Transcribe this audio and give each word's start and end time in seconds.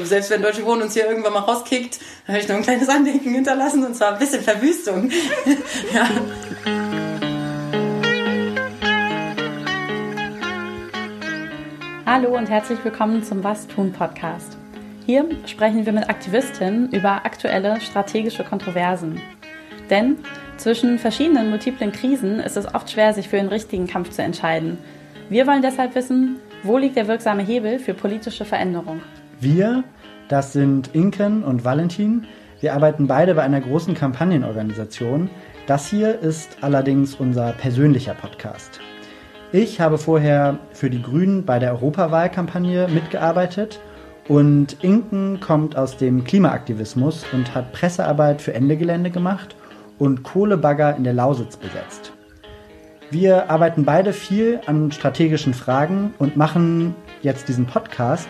Selbst 0.00 0.30
wenn 0.30 0.42
Deutsche 0.42 0.64
Wohnen 0.64 0.82
uns 0.82 0.94
hier 0.94 1.08
irgendwann 1.08 1.32
mal 1.32 1.40
rauskickt, 1.40 1.98
habe 2.28 2.38
ich 2.38 2.46
noch 2.46 2.54
ein 2.54 2.62
kleines 2.62 2.88
Andenken 2.88 3.34
hinterlassen 3.34 3.84
und 3.84 3.94
zwar 3.94 4.12
ein 4.12 4.18
bisschen 4.20 4.42
Verwüstung. 4.42 5.10
ja. 5.92 6.08
Hallo 12.06 12.36
und 12.36 12.48
herzlich 12.48 12.78
willkommen 12.84 13.24
zum 13.24 13.42
Was 13.42 13.66
tun 13.66 13.92
Podcast. 13.92 14.56
Hier 15.04 15.28
sprechen 15.46 15.84
wir 15.84 15.92
mit 15.92 16.08
Aktivistinnen 16.08 16.92
über 16.92 17.24
aktuelle 17.24 17.80
strategische 17.80 18.44
Kontroversen. 18.44 19.20
Denn 19.90 20.16
zwischen 20.56 20.98
verschiedenen 20.98 21.50
multiplen 21.50 21.92
Krisen 21.92 22.40
ist 22.40 22.56
es 22.56 22.72
oft 22.74 22.90
schwer, 22.90 23.14
sich 23.14 23.28
für 23.28 23.36
den 23.36 23.48
richtigen 23.48 23.86
Kampf 23.86 24.10
zu 24.10 24.22
entscheiden. 24.22 24.78
Wir 25.30 25.46
wollen 25.46 25.62
deshalb 25.62 25.94
wissen, 25.94 26.36
wo 26.62 26.78
liegt 26.78 26.96
der 26.96 27.06
wirksame 27.06 27.42
Hebel 27.42 27.78
für 27.78 27.94
politische 27.94 28.44
Veränderung? 28.44 29.00
Wir, 29.40 29.84
das 30.28 30.52
sind 30.52 30.94
Inken 30.94 31.44
und 31.44 31.64
Valentin. 31.64 32.26
Wir 32.60 32.74
arbeiten 32.74 33.06
beide 33.06 33.34
bei 33.34 33.42
einer 33.42 33.60
großen 33.60 33.94
Kampagnenorganisation. 33.94 35.30
Das 35.66 35.88
hier 35.88 36.18
ist 36.18 36.58
allerdings 36.60 37.14
unser 37.14 37.52
persönlicher 37.52 38.14
Podcast. 38.14 38.80
Ich 39.52 39.80
habe 39.80 39.96
vorher 39.96 40.58
für 40.72 40.90
die 40.90 41.00
Grünen 41.00 41.44
bei 41.44 41.58
der 41.58 41.72
Europawahlkampagne 41.72 42.88
mitgearbeitet 42.88 43.80
und 44.26 44.82
Inken 44.82 45.40
kommt 45.40 45.76
aus 45.76 45.96
dem 45.96 46.24
Klimaaktivismus 46.24 47.24
und 47.32 47.54
hat 47.54 47.72
Pressearbeit 47.72 48.42
für 48.42 48.54
Ende 48.54 48.76
Gelände 48.76 49.10
gemacht 49.10 49.54
und 49.98 50.22
Kohlebagger 50.22 50.96
in 50.96 51.04
der 51.04 51.12
Lausitz 51.12 51.56
besetzt. 51.56 52.12
Wir 53.10 53.50
arbeiten 53.50 53.84
beide 53.84 54.12
viel 54.12 54.60
an 54.66 54.92
strategischen 54.92 55.54
Fragen 55.54 56.12
und 56.18 56.36
machen 56.36 56.94
jetzt 57.22 57.48
diesen 57.48 57.66
Podcast, 57.66 58.28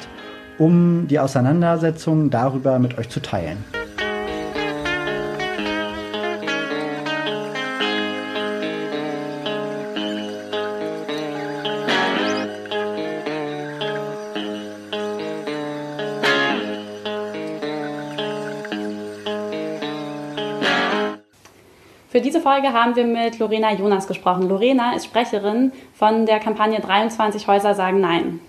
um 0.59 1.09
die 1.09 1.19
Auseinandersetzung 1.19 2.31
darüber 2.31 2.79
mit 2.79 2.97
euch 2.97 3.09
zu 3.09 3.21
teilen. 3.21 3.65
Für 22.19 22.25
diese 22.25 22.41
Folge 22.41 22.73
haben 22.73 22.97
wir 22.97 23.07
mit 23.07 23.39
Lorena 23.39 23.73
Jonas 23.73 24.09
gesprochen. 24.09 24.49
Lorena 24.49 24.97
ist 24.97 25.05
Sprecherin 25.05 25.71
von 25.95 26.27
der 26.27 26.41
Kampagne 26.41 26.81
23 26.81 27.47
Häuser 27.47 27.77
sagen 27.77 28.01
Nein. 28.01 28.41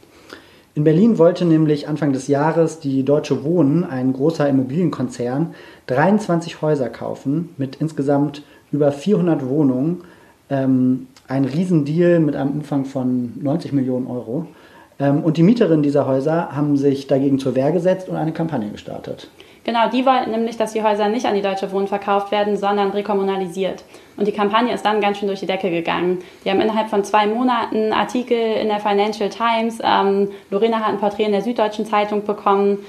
In 0.74 0.84
Berlin 0.84 1.20
wollte 1.20 1.46
nämlich 1.46 1.88
Anfang 1.88 2.12
des 2.12 2.28
Jahres 2.28 2.80
die 2.80 3.06
Deutsche 3.06 3.44
Wohnen, 3.44 3.84
ein 3.84 4.12
großer 4.12 4.50
Immobilienkonzern, 4.50 5.54
23 5.86 6.64
Häuser 6.64 6.90
kaufen 6.90 7.50
mit 7.58 7.76
insgesamt 7.76 8.42
über 8.72 8.92
400 8.92 9.48
Wohnungen. 9.48 10.02
Ähm, 10.50 11.06
ein 11.28 11.46
Riesendeal 11.46 12.22
mit 12.22 12.36
einem 12.36 12.54
Umfang 12.54 12.86
von 12.86 13.34
90 13.40 13.72
Millionen 13.72 14.08
Euro. 14.08 14.48
Ähm, 14.98 15.24
und 15.24 15.38
die 15.38 15.44
Mieterinnen 15.44 15.84
dieser 15.84 16.08
Häuser 16.08 16.56
haben 16.56 16.76
sich 16.76 17.06
dagegen 17.06 17.38
zur 17.38 17.54
Wehr 17.54 17.72
gesetzt 17.72 18.10
und 18.10 18.16
eine 18.16 18.34
Kampagne 18.34 18.72
gestartet. 18.72 19.30
Genau, 19.64 19.90
die 19.90 20.06
wollten 20.06 20.32
nämlich, 20.32 20.58
dass 20.58 20.74
die 20.74 20.84
Häuser 20.84 21.10
nicht 21.10 21.26
an 21.26 21.36
die 21.36 21.42
Deutsche 21.42 21.72
Wohnen 21.72 21.88
verkauft 21.88 22.32
werden, 22.32 22.58
sondern 22.58 22.92
rekommunalisiert. 22.92 23.84
Und 24.18 24.28
die 24.28 24.32
Kampagne 24.32 24.74
ist 24.74 24.86
dann 24.86 25.02
ganz 25.02 25.18
schön 25.18 25.28
durch 25.28 25.42
die 25.42 25.46
Decke 25.46 25.70
gegangen. 25.70 26.20
Die 26.44 26.50
haben 26.50 26.62
innerhalb 26.62 26.90
von 26.90 27.04
zwei 27.04 27.28
Monaten 27.28 27.94
Artikel 27.94 28.38
in 28.38 28.68
der 28.68 28.80
Financial 28.80 29.30
Times. 29.30 29.80
Ähm, 29.84 30.30
Lorena 30.50 30.80
hat 30.80 30.90
ein 30.90 31.00
Porträt 31.00 31.26
in 31.26 31.32
der 31.32 31.42
Süddeutschen 31.42 31.86
Zeitung 31.86 32.24
bekommen. 32.24 32.80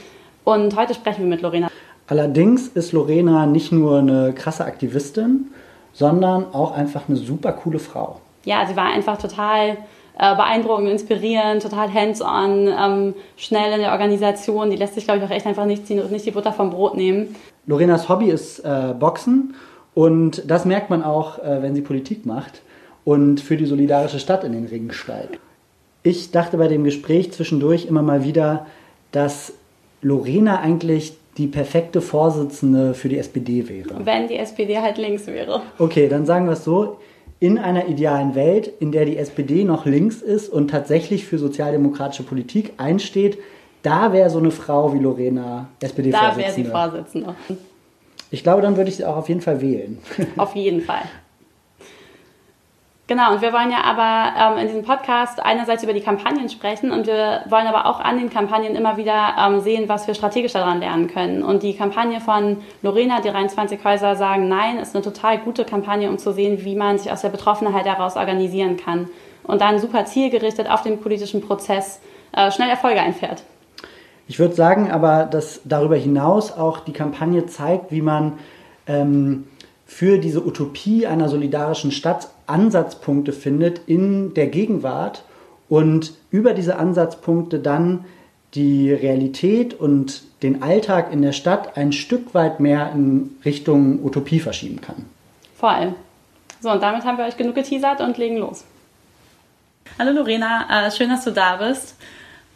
Und 0.44 0.76
heute 0.76 0.94
sprechen 0.94 1.22
wir 1.22 1.28
mit 1.28 1.42
Lorena. 1.42 1.68
Allerdings 2.06 2.68
ist 2.68 2.92
Lorena 2.92 3.46
nicht 3.46 3.70
nur 3.70 3.98
eine 3.98 4.32
krasse 4.32 4.64
Aktivistin, 4.64 5.52
sondern 5.92 6.52
auch 6.52 6.72
einfach 6.72 7.08
eine 7.08 7.16
super 7.16 7.52
coole 7.52 7.78
Frau. 7.78 8.20
Ja, 8.44 8.66
sie 8.66 8.74
war 8.74 8.86
einfach 8.86 9.18
total 9.18 9.76
äh, 10.20 10.36
beeindruckend, 10.36 10.88
inspirierend, 10.88 11.62
total 11.62 11.92
hands-on, 11.92 12.68
ähm, 12.68 13.14
schnell 13.36 13.72
in 13.72 13.80
der 13.80 13.92
Organisation. 13.92 14.70
Die 14.70 14.76
lässt 14.76 14.94
sich, 14.94 15.04
glaube 15.04 15.20
ich, 15.20 15.24
auch 15.24 15.34
echt 15.34 15.46
einfach 15.46 15.64
nicht, 15.64 15.88
nicht 15.88 16.26
die 16.26 16.30
Butter 16.30 16.52
vom 16.52 16.68
Brot 16.68 16.94
nehmen. 16.94 17.34
Lorenas 17.66 18.08
Hobby 18.10 18.28
ist 18.28 18.58
äh, 18.60 18.92
Boxen 18.98 19.54
und 19.94 20.42
das 20.46 20.66
merkt 20.66 20.90
man 20.90 21.02
auch, 21.02 21.38
äh, 21.38 21.62
wenn 21.62 21.74
sie 21.74 21.80
Politik 21.80 22.26
macht 22.26 22.60
und 23.04 23.40
für 23.40 23.56
die 23.56 23.64
solidarische 23.64 24.18
Stadt 24.18 24.44
in 24.44 24.52
den 24.52 24.66
Ring 24.66 24.92
steigt. 24.92 25.38
Ich 26.02 26.30
dachte 26.30 26.58
bei 26.58 26.68
dem 26.68 26.84
Gespräch 26.84 27.32
zwischendurch 27.32 27.86
immer 27.86 28.02
mal 28.02 28.22
wieder, 28.22 28.66
dass 29.12 29.54
Lorena 30.02 30.60
eigentlich 30.60 31.14
die 31.38 31.46
perfekte 31.46 32.02
Vorsitzende 32.02 32.92
für 32.92 33.08
die 33.08 33.16
SPD 33.16 33.70
wäre. 33.70 34.04
Wenn 34.04 34.28
die 34.28 34.36
SPD 34.36 34.78
halt 34.78 34.98
links 34.98 35.26
wäre. 35.26 35.62
Okay, 35.78 36.08
dann 36.08 36.26
sagen 36.26 36.44
wir 36.44 36.52
es 36.52 36.64
so 36.64 36.98
in 37.40 37.58
einer 37.58 37.88
idealen 37.88 38.34
Welt, 38.34 38.70
in 38.80 38.92
der 38.92 39.06
die 39.06 39.16
SPD 39.16 39.64
noch 39.64 39.86
links 39.86 40.20
ist 40.20 40.50
und 40.50 40.68
tatsächlich 40.68 41.24
für 41.24 41.38
sozialdemokratische 41.38 42.22
Politik 42.22 42.74
einsteht, 42.76 43.38
da 43.82 44.12
wäre 44.12 44.28
so 44.28 44.38
eine 44.38 44.50
Frau 44.50 44.92
wie 44.92 44.98
Lorena 44.98 45.68
SPD-Vorsitzende. 45.80 46.36
Da 46.36 46.36
wäre 46.36 46.52
sie 46.52 46.64
Vorsitzende. 46.64 47.34
Ich 48.30 48.42
glaube, 48.42 48.60
dann 48.60 48.76
würde 48.76 48.90
ich 48.90 48.96
sie 48.96 49.06
auch 49.06 49.16
auf 49.16 49.28
jeden 49.28 49.40
Fall 49.40 49.60
wählen. 49.60 49.98
Auf 50.36 50.54
jeden 50.54 50.82
Fall. 50.82 51.02
Genau, 53.10 53.32
und 53.32 53.42
wir 53.42 53.52
wollen 53.52 53.72
ja 53.72 53.82
aber 53.82 54.52
ähm, 54.54 54.58
in 54.58 54.68
diesem 54.68 54.84
Podcast 54.84 55.44
einerseits 55.44 55.82
über 55.82 55.92
die 55.92 56.00
Kampagnen 56.00 56.48
sprechen 56.48 56.92
und 56.92 57.08
wir 57.08 57.40
wollen 57.48 57.66
aber 57.66 57.86
auch 57.86 57.98
an 57.98 58.18
den 58.18 58.30
Kampagnen 58.30 58.76
immer 58.76 58.98
wieder 58.98 59.34
ähm, 59.36 59.58
sehen, 59.58 59.88
was 59.88 60.06
wir 60.06 60.14
strategisch 60.14 60.52
daran 60.52 60.78
lernen 60.78 61.08
können. 61.08 61.42
Und 61.42 61.64
die 61.64 61.74
Kampagne 61.74 62.20
von 62.20 62.58
Lorena, 62.82 63.20
die 63.20 63.30
23 63.30 63.82
Häuser 63.82 64.14
sagen 64.14 64.48
Nein, 64.48 64.78
ist 64.78 64.94
eine 64.94 65.02
total 65.02 65.38
gute 65.38 65.64
Kampagne, 65.64 66.08
um 66.08 66.18
zu 66.18 66.32
sehen, 66.32 66.64
wie 66.64 66.76
man 66.76 66.98
sich 66.98 67.10
aus 67.10 67.22
der 67.22 67.30
Betroffenheit 67.30 67.84
heraus 67.84 68.14
organisieren 68.14 68.76
kann 68.76 69.08
und 69.42 69.60
dann 69.60 69.80
super 69.80 70.04
zielgerichtet 70.04 70.70
auf 70.70 70.82
den 70.82 71.00
politischen 71.00 71.40
Prozess 71.40 72.00
äh, 72.30 72.52
schnell 72.52 72.70
Erfolge 72.70 73.00
einfährt. 73.00 73.42
Ich 74.28 74.38
würde 74.38 74.54
sagen 74.54 74.92
aber, 74.92 75.24
dass 75.24 75.62
darüber 75.64 75.96
hinaus 75.96 76.52
auch 76.52 76.78
die 76.78 76.92
Kampagne 76.92 77.44
zeigt, 77.46 77.90
wie 77.90 78.02
man 78.02 78.34
ähm, 78.86 79.48
für 79.84 80.18
diese 80.18 80.46
Utopie 80.46 81.08
einer 81.08 81.28
solidarischen 81.28 81.90
Stadt 81.90 82.28
Ansatzpunkte 82.50 83.32
findet 83.32 83.82
in 83.86 84.34
der 84.34 84.48
Gegenwart 84.48 85.24
und 85.68 86.14
über 86.30 86.52
diese 86.52 86.76
Ansatzpunkte 86.76 87.58
dann 87.58 88.04
die 88.54 88.92
Realität 88.92 89.74
und 89.74 90.22
den 90.42 90.62
Alltag 90.62 91.12
in 91.12 91.22
der 91.22 91.32
Stadt 91.32 91.76
ein 91.76 91.92
Stück 91.92 92.34
weit 92.34 92.60
mehr 92.60 92.90
in 92.92 93.36
Richtung 93.44 94.04
Utopie 94.04 94.40
verschieben 94.40 94.80
kann. 94.80 95.06
Vor 95.56 95.70
allem. 95.70 95.94
So, 96.60 96.70
und 96.70 96.82
damit 96.82 97.04
haben 97.04 97.18
wir 97.18 97.24
euch 97.24 97.36
genug 97.36 97.54
geteasert 97.54 98.00
und 98.00 98.18
legen 98.18 98.38
los. 98.38 98.64
Hallo 99.98 100.12
Lorena, 100.12 100.86
äh, 100.86 100.90
schön, 100.90 101.08
dass 101.08 101.24
du 101.24 101.30
da 101.30 101.56
bist. 101.56 101.96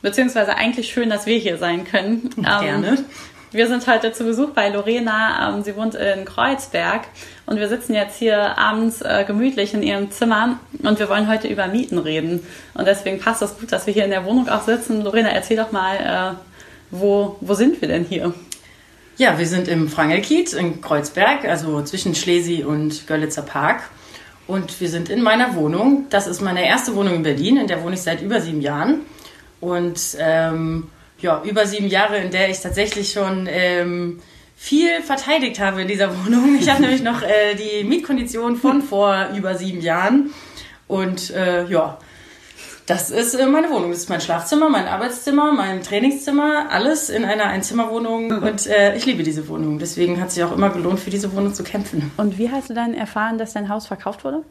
Beziehungsweise 0.03 0.57
eigentlich 0.57 0.93
schön, 0.93 1.09
dass 1.09 1.27
wir 1.27 1.39
hier 1.39 1.57
sein 1.57 1.85
können. 1.85 2.31
Gerne. 2.37 2.99
Wir 3.55 3.69
sind 3.69 3.87
heute 3.87 4.11
zu 4.11 4.25
Besuch 4.25 4.51
bei 4.51 4.69
Lorena. 4.69 5.55
Ähm, 5.55 5.63
sie 5.63 5.77
wohnt 5.77 5.95
in 5.95 6.25
Kreuzberg 6.25 7.03
und 7.47 7.61
wir 7.61 7.69
sitzen 7.69 7.95
jetzt 7.95 8.19
hier 8.19 8.59
abends 8.59 9.01
äh, 9.01 9.23
gemütlich 9.25 9.75
in 9.75 9.85
ihrem 9.85 10.11
Zimmer 10.11 10.59
und 10.83 10.99
wir 10.99 11.09
wollen 11.09 11.29
heute 11.29 11.47
über 11.47 11.69
Mieten 11.69 11.99
reden. 11.99 12.45
Und 12.75 12.89
deswegen 12.89 13.21
passt 13.21 13.43
das 13.43 13.57
gut, 13.57 13.71
dass 13.71 13.87
wir 13.87 13.95
hier 13.95 14.07
in 14.07 14.11
der 14.11 14.25
Wohnung 14.25 14.49
auch 14.49 14.63
sitzen. 14.63 15.03
Lorena, 15.03 15.29
erzähl 15.29 15.57
doch 15.57 15.71
mal, 15.71 16.35
äh, 16.35 16.37
wo, 16.91 17.37
wo 17.41 17.55
sind 17.55 17.81
wir 17.81 17.87
denn 17.87 18.05
hier? 18.05 18.35
Ja, 19.19 19.39
wir 19.39 19.47
sind 19.47 19.69
im 19.69 19.89
Frangelkiez 19.89 20.53
in 20.55 20.81
Kreuzberg, 20.81 21.45
also 21.45 21.81
zwischen 21.83 22.17
Schlesi 22.17 22.65
und 22.65 23.07
Görlitzer 23.07 23.43
Park. 23.43 23.85
Und 24.49 24.81
wir 24.81 24.89
sind 24.89 25.09
in 25.09 25.23
meiner 25.23 25.55
Wohnung. 25.55 26.07
Das 26.11 26.27
ist 26.27 26.41
meine 26.41 26.67
erste 26.67 26.97
Wohnung 26.97 27.15
in 27.15 27.23
Berlin, 27.23 27.59
in 27.59 27.69
der 27.69 27.85
wohne 27.85 27.95
ich 27.95 28.03
seit 28.03 28.21
über 28.21 28.41
sieben 28.41 28.63
Jahren. 28.63 29.03
Und 29.61 30.17
ähm, 30.19 30.89
ja, 31.21 31.43
über 31.45 31.67
sieben 31.67 31.89
Jahre, 31.89 32.19
in 32.19 32.31
der 32.31 32.51
ich 32.51 32.61
tatsächlich 32.61 33.13
schon 33.13 33.49
ähm, 33.51 34.21
viel 34.57 35.03
verteidigt 35.03 35.61
habe 35.61 35.83
in 35.83 35.89
dieser 35.89 36.11
Wohnung. 36.25 36.57
Ich 36.61 36.69
habe 36.69 36.83
nämlich 36.83 37.03
noch 37.03 37.23
äh, 37.23 37.55
die 37.55 37.85
Mietkondition 37.85 38.57
von 38.57 38.83
vor 38.91 39.29
über 39.37 39.55
sieben 39.55 39.81
Jahren. 39.81 40.33
Und 40.87 41.31
äh, 41.31 41.65
ja, 41.67 41.99
das 42.87 43.11
ist 43.11 43.35
äh, 43.35 43.47
meine 43.47 43.71
Wohnung. 43.71 43.91
Das 43.91 44.01
ist 44.01 44.11
mein 44.11 44.21
Schlafzimmer, 44.21 44.69
mein 44.69 44.87
Arbeitszimmer, 44.87 45.53
mein 45.53 45.83
Trainingszimmer, 45.83 46.67
alles 46.71 47.09
in 47.09 47.25
einer 47.25 47.47
Einzimmerwohnung. 47.47 48.31
Und 48.31 48.67
äh, 48.67 48.95
ich 48.97 49.07
liebe 49.07 49.23
diese 49.23 49.49
Wohnung. 49.49 49.79
Deswegen 49.79 50.21
hat 50.21 50.29
es 50.29 50.35
sich 50.35 50.45
auch 50.45 50.53
immer 50.53 50.71
gelohnt, 50.71 51.01
für 51.01 51.11
diese 51.11 51.33
Wohnung 51.35 51.55
zu 51.55 51.65
kämpfen. 51.65 52.13
Und 52.19 52.39
wie 52.39 52.51
hast 52.51 52.69
du 52.69 52.75
dann 52.75 52.93
erfahren, 52.93 53.39
dass 53.39 53.55
dein 53.55 53.71
Haus 53.71 53.87
verkauft 53.87 54.25
wurde? 54.25 54.43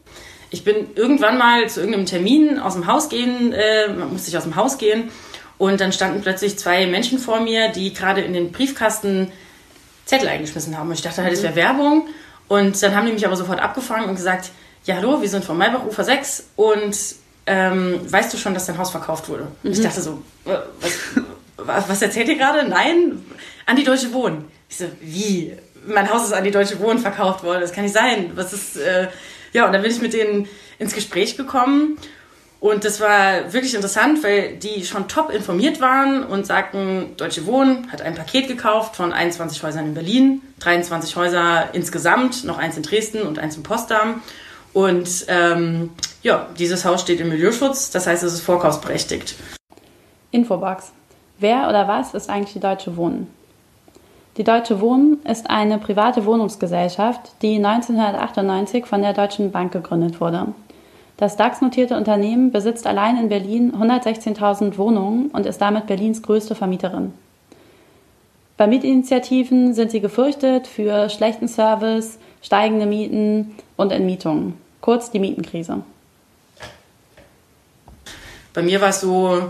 Ich 0.50 0.64
bin 0.64 0.88
irgendwann 0.96 1.38
mal 1.38 1.68
zu 1.70 1.80
irgendeinem 1.80 2.06
Termin 2.06 2.60
aus 2.60 2.74
dem 2.74 2.88
Haus 2.88 3.10
gehen, 3.10 3.54
äh, 3.54 3.88
musste 3.90 4.30
ich 4.30 4.38
aus 4.38 4.44
dem 4.44 4.56
Haus 4.56 4.78
gehen 4.78 5.10
und 5.58 5.80
dann 5.80 5.92
standen 5.92 6.22
plötzlich 6.22 6.58
zwei 6.58 6.88
Menschen 6.88 7.20
vor 7.20 7.40
mir, 7.40 7.70
die 7.70 7.94
gerade 7.94 8.22
in 8.22 8.34
den 8.34 8.52
Briefkasten 8.52 9.32
Zettel 10.06 10.28
eingeschmissen 10.28 10.78
haben. 10.78 10.90
Und 10.90 10.96
ich 10.96 11.02
dachte 11.02 11.24
halt, 11.24 11.34
das 11.34 11.44
wäre 11.44 11.56
Werbung. 11.56 12.08
Und 12.48 12.82
dann 12.84 12.96
haben 12.96 13.06
die 13.06 13.14
mich 13.14 13.26
aber 13.26 13.36
sofort 13.36 13.60
abgefangen 13.60 14.10
und 14.10 14.16
gesagt, 14.16 14.52
ja 14.86 14.96
hallo, 14.96 15.22
wir 15.22 15.30
sind 15.30 15.46
vom 15.46 15.58
Maybach 15.58 15.86
Ufer 15.86 16.04
6 16.04 16.50
und 16.56 16.96
ähm, 17.46 18.00
weißt 18.10 18.34
du 18.34 18.38
schon, 18.38 18.54
dass 18.54 18.66
dein 18.66 18.78
Haus 18.78 18.92
verkauft 18.92 19.30
wurde? 19.30 19.48
Mhm. 19.64 19.72
Ich 19.72 19.82
dachte 19.82 20.02
so, 20.02 20.22
äh, 20.46 20.58
was, 21.58 21.90
was 21.90 22.02
erzählt 22.02 22.28
ihr 22.28 22.38
gerade? 22.38 22.68
Nein, 22.68 23.24
an 23.66 23.76
die 23.76 23.84
Deutsche 23.84 24.14
Wohnen. 24.14 24.46
Ich 24.70 24.78
so, 24.78 24.86
wie? 25.02 25.54
Mein 25.86 26.10
Haus 26.10 26.24
ist 26.24 26.34
an 26.34 26.44
die 26.44 26.52
Deutsche 26.52 26.80
Wohnen 26.80 27.00
verkauft 27.00 27.44
worden. 27.44 27.62
Das 27.62 27.74
kann 27.74 27.84
nicht 27.84 27.94
sein. 27.94 28.32
Was 28.36 28.54
ist, 28.54 28.78
äh, 28.78 29.08
ja, 29.52 29.66
und 29.66 29.74
dann 29.74 29.82
bin 29.82 29.92
ich 29.92 30.02
mit 30.02 30.14
denen 30.14 30.48
ins 30.80 30.94
Gespräch 30.94 31.36
gekommen. 31.38 31.98
Und 32.64 32.86
das 32.86 33.02
war 33.02 33.52
wirklich 33.52 33.76
interessant, 33.76 34.24
weil 34.24 34.56
die 34.56 34.86
schon 34.86 35.10
top 35.10 35.32
informiert 35.32 35.82
waren 35.82 36.24
und 36.24 36.48
sagten, 36.48 37.14
Deutsche 37.18 37.46
Wohnen 37.46 37.92
hat 37.92 38.02
ein 38.02 38.16
Paket 38.16 38.48
gekauft 38.48 38.96
von 38.96 39.12
21 39.12 39.62
Häusern 39.64 39.88
in 39.88 39.94
Berlin, 39.94 40.42
23 40.60 41.18
Häuser 41.18 41.74
insgesamt, 41.74 42.46
noch 42.46 42.58
eins 42.58 42.78
in 42.78 42.84
Dresden 42.84 43.24
und 43.24 43.38
eins 43.38 43.58
in 43.58 43.64
Potsdam. 43.64 44.22
Und 44.72 45.26
ähm, 45.28 45.90
ja, 46.22 46.48
dieses 46.58 46.86
Haus 46.86 47.02
steht 47.02 47.20
im 47.20 47.28
Milieuschutz, 47.28 47.92
das 47.92 48.08
heißt, 48.08 48.24
es 48.24 48.32
ist 48.32 48.42
vorkaufsberechtigt. 48.44 49.36
Infobox. 50.32 50.94
Wer 51.40 51.68
oder 51.68 51.90
was 51.90 52.14
ist 52.14 52.30
eigentlich 52.30 52.54
die 52.54 52.62
Deutsche 52.62 52.96
Wohnen? 52.96 53.28
Die 54.38 54.46
Deutsche 54.46 54.80
Wohnen 54.80 55.22
ist 55.26 55.50
eine 55.50 55.80
private 55.80 56.26
Wohnungsgesellschaft, 56.26 57.34
die 57.42 57.58
1998 57.58 58.86
von 58.86 59.02
der 59.02 59.12
Deutschen 59.12 59.52
Bank 59.52 59.74
gegründet 59.74 60.22
wurde. 60.22 60.54
Das 61.24 61.38
DAX-notierte 61.38 61.96
Unternehmen 61.96 62.52
besitzt 62.52 62.86
allein 62.86 63.18
in 63.18 63.30
Berlin 63.30 63.74
116.000 63.74 64.78
Wohnungen 64.78 65.30
und 65.30 65.46
ist 65.46 65.60
damit 65.60 65.88
Berlins 65.88 66.22
größte 66.22 66.54
Vermieterin. 66.54 67.14
Bei 68.58 68.68
Mietinitiativen 68.68 69.74
sind 69.74 69.90
sie 69.90 70.02
gefürchtet 70.02 70.68
für 70.68 71.10
schlechten 71.10 71.48
Service, 71.48 72.20
steigende 72.42 72.86
Mieten 72.86 73.56
und 73.78 73.94
Entmietungen. 73.94 74.58
Kurz 74.82 75.12
die 75.12 75.20
Mietenkrise. 75.20 75.84
Bei 78.54 78.62
mir 78.62 78.82
war 78.82 78.90
es 78.90 79.00
so, 79.00 79.50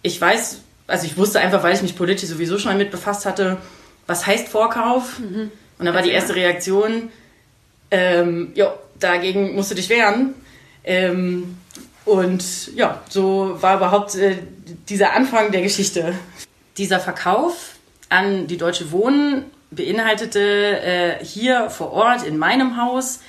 ich 0.00 0.18
weiß, 0.18 0.62
also 0.86 1.04
ich 1.04 1.18
wusste 1.18 1.40
einfach, 1.40 1.62
weil 1.62 1.74
ich 1.74 1.82
mich 1.82 1.96
politisch 1.96 2.30
sowieso 2.30 2.56
schon 2.56 2.72
damit 2.72 2.90
befasst 2.90 3.26
hatte, 3.26 3.58
was 4.06 4.26
heißt 4.26 4.48
Vorkauf? 4.48 5.18
Mhm. 5.18 5.50
Und 5.78 5.84
da 5.84 5.92
war 5.92 6.00
die 6.00 6.12
erste 6.12 6.34
Reaktion, 6.34 7.10
ähm, 7.90 8.52
ja, 8.54 8.72
dagegen 8.98 9.54
musst 9.54 9.70
du 9.70 9.74
dich 9.74 9.90
wehren. 9.90 10.32
Ähm, 10.90 11.56
und 12.04 12.74
ja, 12.74 13.00
so 13.08 13.56
war 13.60 13.76
überhaupt 13.76 14.16
äh, 14.16 14.38
dieser 14.88 15.12
Anfang 15.12 15.52
der 15.52 15.62
Geschichte. 15.62 16.14
Dieser 16.78 16.98
Verkauf 16.98 17.76
an 18.08 18.48
die 18.48 18.56
Deutsche 18.56 18.90
Wohnen 18.90 19.44
beinhaltete 19.70 20.40
äh, 20.40 21.24
hier 21.24 21.70
vor 21.70 21.92
Ort 21.92 22.24
in 22.24 22.38
meinem 22.38 22.76
Haus, 22.76 23.20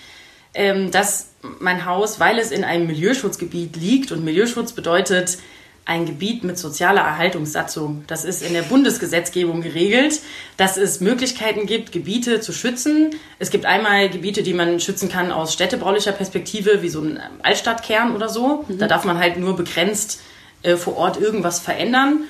ähm, 0.55 0.89
dass 0.89 1.33
mein 1.59 1.85
Haus, 1.85 2.19
weil 2.19 2.39
es 2.39 2.49
in 2.49 2.63
einem 2.63 2.87
Milieuschutzgebiet 2.87 3.75
liegt 3.75 4.11
und 4.11 4.25
Milieuschutz 4.25 4.71
bedeutet, 4.71 5.37
ein 5.85 6.05
Gebiet 6.05 6.43
mit 6.43 6.57
sozialer 6.57 7.01
Erhaltungssatzung. 7.01 8.03
Das 8.07 8.23
ist 8.23 8.43
in 8.43 8.53
der 8.53 8.61
Bundesgesetzgebung 8.61 9.61
geregelt, 9.61 10.21
dass 10.57 10.77
es 10.77 11.01
Möglichkeiten 11.01 11.65
gibt, 11.65 11.91
Gebiete 11.91 12.39
zu 12.39 12.53
schützen. 12.53 13.15
Es 13.39 13.49
gibt 13.49 13.65
einmal 13.65 14.09
Gebiete, 14.09 14.43
die 14.43 14.53
man 14.53 14.79
schützen 14.79 15.09
kann 15.09 15.31
aus 15.31 15.53
städtebaulicher 15.53 16.11
Perspektive, 16.11 16.81
wie 16.81 16.89
so 16.89 17.01
ein 17.01 17.19
Altstadtkern 17.41 18.15
oder 18.15 18.29
so. 18.29 18.65
Mhm. 18.67 18.77
Da 18.77 18.87
darf 18.87 19.05
man 19.05 19.17
halt 19.17 19.37
nur 19.37 19.55
begrenzt 19.55 20.21
äh, 20.61 20.75
vor 20.75 20.97
Ort 20.97 21.19
irgendwas 21.19 21.59
verändern. 21.59 22.21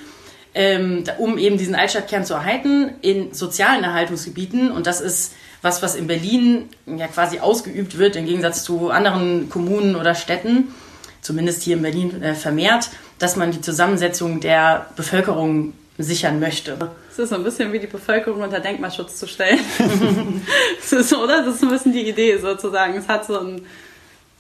Ähm, 0.54 1.06
um 1.18 1.38
eben 1.38 1.58
diesen 1.58 1.76
Altstadtkern 1.76 2.26
zu 2.26 2.34
erhalten, 2.34 2.92
in 3.02 3.34
sozialen 3.34 3.86
Erhaltungsgebieten. 3.86 4.70
Und 4.70 4.86
das 4.86 5.00
ist 5.00 5.34
was, 5.62 5.82
was 5.82 5.96
in 5.96 6.08
Berlin 6.08 6.70
ja 6.86 7.08
quasi 7.08 7.40
ausgeübt 7.40 7.98
wird, 7.98 8.16
im 8.16 8.26
Gegensatz 8.26 8.64
zu 8.64 8.90
anderen 8.90 9.50
Kommunen 9.50 9.96
oder 9.96 10.14
Städten, 10.14 10.74
zumindest 11.22 11.64
hier 11.64 11.78
in 11.78 11.82
Berlin 11.82 12.22
äh, 12.22 12.36
vermehrt 12.36 12.90
dass 13.22 13.36
man 13.36 13.52
die 13.52 13.62
Zusammensetzung 13.62 14.40
der 14.40 14.88
Bevölkerung 14.96 15.74
sichern 15.98 16.40
möchte. 16.40 16.90
Es 17.12 17.20
ist 17.20 17.30
so 17.30 17.36
ein 17.36 17.44
bisschen 17.44 17.72
wie 17.72 17.78
die 17.78 17.88
Bevölkerung 17.88 18.42
unter 18.42 18.60
Denkmalschutz 18.60 19.18
zu 19.18 19.28
stellen. 19.28 19.60
das 20.82 20.92
ist, 20.92 21.14
oder? 21.14 21.44
Das 21.44 21.56
ist 21.56 21.64
ein 21.64 21.70
bisschen 21.70 21.94
die 21.94 22.10
Idee 22.10 22.38
sozusagen. 22.38 22.98
Es 22.98 23.08
hat 23.08 23.26
so 23.26 23.40
ein, 23.40 23.66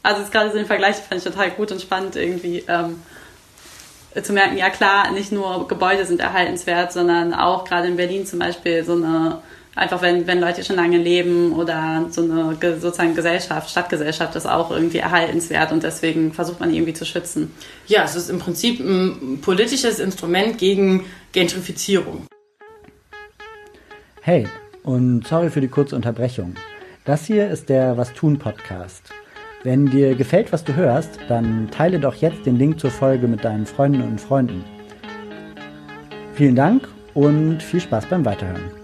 also 0.01 0.24
gerade 0.31 0.50
so 0.50 0.57
den 0.57 0.66
Vergleich 0.66 0.95
fand 0.95 1.19
ich 1.19 1.24
total 1.24 1.51
gut 1.51 1.72
und 1.72 1.80
spannend 1.80 2.16
irgendwie. 2.16 2.63
Ähm, 2.68 3.01
zu 4.24 4.33
merken, 4.33 4.57
ja 4.57 4.69
klar, 4.69 5.12
nicht 5.12 5.31
nur 5.31 5.69
Gebäude 5.69 6.06
sind 6.06 6.19
erhaltenswert, 6.19 6.92
sondern 6.92 7.33
auch 7.33 7.63
gerade 7.63 7.88
in 7.88 7.95
Berlin 7.95 8.25
zum 8.25 8.39
Beispiel 8.39 8.83
so 8.83 8.94
eine 8.94 9.42
einfach 9.81 10.01
wenn, 10.04 10.28
wenn 10.28 10.39
Leute 10.39 10.63
schon 10.63 10.75
lange 10.75 10.98
leben 10.98 11.54
oder 11.54 12.06
so 12.12 12.22
eine 12.22 12.56
sozusagen 12.80 13.16
Gesellschaft, 13.16 13.69
Stadtgesellschaft 13.69 14.36
ist 14.36 14.45
auch 14.45 14.69
irgendwie 14.69 15.00
erhaltenswert 15.00 15.72
und 15.72 15.81
deswegen 15.81 16.31
versucht 16.33 16.60
man 16.60 16.72
irgendwie 16.72 16.94
zu 16.94 17.04
schützen. 17.04 17.51
Ja, 17.88 18.04
es 18.04 18.16
ist 18.16 18.30
im 18.30 18.38
Prinzip 18.38 18.80
ein 18.80 19.39
politisches 19.42 20.00
Instrument 20.00 20.60
gegen 20.60 21.06
Gentrifizierung. 21.31 22.28
Hey, 24.22 24.48
und 24.83 25.28
sorry 25.28 25.50
für 25.50 25.62
die 25.62 25.68
kurze 25.68 25.95
Unterbrechung. 25.95 26.54
Das 27.04 27.25
hier 27.25 27.50
ist 27.50 27.69
der 27.69 27.98
Was 27.98 28.13
tun 28.13 28.38
Podcast. 28.38 29.10
Wenn 29.63 29.88
dir 29.88 30.13
gefällt, 30.13 30.54
was 30.54 30.63
du 30.63 30.75
hörst, 30.75 31.19
dann 31.28 31.69
teile 31.72 32.00
doch 32.00 32.16
jetzt 32.16 32.45
den 32.45 32.56
Link 32.56 32.80
zur 32.80 32.92
Folge 32.92 33.28
mit 33.28 33.44
deinen 33.44 33.66
Freundinnen 33.66 34.07
und 34.07 34.22
Freunden. 34.22 34.63
Vielen 36.36 36.56
Dank 36.56 36.88
und 37.16 37.63
viel 37.63 37.81
Spaß 37.81 38.06
beim 38.06 38.25
Weiterhören. 38.25 38.81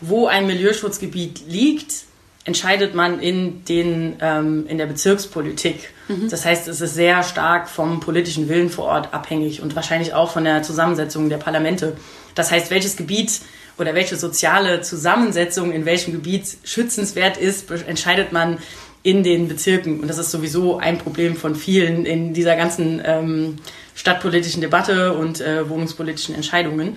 Wo 0.00 0.26
ein 0.26 0.46
Milieuschutzgebiet 0.46 1.42
liegt, 1.48 2.06
entscheidet 2.44 2.94
man 2.94 3.20
in, 3.20 3.64
den, 3.64 4.16
ähm, 4.20 4.66
in 4.68 4.78
der 4.78 4.86
Bezirkspolitik. 4.86 5.90
Mhm. 6.08 6.28
Das 6.30 6.44
heißt, 6.44 6.68
es 6.68 6.80
ist 6.80 6.94
sehr 6.94 7.22
stark 7.24 7.68
vom 7.68 7.98
politischen 7.98 8.48
Willen 8.48 8.70
vor 8.70 8.84
Ort 8.84 9.12
abhängig 9.12 9.60
und 9.62 9.74
wahrscheinlich 9.74 10.14
auch 10.14 10.30
von 10.30 10.44
der 10.44 10.62
Zusammensetzung 10.62 11.28
der 11.28 11.38
Parlamente. 11.38 11.96
Das 12.36 12.52
heißt, 12.52 12.70
welches 12.70 12.96
Gebiet 12.96 13.40
oder 13.78 13.94
welche 13.94 14.16
soziale 14.16 14.80
Zusammensetzung 14.80 15.72
in 15.72 15.84
welchem 15.84 16.12
Gebiet 16.12 16.56
schützenswert 16.62 17.36
ist, 17.36 17.70
entscheidet 17.70 18.32
man 18.32 18.58
in 19.02 19.22
den 19.22 19.48
Bezirken. 19.48 20.00
Und 20.00 20.08
das 20.08 20.18
ist 20.18 20.30
sowieso 20.30 20.78
ein 20.78 20.98
Problem 20.98 21.36
von 21.36 21.56
vielen 21.56 22.06
in 22.06 22.32
dieser 22.32 22.56
ganzen 22.56 23.02
ähm, 23.04 23.56
stadtpolitischen 23.94 24.60
Debatte 24.60 25.14
und 25.14 25.40
äh, 25.40 25.68
wohnungspolitischen 25.68 26.34
Entscheidungen. 26.34 26.96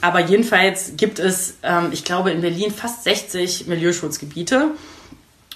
Aber 0.00 0.20
jedenfalls 0.20 0.92
gibt 0.96 1.18
es, 1.18 1.54
ähm, 1.62 1.90
ich 1.92 2.04
glaube, 2.04 2.30
in 2.30 2.40
Berlin 2.40 2.70
fast 2.70 3.04
60 3.04 3.66
Milieuschutzgebiete. 3.66 4.72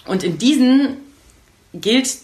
Und 0.06 0.24
in 0.24 0.38
diesen 0.38 0.96
gilt 1.72 2.18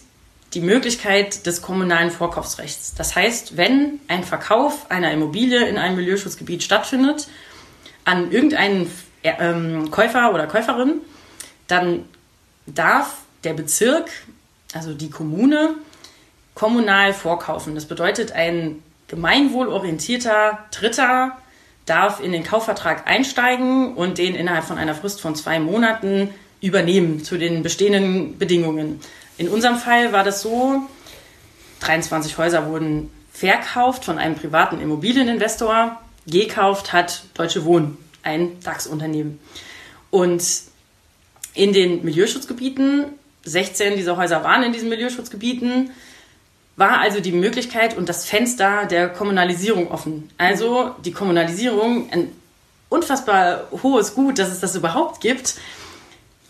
die 0.53 0.61
Möglichkeit 0.61 1.45
des 1.45 1.61
kommunalen 1.61 2.11
Vorkaufsrechts. 2.11 2.95
Das 2.95 3.15
heißt, 3.15 3.55
wenn 3.55 3.99
ein 4.07 4.23
Verkauf 4.23 4.89
einer 4.89 5.11
Immobilie 5.11 5.65
in 5.67 5.77
einem 5.77 5.95
Milieuschutzgebiet 5.95 6.63
stattfindet 6.63 7.27
an 8.03 8.31
irgendeinen 8.31 8.89
äh, 9.21 9.33
ähm, 9.39 9.91
Käufer 9.91 10.33
oder 10.33 10.47
Käuferin, 10.47 11.01
dann 11.67 12.05
darf 12.65 13.17
der 13.43 13.53
Bezirk, 13.53 14.09
also 14.73 14.93
die 14.93 15.09
Kommune, 15.09 15.75
kommunal 16.55 17.13
vorkaufen. 17.13 17.75
Das 17.75 17.85
bedeutet, 17.85 18.31
ein 18.31 18.83
gemeinwohlorientierter 19.07 20.65
Dritter 20.71 21.37
darf 21.89 22.19
in 22.19 22.31
den 22.31 22.43
Kaufvertrag 22.43 23.07
einsteigen 23.07 23.93
und 23.95 24.17
den 24.17 24.35
innerhalb 24.35 24.65
von 24.65 24.77
einer 24.77 24.95
Frist 24.95 25.21
von 25.21 25.35
zwei 25.35 25.59
Monaten 25.59 26.29
übernehmen 26.61 27.23
zu 27.23 27.37
den 27.37 27.63
bestehenden 27.63 28.37
Bedingungen. 28.37 28.99
In 29.37 29.49
unserem 29.49 29.77
Fall 29.77 30.11
war 30.11 30.23
das 30.23 30.41
so, 30.41 30.81
23 31.81 32.37
Häuser 32.37 32.67
wurden 32.67 33.09
verkauft 33.31 34.03
von 34.05 34.17
einem 34.17 34.35
privaten 34.35 34.81
Immobilieninvestor. 34.81 35.99
Gekauft 36.27 36.91
hat 36.91 37.23
Deutsche 37.33 37.63
Wohnen, 37.63 37.97
ein 38.21 38.59
DAX-Unternehmen. 38.61 39.39
Und 40.11 40.43
in 41.53 41.73
den 41.73 42.03
Milieuschutzgebieten, 42.03 43.05
16 43.43 43.95
dieser 43.95 44.17
Häuser 44.17 44.43
waren 44.43 44.63
in 44.63 44.73
diesen 44.73 44.89
Milieuschutzgebieten, 44.89 45.91
war 46.79 46.99
also 46.99 47.19
die 47.19 47.33
Möglichkeit 47.33 47.97
und 47.97 48.07
das 48.07 48.25
Fenster 48.25 48.85
der 48.85 49.09
Kommunalisierung 49.09 49.91
offen. 49.91 50.29
Also 50.37 50.91
die 51.03 51.11
Kommunalisierung, 51.11 52.09
ein 52.11 52.29
unfassbar 52.87 53.67
hohes 53.83 54.15
Gut, 54.15 54.39
dass 54.39 54.49
es 54.49 54.61
das 54.61 54.75
überhaupt 54.75 55.19
gibt, 55.19 55.55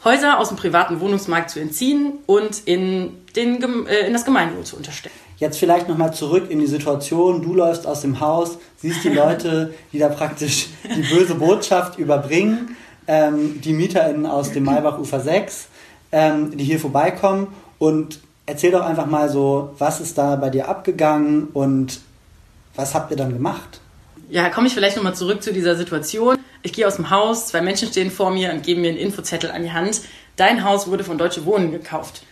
Häuser 0.03 0.39
aus 0.39 0.49
dem 0.49 0.55
privaten 0.55 1.01
Wohnungsmarkt 1.01 1.49
zu 1.49 1.59
entziehen 1.59 2.13
und 2.25 2.61
in, 2.65 3.17
den, 3.35 3.87
äh, 3.87 4.07
in 4.07 4.13
das 4.13 4.23
Gemeinwohl 4.23 4.63
zu 4.63 4.77
unterstellen. 4.77 5.13
Jetzt 5.37 5.57
vielleicht 5.57 5.89
nochmal 5.89 6.13
zurück 6.13 6.49
in 6.49 6.59
die 6.59 6.67
Situation, 6.67 7.41
du 7.41 7.53
läufst 7.53 7.87
aus 7.87 8.01
dem 8.01 8.19
Haus, 8.19 8.59
siehst 8.77 9.03
die 9.03 9.09
Leute, 9.09 9.73
die 9.91 9.97
da 9.97 10.09
praktisch 10.09 10.67
die 10.83 11.01
böse 11.01 11.35
Botschaft 11.35 11.97
überbringen, 11.97 12.77
ähm, 13.07 13.59
die 13.61 13.73
MieterInnen 13.73 14.25
aus 14.25 14.51
dem 14.51 14.63
Maybach 14.63 14.99
Ufer 14.99 15.19
6, 15.19 15.67
ähm, 16.11 16.55
die 16.55 16.63
hier 16.63 16.79
vorbeikommen 16.79 17.47
und 17.79 18.19
erzähl 18.49 18.71
doch 18.71 18.81
einfach 18.81 19.05
mal 19.05 19.29
so, 19.29 19.75
was 19.77 20.01
ist 20.01 20.17
da 20.17 20.35
bei 20.35 20.49
dir 20.49 20.67
abgegangen 20.67 21.47
und 21.53 21.99
was 22.75 22.95
habt 22.95 23.11
ihr 23.11 23.17
dann 23.17 23.31
gemacht? 23.31 23.79
Ja, 24.29 24.49
komme 24.49 24.67
ich 24.67 24.73
vielleicht 24.73 24.97
nochmal 24.97 25.15
zurück 25.15 25.41
zu 25.43 25.53
dieser 25.53 25.75
Situation. 25.75 26.37
Ich 26.61 26.73
gehe 26.73 26.87
aus 26.87 26.97
dem 26.97 27.09
Haus, 27.09 27.47
zwei 27.47 27.61
Menschen 27.61 27.87
stehen 27.87 28.11
vor 28.11 28.31
mir 28.31 28.51
und 28.51 28.63
geben 28.63 28.81
mir 28.81 28.89
einen 28.89 28.97
Infozettel 28.97 29.51
an 29.51 29.63
die 29.63 29.71
Hand. 29.71 30.01
dein 30.35 30.63
Haus 30.63 30.87
wurde 30.87 31.03
von 31.03 31.17
Deutsche 31.17 31.45
Wohnen 31.45 31.71
gekauft. 31.71 32.23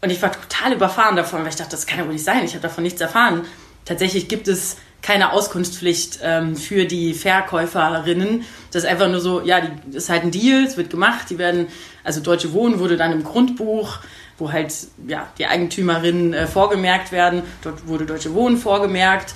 Und 0.00 0.10
ich 0.10 0.20
war 0.22 0.32
total 0.32 0.72
überfahren 0.72 1.16
davon, 1.16 1.40
weil 1.42 1.48
ich 1.48 1.56
dachte, 1.56 1.72
das 1.72 1.86
kann 1.86 1.98
ja 1.98 2.06
wohl 2.06 2.12
nicht 2.12 2.24
sein, 2.24 2.44
ich 2.44 2.52
habe 2.52 2.62
davon 2.62 2.84
nichts 2.84 3.00
erfahren. 3.00 3.42
Tatsächlich 3.84 4.28
gibt 4.28 4.48
es 4.48 4.76
keine 5.02 5.32
Auskunftspflicht 5.32 6.20
ähm, 6.22 6.56
für 6.56 6.86
die 6.86 7.12
Verkäuferinnen. 7.12 8.44
Das 8.70 8.84
ist 8.84 8.88
einfach 8.88 9.08
nur 9.08 9.20
so, 9.20 9.42
ja, 9.42 9.60
die, 9.60 9.96
ist 9.96 10.08
halt 10.08 10.22
ein 10.22 10.30
Deal, 10.30 10.64
es 10.64 10.78
wird 10.78 10.88
gemacht, 10.88 11.28
die 11.28 11.36
werden, 11.36 11.66
also 12.02 12.20
Deutsche 12.20 12.54
Wohnen 12.54 12.78
wurde 12.78 12.96
dann 12.96 13.12
im 13.12 13.22
Grundbuch, 13.22 13.98
wo 14.38 14.52
halt 14.52 14.72
ja, 15.06 15.28
die 15.38 15.46
Eigentümerinnen 15.46 16.34
äh, 16.34 16.46
vorgemerkt 16.46 17.12
werden, 17.12 17.42
dort 17.62 17.86
wurde 17.86 18.06
Deutsche 18.06 18.34
Wohnen 18.34 18.56
vorgemerkt 18.56 19.34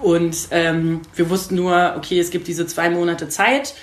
und 0.00 0.48
ähm, 0.50 1.02
wir 1.14 1.30
wussten 1.30 1.56
nur, 1.56 1.94
okay, 1.96 2.18
es 2.18 2.30
gibt 2.30 2.48
diese 2.48 2.66
zwei 2.66 2.90
Monate 2.90 3.28
Zeit. 3.28 3.74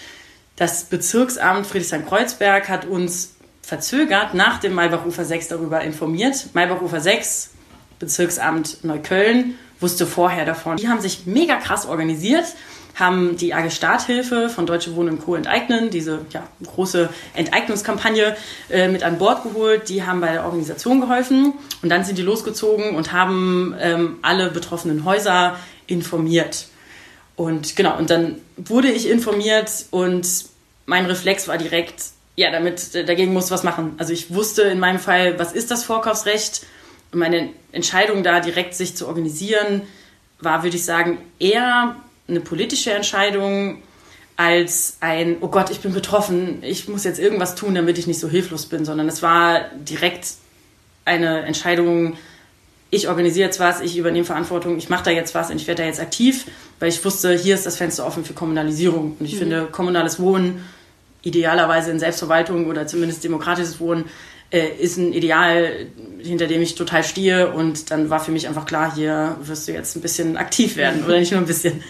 Das 0.55 0.85
Bezirksamt 0.85 1.67
Friedrichshain-Kreuzberg 1.67 2.67
hat 2.69 2.85
uns 2.85 3.35
verzögert 3.61 4.33
nach 4.33 4.59
dem 4.59 4.73
Maybachufer 4.73 5.25
6 5.25 5.49
darüber 5.49 5.81
informiert. 5.81 6.49
Maybachufer 6.53 6.99
6, 6.99 7.51
Bezirksamt 7.99 8.83
Neukölln, 8.83 9.55
wusste 9.79 10.07
vorher 10.07 10.45
davon. 10.45 10.77
Die 10.77 10.87
haben 10.87 11.01
sich 11.01 11.25
mega 11.25 11.57
krass 11.57 11.85
organisiert, 11.85 12.45
haben 12.97 13.37
die 13.37 13.53
AG 13.53 13.69
Starthilfe 13.69 14.49
von 14.49 14.65
Deutsche 14.65 14.95
Wohnen 14.95 15.19
Co. 15.19 15.35
enteignen, 15.35 15.91
diese 15.91 16.25
ja, 16.31 16.47
große 16.63 17.09
Enteignungskampagne 17.35 18.35
äh, 18.69 18.87
mit 18.87 19.03
an 19.03 19.19
Bord 19.19 19.43
geholt. 19.43 19.87
Die 19.89 20.03
haben 20.03 20.19
bei 20.19 20.33
der 20.33 20.45
Organisation 20.45 20.99
geholfen 20.99 21.53
und 21.83 21.89
dann 21.89 22.03
sind 22.03 22.17
die 22.17 22.23
losgezogen 22.23 22.95
und 22.95 23.11
haben 23.11 23.75
ähm, 23.79 24.17
alle 24.23 24.49
betroffenen 24.49 25.05
Häuser 25.05 25.57
informiert. 25.85 26.67
Und 27.35 27.75
genau, 27.75 27.97
und 27.97 28.09
dann 28.09 28.41
wurde 28.57 28.89
ich 28.89 29.07
informiert 29.07 29.69
und 29.91 30.27
mein 30.87 31.05
Reflex 31.05 31.47
war 31.47 31.59
direkt, 31.59 32.03
ja, 32.35 32.49
damit 32.51 32.95
dagegen 32.95 33.31
muss 33.31 33.51
was 33.51 33.63
machen. 33.63 33.93
Also 33.99 34.11
ich 34.11 34.33
wusste 34.33 34.63
in 34.63 34.79
meinem 34.79 34.99
Fall, 34.99 35.37
was 35.37 35.53
ist 35.53 35.69
das 35.69 35.83
Vorkaufsrecht? 35.83 36.65
Und 37.11 37.19
meine 37.19 37.49
Entscheidung 37.71 38.23
da 38.23 38.39
direkt 38.39 38.73
sich 38.73 38.95
zu 38.95 39.07
organisieren, 39.07 39.83
war, 40.39 40.63
würde 40.63 40.77
ich 40.77 40.85
sagen, 40.85 41.19
eher 41.39 41.95
eine 42.27 42.39
politische 42.39 42.91
Entscheidung 42.91 43.81
als 44.35 44.97
ein, 44.99 45.37
oh 45.41 45.47
Gott, 45.47 45.71
ich 45.71 45.79
bin 45.79 45.93
betroffen, 45.93 46.59
ich 46.61 46.87
muss 46.87 47.03
jetzt 47.03 47.19
irgendwas 47.19 47.55
tun, 47.55 47.73
damit 47.73 47.97
ich 47.97 48.05
nicht 48.05 48.19
so 48.19 48.29
hilflos 48.29 48.67
bin, 48.67 48.85
sondern 48.85 49.07
es 49.07 49.23
war 49.23 49.61
direkt 49.75 50.27
eine 51.05 51.41
Entscheidung, 51.41 52.17
ich 52.89 53.09
organisiere 53.09 53.47
jetzt 53.47 53.59
was, 53.59 53.81
ich 53.81 53.97
übernehme 53.97 54.25
Verantwortung, 54.25 54.77
ich 54.77 54.89
mache 54.89 55.05
da 55.05 55.11
jetzt 55.11 55.33
was 55.35 55.49
und 55.49 55.57
ich 55.57 55.67
werde 55.67 55.81
da 55.81 55.87
jetzt 55.87 55.99
aktiv, 55.99 56.45
weil 56.79 56.89
ich 56.89 57.03
wusste, 57.03 57.33
hier 57.33 57.55
ist 57.55 57.65
das 57.65 57.77
Fenster 57.77 58.05
offen 58.05 58.23
für 58.23 58.33
Kommunalisierung. 58.33 59.17
Und 59.19 59.25
ich 59.25 59.33
mhm. 59.33 59.39
finde, 59.39 59.65
kommunales 59.71 60.19
Wohnen, 60.19 60.63
idealerweise 61.23 61.91
in 61.91 61.99
Selbstverwaltung 61.99 62.67
oder 62.67 62.87
zumindest 62.87 63.23
demokratisches 63.23 63.79
Wohnen, 63.79 64.05
äh, 64.51 64.67
ist 64.79 64.97
ein 64.97 65.11
Ideal, 65.11 65.87
hinter 66.19 66.47
dem 66.47 66.61
ich 66.61 66.75
total 66.75 67.03
stehe. 67.03 67.51
Und 67.51 67.91
dann 67.91 68.09
war 68.09 68.19
für 68.19 68.31
mich 68.31 68.47
einfach 68.47 68.65
klar, 68.65 68.95
hier 68.95 69.35
wirst 69.41 69.67
du 69.67 69.73
jetzt 69.73 69.95
ein 69.97 70.01
bisschen 70.01 70.37
aktiv 70.37 70.77
werden 70.77 71.03
oder 71.05 71.19
nicht 71.19 71.31
nur 71.31 71.41
ein 71.41 71.47
bisschen. 71.47 71.83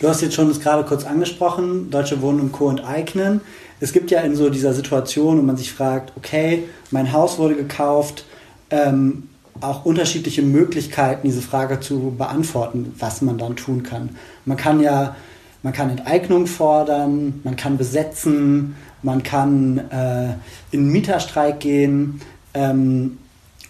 Du 0.00 0.08
hast 0.08 0.20
jetzt 0.20 0.34
schon 0.34 0.48
das 0.48 0.60
gerade 0.60 0.84
kurz 0.84 1.04
angesprochen, 1.04 1.90
Deutsche 1.90 2.20
Wohnen 2.22 2.40
und 2.40 2.52
Co. 2.52 2.70
enteignen. 2.70 3.40
Es 3.80 3.92
gibt 3.92 4.10
ja 4.10 4.20
in 4.20 4.36
so 4.36 4.50
dieser 4.50 4.74
Situation, 4.74 5.38
wo 5.38 5.42
man 5.42 5.56
sich 5.56 5.72
fragt, 5.72 6.12
okay, 6.16 6.64
mein 6.90 7.12
Haus 7.12 7.38
wurde 7.38 7.56
gekauft, 7.56 8.24
ähm, 8.70 9.28
auch 9.60 9.84
unterschiedliche 9.84 10.42
Möglichkeiten, 10.42 11.26
diese 11.26 11.42
Frage 11.42 11.80
zu 11.80 12.14
beantworten, 12.16 12.94
was 12.98 13.22
man 13.22 13.38
dann 13.38 13.56
tun 13.56 13.82
kann. 13.82 14.10
Man 14.44 14.56
kann 14.56 14.80
ja, 14.80 15.16
man 15.62 15.72
kann 15.72 15.90
Enteignung 15.90 16.46
fordern, 16.46 17.40
man 17.44 17.56
kann 17.56 17.76
besetzen, 17.76 18.76
man 19.02 19.22
kann 19.22 19.78
äh, 19.90 20.34
in 20.70 20.90
Mieterstreik 20.90 21.60
gehen 21.60 22.20
ähm, 22.54 23.18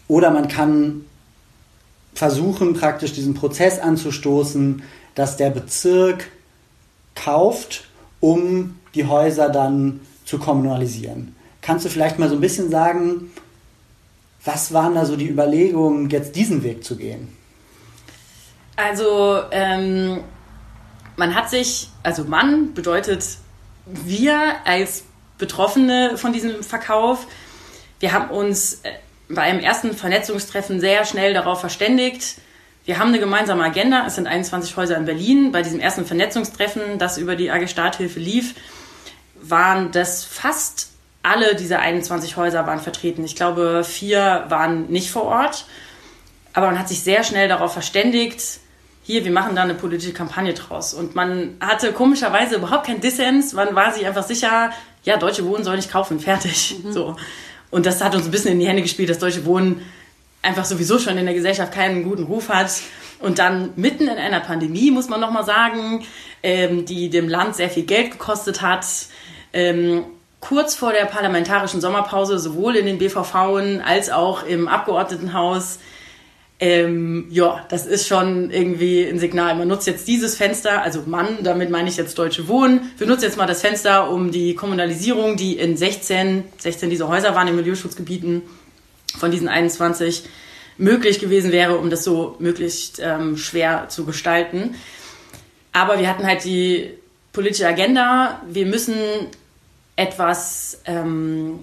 oder 0.08 0.30
man 0.30 0.48
kann 0.48 1.02
versuchen, 2.14 2.74
praktisch 2.74 3.12
diesen 3.12 3.34
Prozess 3.34 3.78
anzustoßen, 3.78 4.82
dass 5.14 5.36
der 5.36 5.50
Bezirk 5.50 6.28
kauft, 7.14 7.84
um 8.20 8.78
die 8.94 9.06
Häuser 9.06 9.48
dann 9.48 10.00
zu 10.24 10.38
kommunalisieren. 10.38 11.34
Kannst 11.60 11.84
du 11.84 11.90
vielleicht 11.90 12.18
mal 12.18 12.28
so 12.28 12.34
ein 12.34 12.40
bisschen 12.40 12.70
sagen, 12.70 13.30
was 14.44 14.72
waren 14.72 14.94
da 14.94 15.04
so 15.04 15.16
die 15.16 15.28
Überlegungen, 15.28 16.10
jetzt 16.10 16.34
diesen 16.34 16.62
Weg 16.62 16.84
zu 16.84 16.96
gehen? 16.96 17.36
Also, 18.76 19.42
ähm, 19.50 20.24
man 21.16 21.34
hat 21.34 21.50
sich, 21.50 21.88
also 22.02 22.24
Mann 22.24 22.74
bedeutet 22.74 23.24
wir 23.86 24.54
als 24.64 25.04
Betroffene 25.38 26.16
von 26.16 26.32
diesem 26.32 26.62
Verkauf, 26.62 27.26
wir 28.00 28.12
haben 28.12 28.30
uns 28.30 28.80
äh, 28.82 28.92
bei 29.28 29.42
einem 29.42 29.60
ersten 29.60 29.92
Vernetzungstreffen 29.92 30.80
sehr 30.80 31.04
schnell 31.04 31.34
darauf 31.34 31.60
verständigt, 31.60 32.36
wir 32.84 32.98
haben 32.98 33.08
eine 33.08 33.20
gemeinsame 33.20 33.62
Agenda. 33.62 34.04
Es 34.06 34.16
sind 34.16 34.26
21 34.26 34.76
Häuser 34.76 34.96
in 34.96 35.04
Berlin. 35.04 35.52
Bei 35.52 35.62
diesem 35.62 35.80
ersten 35.80 36.04
Vernetzungstreffen, 36.04 36.98
das 36.98 37.18
über 37.18 37.36
die 37.36 37.50
AG 37.50 37.68
Starthilfe 37.68 38.18
lief, 38.18 38.54
waren 39.40 39.92
das 39.92 40.24
fast 40.24 40.88
alle 41.22 41.54
dieser 41.54 41.78
21 41.78 42.36
Häuser 42.36 42.66
waren 42.66 42.80
vertreten. 42.80 43.24
Ich 43.24 43.36
glaube, 43.36 43.84
vier 43.84 44.46
waren 44.48 44.88
nicht 44.88 45.10
vor 45.10 45.22
Ort. 45.24 45.66
Aber 46.52 46.66
man 46.66 46.78
hat 46.78 46.88
sich 46.88 47.00
sehr 47.00 47.22
schnell 47.22 47.48
darauf 47.48 47.72
verständigt, 47.72 48.60
hier, 49.04 49.24
wir 49.24 49.32
machen 49.32 49.56
da 49.56 49.62
eine 49.62 49.74
politische 49.74 50.12
Kampagne 50.12 50.54
draus. 50.54 50.94
Und 50.94 51.16
man 51.16 51.56
hatte 51.60 51.92
komischerweise 51.92 52.56
überhaupt 52.56 52.86
keinen 52.86 53.00
Dissens. 53.00 53.52
Man 53.52 53.74
war 53.74 53.92
sich 53.92 54.06
einfach 54.06 54.22
sicher, 54.22 54.70
ja, 55.02 55.16
Deutsche 55.16 55.44
Wohnen 55.44 55.64
soll 55.64 55.76
nicht 55.76 55.90
kaufen, 55.90 56.20
fertig. 56.20 56.76
Mhm. 56.82 56.92
So. 56.92 57.16
Und 57.70 57.86
das 57.86 58.00
hat 58.02 58.14
uns 58.14 58.26
ein 58.26 58.30
bisschen 58.30 58.52
in 58.52 58.60
die 58.60 58.68
Hände 58.68 58.82
gespielt, 58.82 59.10
dass 59.10 59.18
Deutsche 59.18 59.44
Wohnen 59.44 59.82
einfach 60.42 60.64
sowieso 60.64 60.98
schon 60.98 61.16
in 61.16 61.24
der 61.24 61.34
Gesellschaft 61.34 61.72
keinen 61.72 62.02
guten 62.02 62.24
Ruf 62.24 62.48
hat. 62.48 62.70
Und 63.20 63.38
dann 63.38 63.70
mitten 63.76 64.08
in 64.08 64.18
einer 64.18 64.40
Pandemie, 64.40 64.90
muss 64.90 65.08
man 65.08 65.20
nochmal 65.20 65.44
sagen, 65.44 66.04
ähm, 66.42 66.84
die 66.84 67.08
dem 67.08 67.28
Land 67.28 67.54
sehr 67.54 67.70
viel 67.70 67.84
Geld 67.84 68.10
gekostet 68.10 68.62
hat, 68.62 68.84
ähm, 69.52 70.04
kurz 70.40 70.74
vor 70.74 70.92
der 70.92 71.04
parlamentarischen 71.04 71.80
Sommerpause 71.80 72.40
sowohl 72.40 72.74
in 72.74 72.86
den 72.86 72.98
BVV 72.98 73.34
als 73.84 74.10
auch 74.10 74.44
im 74.44 74.66
Abgeordnetenhaus. 74.66 75.78
Ähm, 76.58 77.26
ja, 77.30 77.64
das 77.70 77.86
ist 77.86 78.08
schon 78.08 78.50
irgendwie 78.50 79.04
ein 79.04 79.20
Signal. 79.20 79.54
Man 79.54 79.68
nutzt 79.68 79.86
jetzt 79.86 80.06
dieses 80.08 80.36
Fenster, 80.36 80.82
also 80.82 81.02
Mann, 81.06 81.38
damit 81.42 81.70
meine 81.70 81.88
ich 81.88 81.96
jetzt 81.96 82.18
Deutsche 82.18 82.48
Wohnen. 82.48 82.92
Wir 82.98 83.06
nutzen 83.06 83.24
jetzt 83.24 83.36
mal 83.36 83.46
das 83.46 83.60
Fenster, 83.60 84.10
um 84.10 84.32
die 84.32 84.54
Kommunalisierung, 84.54 85.36
die 85.36 85.58
in 85.58 85.76
16, 85.76 86.44
16 86.58 86.90
dieser 86.90 87.08
Häuser 87.08 87.34
waren 87.34 87.48
in 87.48 87.56
Milieuschutzgebieten, 87.56 88.42
von 89.16 89.30
diesen 89.30 89.48
21 89.48 90.24
möglich 90.78 91.20
gewesen 91.20 91.52
wäre, 91.52 91.78
um 91.78 91.90
das 91.90 92.04
so 92.04 92.36
möglichst 92.38 93.00
ähm, 93.02 93.36
schwer 93.36 93.88
zu 93.88 94.04
gestalten. 94.04 94.74
Aber 95.72 95.98
wir 95.98 96.08
hatten 96.08 96.26
halt 96.26 96.44
die 96.44 96.90
politische 97.32 97.66
Agenda. 97.66 98.42
Wir 98.48 98.66
müssen 98.66 98.94
etwas, 99.96 100.80
ähm, 100.86 101.60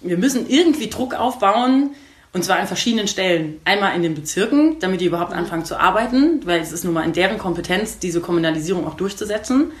wir 0.00 0.16
müssen 0.16 0.48
irgendwie 0.48 0.88
Druck 0.88 1.14
aufbauen, 1.14 1.90
und 2.32 2.44
zwar 2.44 2.60
an 2.60 2.68
verschiedenen 2.68 3.08
Stellen. 3.08 3.60
Einmal 3.64 3.96
in 3.96 4.02
den 4.02 4.14
Bezirken, 4.14 4.78
damit 4.78 5.00
die 5.00 5.06
überhaupt 5.06 5.32
anfangen 5.32 5.64
zu 5.64 5.80
arbeiten, 5.80 6.40
weil 6.44 6.60
es 6.60 6.70
ist 6.70 6.84
nun 6.84 6.94
mal 6.94 7.02
in 7.02 7.12
deren 7.12 7.38
Kompetenz, 7.38 7.98
diese 7.98 8.20
Kommunalisierung 8.20 8.86
auch 8.86 8.94
durchzusetzen. 8.94 9.72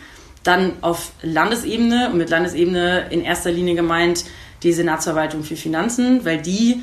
Dann 0.42 0.72
auf 0.80 1.12
Landesebene 1.22 2.10
und 2.10 2.18
mit 2.18 2.28
Landesebene 2.28 3.06
in 3.10 3.22
erster 3.22 3.52
Linie 3.52 3.76
gemeint 3.76 4.24
die 4.64 4.72
Senatsverwaltung 4.72 5.44
für 5.44 5.54
Finanzen, 5.54 6.24
weil 6.24 6.42
die 6.42 6.82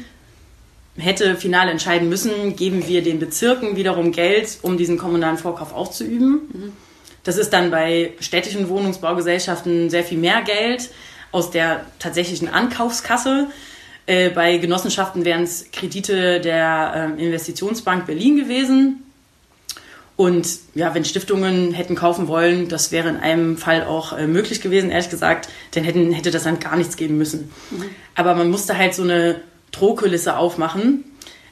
hätte 0.98 1.36
final 1.36 1.70
entscheiden 1.70 2.10
müssen, 2.10 2.56
geben 2.56 2.88
wir 2.88 3.04
den 3.04 3.20
Bezirken 3.20 3.75
wiederum 3.75 4.12
Geld, 4.12 4.58
um 4.62 4.77
diesen 4.77 4.98
kommunalen 4.98 5.38
Vorkauf 5.38 5.74
auszuüben. 5.74 6.50
Mhm. 6.51 6.74
Das 7.24 7.38
ist 7.38 7.51
dann 7.51 7.72
bei 7.72 8.13
städtischen 8.20 8.70
Wohnungsbaugesellschaften 8.70 9.89
sehr 9.89 10.04
viel 10.04 10.18
mehr 10.18 10.42
Geld 10.42 10.89
aus 11.32 11.51
der 11.51 11.86
tatsächlichen 12.00 12.48
Ankaufskasse. 12.48 13.48
Äh, 14.06 14.30
bei 14.30 14.58
Genossenschaften 14.58 15.25
wären 15.25 15.44
es 15.44 15.70
Kredite 15.72 16.39
der 16.39 17.13
äh, 17.18 17.25
Investitionsbank 17.25 18.06
Berlin 18.06 18.38
gewesen. 18.38 19.04
Und 20.16 20.48
ja, 20.74 20.96
wenn 20.96 21.06
Stiftungen 21.06 21.74
hätten 21.74 21.94
kaufen 21.94 22.27
wollen, 22.27 22.70
das 22.70 22.92
wäre 22.92 23.10
in 23.10 23.18
einem 23.18 23.58
Fall 23.58 23.84
auch 23.84 24.18
äh, 24.18 24.25
möglich 24.25 24.62
gewesen, 24.62 24.89
ehrlich 24.89 25.10
gesagt, 25.10 25.48
dann 25.72 25.84
hätten, 25.84 26.12
hätte 26.12 26.32
das 26.32 26.44
dann 26.44 26.60
gar 26.60 26.75
nichts 26.75 26.96
geben 26.96 27.18
müssen. 27.18 27.51
Mhm. 27.70 27.86
Aber 28.16 28.34
man 28.34 28.50
musste 28.50 28.77
halt 28.77 28.96
so 28.96 29.04
eine 29.04 29.42
Drohkulisse 29.72 30.38
aufmachen. 30.38 31.04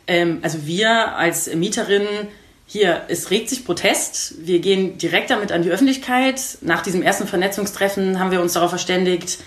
Ähm, 0.07 0.39
also 0.41 0.65
wir 0.65 1.15
als 1.15 1.53
Mieterinnen 1.53 2.27
hier, 2.67 3.03
es 3.09 3.29
regt 3.29 3.49
sich 3.49 3.65
Protest. 3.65 4.45
Wir 4.45 4.59
gehen 4.59 4.97
direkt 4.97 5.29
damit 5.29 5.51
an 5.51 5.61
die 5.61 5.69
Öffentlichkeit. 5.69 6.41
Nach 6.61 6.81
diesem 6.81 7.01
ersten 7.01 7.27
Vernetzungstreffen 7.27 8.19
haben 8.19 8.31
wir 8.31 8.41
uns 8.41 8.53
darauf 8.53 8.69
verständigt, 8.69 9.39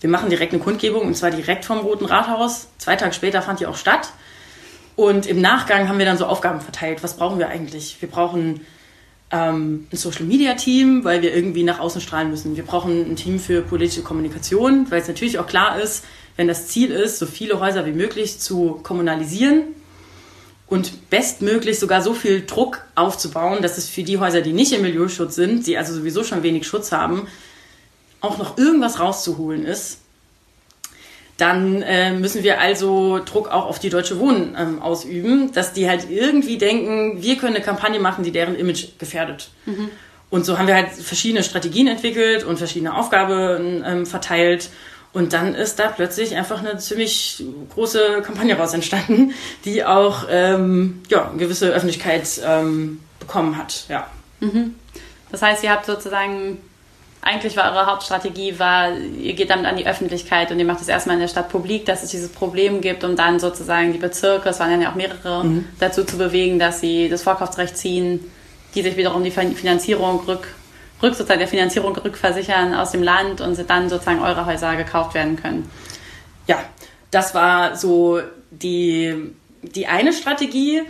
wir 0.00 0.10
machen 0.10 0.28
direkt 0.28 0.52
eine 0.52 0.62
Kundgebung 0.62 1.02
und 1.06 1.16
zwar 1.16 1.30
direkt 1.30 1.64
vom 1.64 1.78
Roten 1.78 2.04
Rathaus. 2.04 2.68
Zwei 2.76 2.96
Tage 2.96 3.14
später 3.14 3.40
fand 3.40 3.60
die 3.60 3.66
auch 3.66 3.76
statt. 3.76 4.10
Und 4.94 5.26
im 5.26 5.40
Nachgang 5.40 5.88
haben 5.88 5.98
wir 5.98 6.06
dann 6.06 6.18
so 6.18 6.26
Aufgaben 6.26 6.60
verteilt. 6.60 7.02
Was 7.02 7.16
brauchen 7.16 7.38
wir 7.38 7.48
eigentlich? 7.48 7.96
Wir 8.00 8.08
brauchen 8.08 8.60
ähm, 9.30 9.86
ein 9.92 9.96
Social 9.96 10.24
Media 10.24 10.54
Team, 10.54 11.04
weil 11.04 11.22
wir 11.22 11.34
irgendwie 11.34 11.62
nach 11.62 11.80
außen 11.80 12.00
strahlen 12.00 12.30
müssen. 12.30 12.56
Wir 12.56 12.64
brauchen 12.64 13.10
ein 13.10 13.16
Team 13.16 13.38
für 13.38 13.62
politische 13.62 14.02
Kommunikation, 14.02 14.90
weil 14.90 15.00
es 15.00 15.08
natürlich 15.08 15.38
auch 15.38 15.46
klar 15.46 15.80
ist, 15.80 16.04
wenn 16.36 16.48
das 16.48 16.68
Ziel 16.68 16.90
ist, 16.90 17.18
so 17.18 17.26
viele 17.26 17.60
Häuser 17.60 17.86
wie 17.86 17.92
möglich 17.92 18.38
zu 18.38 18.80
kommunalisieren 18.82 19.62
und 20.66 21.10
bestmöglich 21.10 21.78
sogar 21.78 22.02
so 22.02 22.12
viel 22.14 22.44
Druck 22.44 22.82
aufzubauen, 22.94 23.62
dass 23.62 23.78
es 23.78 23.88
für 23.88 24.02
die 24.02 24.18
Häuser, 24.18 24.40
die 24.40 24.52
nicht 24.52 24.72
im 24.72 24.82
Milieuschutz 24.82 25.34
sind, 25.34 25.66
die 25.66 25.78
also 25.78 25.94
sowieso 25.94 26.24
schon 26.24 26.42
wenig 26.42 26.66
Schutz 26.66 26.92
haben, 26.92 27.26
auch 28.20 28.38
noch 28.38 28.58
irgendwas 28.58 29.00
rauszuholen 29.00 29.64
ist, 29.64 29.98
dann 31.36 31.82
äh, 31.82 32.12
müssen 32.12 32.42
wir 32.42 32.60
also 32.60 33.20
Druck 33.24 33.48
auch 33.48 33.66
auf 33.66 33.78
die 33.78 33.90
Deutsche 33.90 34.18
Wohnen 34.18 34.56
ähm, 34.58 34.80
ausüben, 34.80 35.52
dass 35.52 35.74
die 35.74 35.88
halt 35.88 36.10
irgendwie 36.10 36.56
denken, 36.56 37.22
wir 37.22 37.36
können 37.36 37.54
eine 37.54 37.64
Kampagne 37.64 38.00
machen, 38.00 38.24
die 38.24 38.32
deren 38.32 38.56
Image 38.56 38.98
gefährdet. 38.98 39.50
Mhm. 39.66 39.90
Und 40.30 40.44
so 40.44 40.58
haben 40.58 40.66
wir 40.66 40.74
halt 40.74 40.90
verschiedene 40.90 41.42
Strategien 41.42 41.86
entwickelt 41.86 42.42
und 42.42 42.56
verschiedene 42.56 42.96
Aufgaben 42.96 43.84
ähm, 43.86 44.06
verteilt. 44.06 44.70
Und 45.16 45.32
dann 45.32 45.54
ist 45.54 45.78
da 45.78 45.88
plötzlich 45.88 46.36
einfach 46.36 46.58
eine 46.58 46.76
ziemlich 46.76 47.42
große 47.72 48.20
Kampagne 48.20 48.54
raus 48.54 48.74
entstanden, 48.74 49.32
die 49.64 49.82
auch 49.82 50.26
ähm, 50.28 51.00
ja, 51.08 51.30
eine 51.30 51.38
gewisse 51.38 51.70
Öffentlichkeit 51.70 52.28
ähm, 52.44 53.00
bekommen 53.18 53.56
hat. 53.56 53.86
Ja. 53.88 54.08
Mhm. 54.40 54.74
Das 55.30 55.40
heißt, 55.40 55.64
ihr 55.64 55.70
habt 55.70 55.86
sozusagen 55.86 56.58
eigentlich 57.22 57.56
war 57.56 57.72
eure 57.72 57.86
Hauptstrategie, 57.86 58.58
war, 58.58 58.92
ihr 58.92 59.32
geht 59.32 59.48
damit 59.48 59.64
an 59.64 59.78
die 59.78 59.86
Öffentlichkeit 59.86 60.50
und 60.50 60.58
ihr 60.58 60.66
macht 60.66 60.82
es 60.82 60.88
erstmal 60.88 61.16
in 61.16 61.20
der 61.20 61.28
Stadt 61.28 61.48
publik, 61.48 61.86
dass 61.86 62.02
es 62.02 62.10
dieses 62.10 62.28
Problem 62.28 62.82
gibt, 62.82 63.02
um 63.02 63.16
dann 63.16 63.40
sozusagen 63.40 63.94
die 63.94 63.98
Bezirke, 63.98 64.50
es 64.50 64.60
waren 64.60 64.82
ja 64.82 64.90
auch 64.90 64.96
mehrere, 64.96 65.44
mhm. 65.44 65.64
dazu 65.80 66.04
zu 66.04 66.18
bewegen, 66.18 66.58
dass 66.58 66.80
sie 66.80 67.08
das 67.08 67.22
Vorkaufsrecht 67.22 67.78
ziehen, 67.78 68.20
die 68.74 68.82
sich 68.82 68.98
wiederum 68.98 69.24
die 69.24 69.30
Finanzierung 69.30 70.20
rück, 70.28 70.46
rück 71.02 71.14
sozusagen 71.14 71.40
der 71.40 71.48
Finanzierung 71.48 71.96
rückversichern 71.96 72.74
aus 72.74 72.90
dem 72.90 73.02
Land 73.02 73.40
und 73.40 73.58
dann 73.68 73.88
sozusagen 73.88 74.20
eure 74.20 74.46
Häuser 74.46 74.76
gekauft 74.76 75.14
werden 75.14 75.36
können. 75.36 75.70
Ja, 76.46 76.58
das 77.10 77.34
war 77.34 77.76
so 77.76 78.20
die, 78.50 79.32
die 79.62 79.86
eine 79.86 80.12
Strategie. 80.12 80.82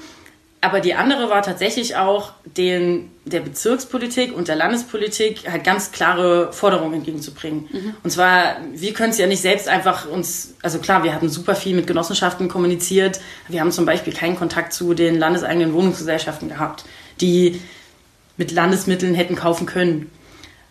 Aber 0.62 0.80
die 0.80 0.94
andere 0.94 1.30
war 1.30 1.42
tatsächlich 1.42 1.94
auch, 1.96 2.32
den, 2.44 3.12
der 3.25 3.40
Bezirkspolitik 3.40 4.34
und 4.34 4.48
der 4.48 4.56
Landespolitik 4.56 5.48
halt 5.48 5.62
ganz 5.62 5.92
klare 5.92 6.52
Forderungen 6.52 6.94
entgegenzubringen. 6.94 7.68
Mhm. 7.70 7.94
Und 8.02 8.10
zwar, 8.10 8.56
wir 8.72 8.92
können 8.92 9.10
es 9.10 9.18
ja 9.18 9.28
nicht 9.28 9.42
selbst 9.42 9.68
einfach 9.68 10.08
uns, 10.08 10.54
also 10.62 10.78
klar, 10.78 11.04
wir 11.04 11.14
hatten 11.14 11.28
super 11.28 11.54
viel 11.54 11.76
mit 11.76 11.86
Genossenschaften 11.86 12.48
kommuniziert. 12.48 13.20
Wir 13.46 13.60
haben 13.60 13.70
zum 13.70 13.86
Beispiel 13.86 14.12
keinen 14.12 14.36
Kontakt 14.36 14.72
zu 14.72 14.94
den 14.94 15.18
landeseigenen 15.18 15.72
Wohnungsgesellschaften 15.72 16.48
gehabt, 16.48 16.84
die 17.20 17.60
mit 18.37 18.52
Landesmitteln 18.52 19.14
hätten 19.14 19.37
kaufen 19.37 19.66
können 19.66 20.11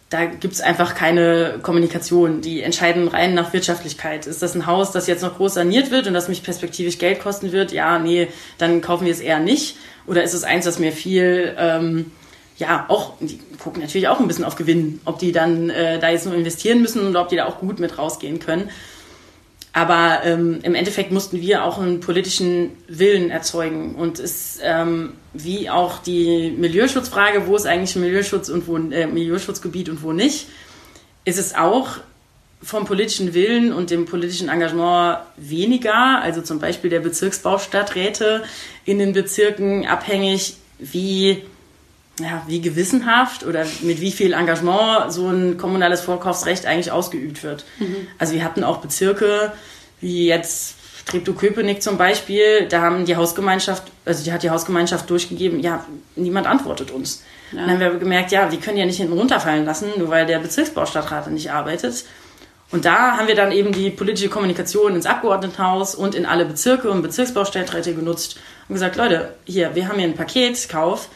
da 0.10 0.26
gibt 0.26 0.54
es 0.54 0.62
einfach 0.62 0.94
keine 0.94 1.60
Kommunikation. 1.62 2.42
Die 2.42 2.62
entscheiden 2.62 3.08
rein 3.08 3.34
nach 3.34 3.54
Wirtschaftlichkeit. 3.54 4.28
Ist 4.28 4.42
das 4.42 4.56
ein 4.56 4.68
Haus, 4.68 4.92
das 4.92 5.08
jetzt 5.08 5.24
noch 5.24 5.38
groß 5.38 5.56
saniert 5.56 5.90
wird 5.90 6.08
und 6.08 6.14
das 6.14 6.30
mich 6.30 6.44
perspektivisch 6.44 7.00
Geld 7.00 7.20
kosten 7.20 7.52
wird? 7.52 7.72
Ja, 7.72 7.98
nee, 7.98 8.28
dann 8.58 8.82
kaufen 8.82 9.06
wir 9.06 9.12
es 9.12 9.20
eher 9.20 9.40
nicht. 9.40 9.78
Oder 10.06 10.24
ist 10.24 10.34
es 10.34 10.44
eins, 10.44 10.66
das 10.66 10.78
mir 10.78 10.92
viel, 10.92 11.56
ähm, 11.58 12.12
ja, 12.58 12.86
auch, 12.88 13.14
die 13.20 13.40
gucken 13.58 13.82
natürlich 13.82 14.08
auch 14.08 14.20
ein 14.20 14.28
bisschen 14.28 14.46
auf 14.46 14.56
Gewinn, 14.56 15.02
ob 15.06 15.18
die 15.18 15.32
dann 15.32 15.72
äh, 15.72 16.00
da 16.00 16.10
jetzt 16.10 16.26
nur 16.26 16.36
investieren 16.36 16.82
müssen 16.82 17.08
oder 17.08 17.22
ob 17.22 17.30
die 17.30 17.36
da 17.36 17.46
auch 17.46 17.58
gut 17.58 17.80
mit 17.80 17.98
rausgehen 17.98 18.40
können. 18.40 18.70
Aber 19.76 20.22
ähm, 20.24 20.62
im 20.64 20.74
Endeffekt 20.74 21.12
mussten 21.12 21.42
wir 21.42 21.66
auch 21.66 21.80
einen 21.80 22.00
politischen 22.00 22.72
Willen 22.88 23.30
erzeugen. 23.30 23.96
Und 23.96 24.20
es, 24.20 24.58
ähm, 24.64 25.12
wie 25.34 25.70
auch 25.70 26.00
die 26.00 26.56
Milieuschutzfrage, 26.58 27.46
wo 27.46 27.58
ist 27.58 27.66
eigentlich 27.66 27.94
Milieuschutz 27.98 28.48
und 28.48 28.70
wo 28.70 28.78
äh, 28.78 29.06
Milieuschutzgebiet 29.06 29.90
und 29.90 30.02
wo 30.02 30.14
nicht, 30.14 30.48
ist 31.26 31.38
es 31.38 31.56
auch 31.56 31.98
vom 32.64 32.86
politischen 32.86 33.34
Willen 33.34 33.74
und 33.74 33.92
dem 33.92 34.06
politischen 34.06 34.48
Engagement 34.48 35.18
weniger, 35.36 36.22
also 36.22 36.42
zum 36.42 36.60
Beispiel 36.60 36.90
der 36.90 37.02
Bezirksbaustadträte 37.02 38.46
in 38.86 38.98
den 38.98 39.12
Bezirken 39.12 39.86
abhängig, 39.88 40.56
wie, 40.80 41.44
ja, 42.20 42.44
wie 42.48 42.62
gewissenhaft 42.62 43.46
oder 43.46 43.66
mit 43.82 44.00
wie 44.00 44.12
viel 44.12 44.34
Engagement 44.34 45.12
so 45.12 45.28
ein 45.28 45.58
kommunales 45.58 46.02
Vorkaufsrecht 46.02 46.66
eigentlich 46.66 46.92
ausgeübt 46.92 47.44
wird. 47.44 47.66
Mhm. 47.80 48.08
Also 48.18 48.34
wir 48.34 48.44
hatten 48.44 48.64
auch 48.64 48.78
Bezirke, 48.78 49.52
wie 50.02 50.28
jetzt 50.28 50.76
Treptow-Köpenick 51.06 51.84
zum 51.84 51.98
Beispiel, 51.98 52.68
da 52.68 52.82
haben 52.82 53.06
die 53.06 53.16
Hausgemeinschaft, 53.16 53.84
also 54.06 54.24
die 54.24 54.32
hat 54.32 54.44
die 54.44 54.50
Hausgemeinschaft 54.50 55.10
durchgegeben, 55.10 55.60
ja, 55.60 55.86
niemand 56.16 56.48
antwortet 56.48 56.92
uns. 56.92 57.24
Ja. 57.52 57.62
Dann 57.62 57.72
haben 57.72 57.80
wir 57.80 58.00
gemerkt, 58.00 58.32
ja, 58.32 58.48
die 58.50 58.58
können 58.58 58.78
ja 58.78 58.86
nicht 58.86 58.98
hinten 58.98 59.14
runterfallen 59.14 59.66
lassen, 59.66 59.90
nur 59.98 60.10
weil 60.10 60.26
der 60.26 60.40
Bezirksbaustadtrat 60.40 61.30
nicht 61.30 61.52
arbeitet. 61.52 62.06
Und 62.72 62.86
da 62.86 63.18
haben 63.18 63.28
wir 63.28 63.36
dann 63.36 63.52
eben 63.52 63.72
die 63.72 63.92
politische 63.92 64.30
Kommunikation 64.30 64.96
ins 64.96 65.06
Abgeordnetenhaus 65.06 65.94
und 65.94 66.16
in 66.16 66.26
alle 66.26 66.46
Bezirke 66.46 66.90
und 66.90 67.04
Bezirksbaustadträte 67.04 67.94
genutzt 67.94 68.40
und 68.68 68.74
gesagt, 68.74 68.96
Leute, 68.96 69.36
hier, 69.46 69.76
wir 69.76 69.88
haben 69.88 69.98
hier 69.98 70.06
einen 70.06 70.16
Paketkauf, 70.16 71.10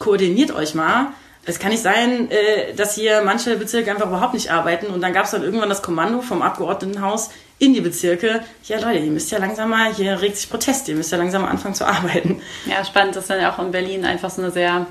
koordiniert 0.00 0.50
euch 0.50 0.74
mal. 0.74 1.12
Es 1.46 1.60
kann 1.60 1.70
nicht 1.70 1.82
sein, 1.82 2.28
äh, 2.30 2.74
dass 2.74 2.96
hier 2.96 3.22
manche 3.24 3.56
Bezirke 3.56 3.92
einfach 3.92 4.08
überhaupt 4.08 4.34
nicht 4.34 4.50
arbeiten. 4.50 4.86
Und 4.86 5.00
dann 5.00 5.12
gab 5.12 5.26
es 5.26 5.30
dann 5.30 5.44
irgendwann 5.44 5.68
das 5.68 5.82
Kommando 5.82 6.20
vom 6.20 6.42
Abgeordnetenhaus 6.42 7.30
in 7.60 7.72
die 7.72 7.80
Bezirke. 7.80 8.40
Ja, 8.64 8.80
Leute, 8.80 8.98
ihr 8.98 9.10
müsst 9.10 9.30
ja 9.30 9.38
langsam 9.38 9.70
mal, 9.70 9.94
hier 9.94 10.20
regt 10.20 10.36
sich 10.36 10.50
Protest, 10.50 10.88
ihr 10.88 10.96
müsst 10.96 11.12
ja 11.12 11.18
langsam 11.18 11.42
mal 11.42 11.48
anfangen 11.48 11.74
zu 11.74 11.86
arbeiten. 11.86 12.42
Ja, 12.66 12.84
spannend, 12.84 13.14
das 13.14 13.24
ist 13.24 13.30
dann 13.30 13.40
ja 13.40 13.52
auch 13.52 13.58
in 13.58 13.70
Berlin 13.70 14.04
einfach 14.04 14.30
so 14.30 14.42
eine 14.42 14.50
sehr 14.50 14.86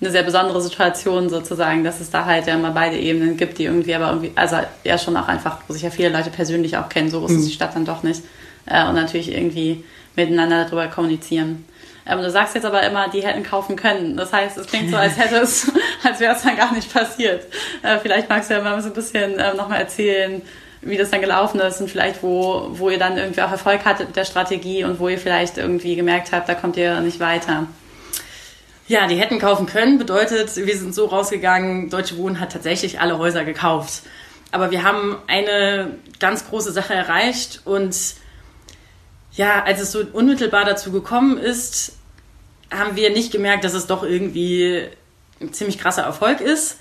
eine 0.00 0.10
sehr 0.10 0.22
besondere 0.22 0.60
Situation 0.62 1.28
sozusagen, 1.28 1.82
dass 1.82 2.00
es 2.00 2.10
da 2.10 2.24
halt 2.24 2.46
ja 2.46 2.54
immer 2.54 2.70
beide 2.70 2.96
Ebenen 2.96 3.36
gibt, 3.36 3.58
die 3.58 3.64
irgendwie 3.64 3.94
aber 3.94 4.10
irgendwie, 4.10 4.30
also 4.36 4.56
ja 4.84 4.96
schon 4.96 5.16
auch 5.16 5.26
einfach, 5.26 5.58
wo 5.66 5.72
sich 5.72 5.82
ja 5.82 5.90
viele 5.90 6.10
Leute 6.10 6.30
persönlich 6.30 6.76
auch 6.76 6.88
kennen, 6.88 7.10
so 7.10 7.24
ist 7.26 7.32
mhm. 7.32 7.46
die 7.46 7.52
Stadt 7.52 7.74
dann 7.74 7.84
doch 7.84 8.04
nicht. 8.04 8.22
Äh, 8.66 8.86
und 8.86 8.94
natürlich 8.94 9.32
irgendwie 9.32 9.84
miteinander 10.14 10.64
darüber 10.64 10.86
kommunizieren. 10.86 11.64
Ähm, 12.08 12.22
du 12.22 12.30
sagst 12.30 12.54
jetzt 12.54 12.64
aber 12.64 12.82
immer, 12.82 13.08
die 13.08 13.20
hätten 13.20 13.42
kaufen 13.42 13.76
können. 13.76 14.16
Das 14.16 14.32
heißt, 14.32 14.56
es 14.56 14.66
klingt 14.66 14.90
so, 14.90 14.96
als 14.96 15.16
hätte 15.18 15.36
es, 15.36 15.70
als 16.02 16.20
wäre 16.20 16.34
es 16.34 16.42
dann 16.42 16.56
gar 16.56 16.72
nicht 16.72 16.92
passiert. 16.92 17.46
Äh, 17.82 17.98
vielleicht 17.98 18.28
magst 18.28 18.50
du 18.50 18.54
ja 18.54 18.62
mal 18.62 18.80
so 18.80 18.88
ein 18.88 18.94
bisschen 18.94 19.38
äh, 19.38 19.54
nochmal 19.54 19.80
erzählen, 19.80 20.42
wie 20.80 20.96
das 20.96 21.10
dann 21.10 21.20
gelaufen 21.20 21.60
ist 21.60 21.80
und 21.80 21.90
vielleicht 21.90 22.22
wo, 22.22 22.68
wo 22.72 22.88
ihr 22.88 22.98
dann 22.98 23.18
irgendwie 23.18 23.42
auch 23.42 23.50
Erfolg 23.50 23.84
hattet 23.84 24.08
mit 24.08 24.16
der 24.16 24.24
Strategie 24.24 24.84
und 24.84 25.00
wo 25.00 25.08
ihr 25.08 25.18
vielleicht 25.18 25.58
irgendwie 25.58 25.96
gemerkt 25.96 26.32
habt, 26.32 26.48
da 26.48 26.54
kommt 26.54 26.76
ihr 26.76 27.00
nicht 27.00 27.20
weiter. 27.20 27.66
Ja, 28.86 29.06
die 29.06 29.16
hätten 29.16 29.38
kaufen 29.38 29.66
können, 29.66 29.98
bedeutet, 29.98 30.56
wir 30.56 30.78
sind 30.78 30.94
so 30.94 31.06
rausgegangen, 31.06 31.90
Deutsche 31.90 32.16
Wohnen 32.16 32.40
hat 32.40 32.52
tatsächlich 32.52 33.00
alle 33.00 33.18
Häuser 33.18 33.44
gekauft. 33.44 34.04
Aber 34.50 34.70
wir 34.70 34.82
haben 34.82 35.18
eine 35.26 35.98
ganz 36.20 36.48
große 36.48 36.72
Sache 36.72 36.94
erreicht 36.94 37.60
und 37.66 37.94
ja, 39.32 39.62
als 39.62 39.80
es 39.80 39.92
so 39.92 40.00
unmittelbar 40.12 40.64
dazu 40.64 40.90
gekommen 40.90 41.36
ist, 41.36 41.97
haben 42.70 42.96
wir 42.96 43.10
nicht 43.10 43.32
gemerkt, 43.32 43.64
dass 43.64 43.74
es 43.74 43.86
doch 43.86 44.02
irgendwie 44.02 44.84
ein 45.40 45.52
ziemlich 45.52 45.78
krasser 45.78 46.02
Erfolg 46.02 46.40
ist. 46.40 46.78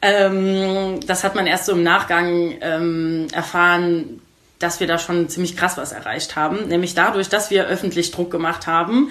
Ähm, 0.00 1.00
das 1.06 1.24
hat 1.24 1.34
man 1.34 1.46
erst 1.46 1.66
so 1.66 1.72
im 1.72 1.82
Nachgang 1.82 2.56
ähm, 2.60 3.26
erfahren, 3.32 4.20
dass 4.58 4.80
wir 4.80 4.86
da 4.86 4.98
schon 4.98 5.28
ziemlich 5.28 5.56
krass 5.56 5.76
was 5.76 5.92
erreicht 5.92 6.36
haben. 6.36 6.68
Nämlich 6.68 6.94
dadurch, 6.94 7.28
dass 7.28 7.50
wir 7.50 7.66
öffentlich 7.66 8.10
Druck 8.10 8.30
gemacht 8.30 8.66
haben, 8.66 9.10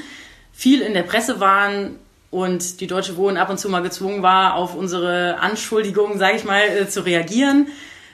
viel 0.54 0.82
in 0.82 0.94
der 0.94 1.04
Presse 1.04 1.40
waren, 1.40 1.98
und 2.30 2.82
die 2.82 2.88
Deutsche 2.88 3.18
Wohnen 3.18 3.38
ab 3.38 3.50
und 3.50 3.58
zu 3.58 3.70
mal 3.70 3.82
gezwungen 3.82 4.22
war, 4.22 4.56
auf 4.56 4.76
unsere 4.76 5.38
Anschuldigungen, 5.40 6.20
sage 6.20 6.38
ich 6.38 6.44
mal, 6.44 6.62
äh, 6.62 6.88
zu 6.90 7.06
reagieren. 7.06 7.68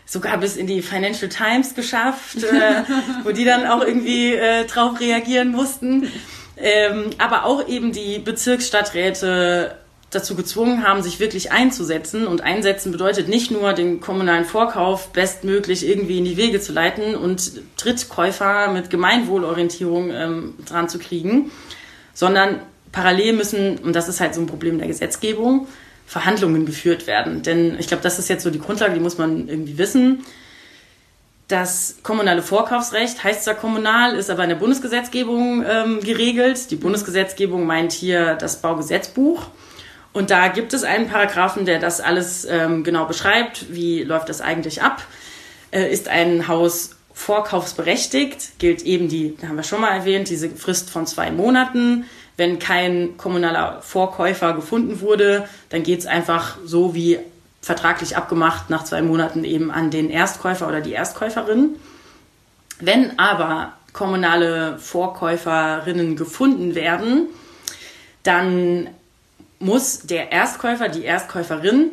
Sogar 0.05 0.37
bis 0.37 0.57
in 0.57 0.67
die 0.67 0.81
Financial 0.81 1.29
Times 1.29 1.75
geschafft, 1.75 2.43
äh, 2.43 2.83
wo 3.23 3.31
die 3.31 3.45
dann 3.45 3.65
auch 3.65 3.81
irgendwie 3.81 4.33
äh, 4.33 4.65
drauf 4.65 4.99
reagieren 4.99 5.51
mussten. 5.51 6.11
Ähm, 6.57 7.09
aber 7.17 7.45
auch 7.45 7.67
eben 7.67 7.91
die 7.91 8.19
Bezirksstadträte 8.19 9.75
dazu 10.11 10.35
gezwungen 10.35 10.87
haben, 10.87 11.01
sich 11.01 11.19
wirklich 11.19 11.51
einzusetzen. 11.51 12.27
Und 12.27 12.41
einsetzen 12.41 12.91
bedeutet 12.91 13.27
nicht 13.27 13.51
nur, 13.51 13.73
den 13.73 13.99
kommunalen 13.99 14.45
Vorkauf 14.45 15.09
bestmöglich 15.09 15.87
irgendwie 15.87 16.19
in 16.19 16.25
die 16.25 16.37
Wege 16.37 16.59
zu 16.59 16.71
leiten 16.71 17.15
und 17.15 17.61
Drittkäufer 17.77 18.71
mit 18.71 18.89
Gemeinwohlorientierung 18.89 20.11
ähm, 20.11 20.53
dran 20.65 20.89
zu 20.89 20.99
kriegen, 20.99 21.51
sondern 22.13 22.59
parallel 22.91 23.33
müssen, 23.33 23.79
und 23.79 23.95
das 23.95 24.07
ist 24.07 24.19
halt 24.19 24.35
so 24.35 24.41
ein 24.41 24.47
Problem 24.47 24.77
der 24.77 24.87
Gesetzgebung, 24.87 25.67
Verhandlungen 26.05 26.65
geführt 26.65 27.07
werden. 27.07 27.41
Denn 27.41 27.77
ich 27.79 27.87
glaube, 27.87 28.03
das 28.03 28.19
ist 28.19 28.29
jetzt 28.29 28.43
so 28.43 28.51
die 28.51 28.59
Grundlage, 28.59 28.93
die 28.93 28.99
muss 28.99 29.17
man 29.17 29.47
irgendwie 29.47 29.77
wissen. 29.77 30.23
Das 31.53 31.97
kommunale 32.01 32.41
Vorkaufsrecht 32.41 33.23
heißt 33.23 33.43
zwar 33.43 33.53
kommunal, 33.53 34.15
ist 34.15 34.31
aber 34.31 34.41
in 34.41 34.49
der 34.49 34.55
Bundesgesetzgebung 34.55 35.63
ähm, 35.63 35.99
geregelt. 35.99 36.71
Die 36.71 36.75
Bundesgesetzgebung 36.75 37.67
meint 37.67 37.91
hier 37.91 38.33
das 38.33 38.59
Baugesetzbuch. 38.59 39.45
Und 40.13 40.31
da 40.31 40.47
gibt 40.47 40.73
es 40.73 40.83
einen 40.83 41.07
Paragraphen, 41.07 41.65
der 41.65 41.77
das 41.77 42.01
alles 42.01 42.43
ähm, 42.45 42.83
genau 42.83 43.05
beschreibt. 43.05 43.67
Wie 43.69 44.01
läuft 44.01 44.29
das 44.29 44.41
eigentlich 44.41 44.81
ab? 44.81 45.03
Äh, 45.69 45.93
ist 45.93 46.07
ein 46.07 46.47
Haus 46.47 46.95
vorkaufsberechtigt, 47.13 48.57
gilt 48.57 48.81
eben 48.81 49.07
die, 49.07 49.37
da 49.39 49.49
haben 49.49 49.55
wir 49.55 49.61
schon 49.61 49.81
mal 49.81 49.95
erwähnt, 49.95 50.29
diese 50.29 50.49
Frist 50.49 50.89
von 50.89 51.05
zwei 51.05 51.29
Monaten. 51.29 52.05
Wenn 52.35 52.57
kein 52.57 53.15
kommunaler 53.17 53.79
Vorkäufer 53.83 54.53
gefunden 54.53 55.01
wurde, 55.01 55.47
dann 55.69 55.83
geht 55.83 55.99
es 55.99 56.07
einfach 56.07 56.57
so 56.65 56.95
wie 56.95 57.19
vertraglich 57.63 58.17
abgemacht 58.17 58.69
nach 58.69 58.83
zwei 58.83 59.01
Monaten 59.01 59.45
eben 59.45 59.71
an 59.71 59.89
den 59.89 60.09
Erstkäufer 60.09 60.67
oder 60.67 60.81
die 60.81 60.91
Erstkäuferin. 60.91 61.77
Wenn 62.79 63.17
aber 63.17 63.71
kommunale 63.93 64.77
Vorkäuferinnen 64.79 66.17
gefunden 66.17 66.75
werden, 66.75 67.27
dann 68.23 68.89
muss 69.59 69.99
der 70.01 70.33
Erstkäufer, 70.33 70.89
die 70.89 71.05
Erstkäuferin, 71.05 71.91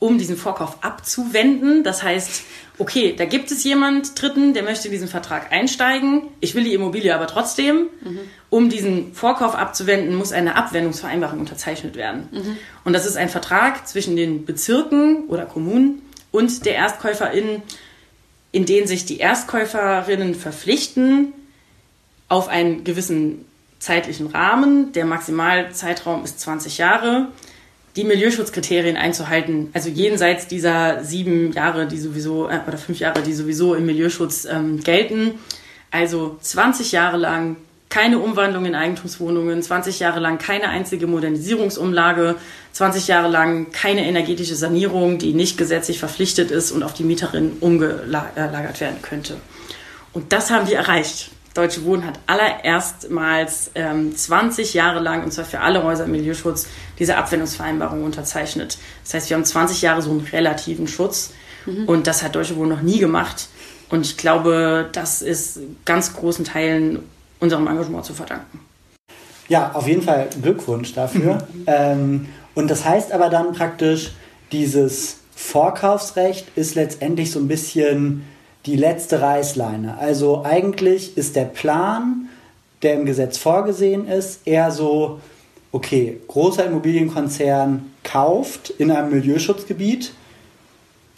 um 0.00 0.18
diesen 0.18 0.36
Vorkauf 0.36 0.82
abzuwenden, 0.82 1.84
das 1.84 2.02
heißt, 2.02 2.42
okay, 2.78 3.14
da 3.16 3.24
gibt 3.24 3.50
es 3.50 3.64
jemand 3.64 4.20
Dritten, 4.20 4.54
der 4.54 4.62
möchte 4.62 4.88
diesen 4.88 5.08
Vertrag 5.08 5.52
einsteigen, 5.52 6.22
ich 6.40 6.54
will 6.54 6.64
die 6.64 6.74
Immobilie 6.74 7.14
aber 7.14 7.26
trotzdem. 7.26 7.88
Mhm. 8.02 8.20
Um 8.50 8.68
diesen 8.68 9.14
Vorkauf 9.14 9.54
abzuwenden, 9.54 10.14
muss 10.14 10.32
eine 10.32 10.56
Abwendungsvereinbarung 10.56 11.40
unterzeichnet 11.40 11.96
werden. 11.96 12.28
Mhm. 12.30 12.56
Und 12.84 12.92
das 12.92 13.06
ist 13.06 13.16
ein 13.16 13.28
Vertrag 13.28 13.86
zwischen 13.88 14.16
den 14.16 14.44
Bezirken 14.44 15.24
oder 15.28 15.46
Kommunen 15.46 16.02
und 16.30 16.64
der 16.66 16.74
Erstkäuferin, 16.74 17.62
in 18.50 18.66
den 18.66 18.86
sich 18.86 19.06
die 19.06 19.18
Erstkäuferinnen 19.18 20.34
verpflichten, 20.34 21.32
auf 22.28 22.48
einen 22.48 22.84
gewissen 22.84 23.44
zeitlichen 23.78 24.28
Rahmen, 24.28 24.92
der 24.92 25.04
Maximalzeitraum 25.04 26.24
ist 26.24 26.40
20 26.40 26.78
Jahre, 26.78 27.28
die 27.96 28.04
Milieuschutzkriterien 28.04 28.96
einzuhalten, 28.96 29.68
also 29.74 29.88
jenseits 29.90 30.46
dieser 30.46 31.04
sieben 31.04 31.52
Jahre, 31.52 31.86
die 31.86 31.98
sowieso, 31.98 32.48
äh, 32.48 32.60
oder 32.66 32.78
fünf 32.78 32.98
Jahre, 32.98 33.22
die 33.22 33.34
sowieso 33.34 33.74
im 33.74 33.86
Milieuschutz 33.86 34.46
ähm, 34.46 34.82
gelten. 34.82 35.32
Also 35.90 36.38
20 36.40 36.92
Jahre 36.92 37.18
lang 37.18 37.56
keine 37.90 38.18
Umwandlung 38.18 38.64
in 38.64 38.74
Eigentumswohnungen, 38.74 39.62
20 39.62 40.00
Jahre 40.00 40.18
lang 40.18 40.38
keine 40.38 40.70
einzige 40.70 41.06
Modernisierungsumlage, 41.06 42.36
20 42.72 43.08
Jahre 43.08 43.28
lang 43.28 43.70
keine 43.70 44.06
energetische 44.06 44.54
Sanierung, 44.54 45.18
die 45.18 45.34
nicht 45.34 45.58
gesetzlich 45.58 45.98
verpflichtet 45.98 46.50
ist 46.50 46.72
und 46.72 46.82
auf 46.82 46.94
die 46.94 47.04
Mieterin 47.04 47.58
umgelagert 47.60 48.80
werden 48.80 49.02
könnte. 49.02 49.36
Und 50.14 50.32
das 50.32 50.50
haben 50.50 50.66
wir 50.68 50.78
erreicht. 50.78 51.30
Deutsche 51.54 51.84
Wohnen 51.84 52.06
hat 52.06 52.18
allererstmals 52.26 53.72
ähm, 53.74 54.16
20 54.16 54.72
Jahre 54.74 55.00
lang, 55.00 55.22
und 55.22 55.32
zwar 55.32 55.44
für 55.44 55.60
alle 55.60 55.82
Häuser 55.82 56.04
im 56.04 56.12
Milieuschutz, 56.12 56.66
diese 56.98 57.16
Abwendungsvereinbarung 57.16 58.04
unterzeichnet. 58.04 58.78
Das 59.04 59.14
heißt, 59.14 59.30
wir 59.30 59.36
haben 59.36 59.44
20 59.44 59.82
Jahre 59.82 60.00
so 60.00 60.10
einen 60.10 60.20
relativen 60.20 60.88
Schutz 60.88 61.32
mhm. 61.66 61.84
und 61.86 62.06
das 62.06 62.22
hat 62.22 62.34
Deutsche 62.34 62.56
Wohnen 62.56 62.70
noch 62.70 62.82
nie 62.82 62.98
gemacht. 62.98 63.48
Und 63.90 64.06
ich 64.06 64.16
glaube, 64.16 64.88
das 64.92 65.20
ist 65.20 65.60
ganz 65.84 66.14
großen 66.14 66.46
Teilen 66.46 67.00
unserem 67.40 67.66
Engagement 67.66 68.06
zu 68.06 68.14
verdanken. 68.14 68.60
Ja, 69.48 69.72
auf 69.74 69.86
jeden 69.86 70.02
Fall 70.02 70.30
Glückwunsch 70.40 70.94
dafür. 70.94 71.34
Mhm. 71.52 71.64
Ähm, 71.66 72.28
und 72.54 72.70
das 72.70 72.86
heißt 72.86 73.12
aber 73.12 73.28
dann 73.28 73.52
praktisch, 73.52 74.12
dieses 74.52 75.16
Vorkaufsrecht 75.34 76.46
ist 76.54 76.74
letztendlich 76.74 77.30
so 77.30 77.38
ein 77.38 77.48
bisschen 77.48 78.24
die 78.66 78.76
letzte 78.76 79.20
Reißleine. 79.20 79.98
Also 79.98 80.44
eigentlich 80.44 81.16
ist 81.16 81.36
der 81.36 81.44
Plan, 81.44 82.28
der 82.82 82.94
im 82.94 83.06
Gesetz 83.06 83.38
vorgesehen 83.38 84.06
ist, 84.08 84.46
eher 84.46 84.70
so, 84.70 85.20
okay, 85.72 86.18
großer 86.28 86.66
Immobilienkonzern 86.66 87.92
kauft 88.04 88.70
in 88.70 88.90
einem 88.90 89.10
Milieuschutzgebiet, 89.10 90.12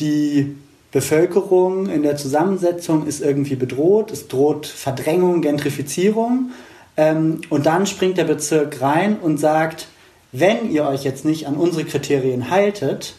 die 0.00 0.56
Bevölkerung 0.92 1.88
in 1.88 2.02
der 2.02 2.16
Zusammensetzung 2.16 3.06
ist 3.06 3.20
irgendwie 3.20 3.56
bedroht, 3.56 4.12
es 4.12 4.28
droht 4.28 4.66
Verdrängung, 4.66 5.42
Gentrifizierung. 5.42 6.52
Ähm, 6.96 7.40
und 7.50 7.66
dann 7.66 7.86
springt 7.86 8.16
der 8.16 8.24
Bezirk 8.24 8.80
rein 8.80 9.18
und 9.18 9.38
sagt, 9.38 9.88
wenn 10.30 10.70
ihr 10.70 10.86
euch 10.86 11.02
jetzt 11.02 11.24
nicht 11.24 11.48
an 11.48 11.56
unsere 11.56 11.84
Kriterien 11.84 12.50
haltet, 12.50 13.14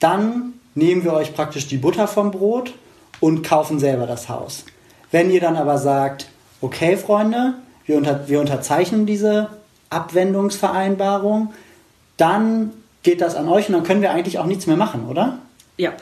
dann 0.00 0.54
nehmen 0.74 1.04
wir 1.04 1.12
euch 1.12 1.34
praktisch 1.34 1.68
die 1.68 1.76
Butter 1.76 2.08
vom 2.08 2.32
Brot 2.32 2.74
und 3.20 3.42
kaufen 3.42 3.78
selber 3.78 4.06
das 4.06 4.28
Haus. 4.28 4.64
Wenn 5.10 5.30
ihr 5.30 5.40
dann 5.40 5.56
aber 5.56 5.78
sagt, 5.78 6.28
okay 6.60 6.96
Freunde, 6.96 7.54
wir, 7.86 7.96
unter, 7.96 8.28
wir 8.28 8.40
unterzeichnen 8.40 9.06
diese 9.06 9.48
Abwendungsvereinbarung, 9.90 11.52
dann 12.16 12.72
geht 13.02 13.20
das 13.20 13.36
an 13.36 13.48
euch 13.48 13.68
und 13.68 13.74
dann 13.74 13.84
können 13.84 14.02
wir 14.02 14.10
eigentlich 14.10 14.38
auch 14.38 14.46
nichts 14.46 14.66
mehr 14.66 14.76
machen, 14.76 15.06
oder? 15.08 15.38
Ja. 15.76 15.92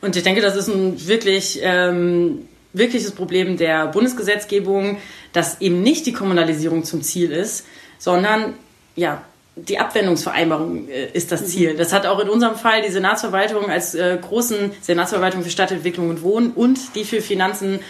Und 0.00 0.14
ich 0.16 0.22
denke, 0.22 0.40
das 0.40 0.54
ist 0.54 0.68
ein 0.68 1.08
wirklich 1.08 1.60
ähm, 1.62 2.46
wirkliches 2.72 3.12
Problem 3.12 3.56
der 3.56 3.86
Bundesgesetzgebung, 3.88 4.98
dass 5.32 5.60
eben 5.60 5.82
nicht 5.82 6.06
die 6.06 6.12
Kommunalisierung 6.12 6.84
zum 6.84 7.02
Ziel 7.02 7.32
ist, 7.32 7.66
sondern 7.98 8.54
ja, 8.96 9.22
die 9.66 9.78
Abwendungsvereinbarung 9.78 10.88
äh, 10.88 11.08
ist 11.12 11.32
das 11.32 11.46
Ziel. 11.46 11.76
Das 11.76 11.92
hat 11.92 12.06
auch 12.06 12.20
in 12.20 12.28
unserem 12.28 12.56
Fall 12.56 12.82
die 12.82 12.90
Senatsverwaltung 12.90 13.70
als 13.70 13.94
äh, 13.94 14.18
großen 14.20 14.72
Senatsverwaltung 14.80 15.42
für 15.42 15.50
Stadtentwicklung 15.50 16.10
und 16.10 16.22
Wohnen 16.22 16.52
und 16.52 16.94
die 16.94 17.04
für 17.04 17.20
Finanzen 17.20 17.80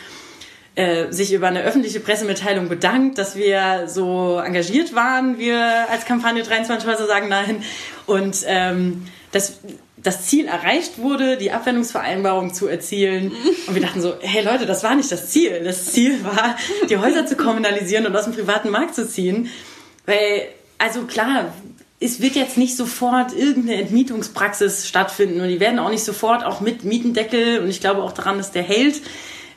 äh, 0.74 1.10
sich 1.12 1.32
über 1.32 1.48
eine 1.48 1.62
öffentliche 1.62 2.00
Pressemitteilung 2.00 2.68
bedankt, 2.68 3.18
dass 3.18 3.34
wir 3.34 3.88
so 3.88 4.38
engagiert 4.38 4.94
waren, 4.94 5.38
wir 5.38 5.90
als 5.90 6.04
Kampagne 6.04 6.42
23 6.42 6.88
Häuser 6.88 7.06
sagen 7.06 7.28
nein. 7.28 7.62
Und 8.06 8.44
ähm, 8.46 9.06
dass 9.32 9.58
das 9.96 10.26
Ziel 10.26 10.46
erreicht 10.46 10.98
wurde, 10.98 11.36
die 11.36 11.50
Abwendungsvereinbarung 11.50 12.54
zu 12.54 12.68
erzielen. 12.68 13.32
Und 13.66 13.74
wir 13.74 13.82
dachten 13.82 14.00
so, 14.00 14.14
hey 14.20 14.44
Leute, 14.44 14.66
das 14.66 14.84
war 14.84 14.94
nicht 14.94 15.10
das 15.10 15.30
Ziel. 15.30 15.62
Das 15.64 15.86
Ziel 15.86 16.24
war, 16.24 16.56
die 16.88 16.96
Häuser 16.96 17.26
zu 17.26 17.36
kommunalisieren 17.36 18.06
und 18.06 18.14
aus 18.16 18.24
dem 18.24 18.34
privaten 18.34 18.70
Markt 18.70 18.94
zu 18.94 19.08
ziehen. 19.08 19.50
Weil 20.06 20.46
also 20.78 21.02
klar, 21.02 21.52
es 22.00 22.20
wird 22.20 22.36
jetzt 22.36 22.56
nicht 22.56 22.76
sofort 22.76 23.32
irgendeine 23.32 23.80
Entmietungspraxis 23.82 24.86
stattfinden 24.86 25.40
und 25.40 25.48
die 25.48 25.60
werden 25.60 25.78
auch 25.78 25.90
nicht 25.90 26.04
sofort 26.04 26.44
auch 26.44 26.60
mit 26.60 26.84
Mietendeckel 26.84 27.58
und 27.58 27.68
ich 27.68 27.80
glaube 27.80 28.02
auch 28.02 28.12
daran, 28.12 28.38
dass 28.38 28.52
der 28.52 28.62
hält, 28.62 29.02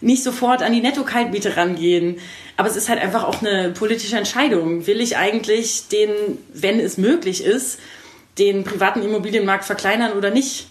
nicht 0.01 0.23
sofort 0.23 0.63
an 0.63 0.73
die 0.73 0.81
Netto-Kaltmiete 0.81 1.55
rangehen. 1.57 2.17
Aber 2.57 2.67
es 2.67 2.75
ist 2.75 2.89
halt 2.89 2.99
einfach 2.99 3.23
auch 3.23 3.41
eine 3.41 3.69
politische 3.69 4.17
Entscheidung. 4.17 4.87
Will 4.87 4.99
ich 4.99 5.17
eigentlich 5.17 5.87
den, 5.89 6.09
wenn 6.53 6.79
es 6.79 6.97
möglich 6.97 7.43
ist, 7.43 7.79
den 8.39 8.63
privaten 8.63 9.03
Immobilienmarkt 9.03 9.63
verkleinern 9.63 10.13
oder 10.13 10.31
nicht? 10.31 10.67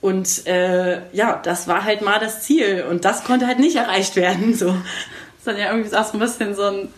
Und 0.00 0.46
äh, 0.46 1.00
ja, 1.12 1.40
das 1.42 1.66
war 1.66 1.84
halt 1.84 2.02
mal 2.02 2.20
das 2.20 2.42
Ziel 2.42 2.84
und 2.88 3.04
das 3.04 3.24
konnte 3.24 3.48
halt 3.48 3.58
nicht 3.58 3.74
erreicht 3.74 4.14
werden. 4.14 4.54
So. 4.54 4.66
Das 4.68 4.76
ist 5.38 5.46
dann 5.46 5.58
ja 5.58 5.72
irgendwie 5.72 5.96
auch 5.96 6.04
so 6.04 6.12
ein 6.12 6.20
bisschen 6.20 6.54
so 6.54 6.62
ein 6.62 6.88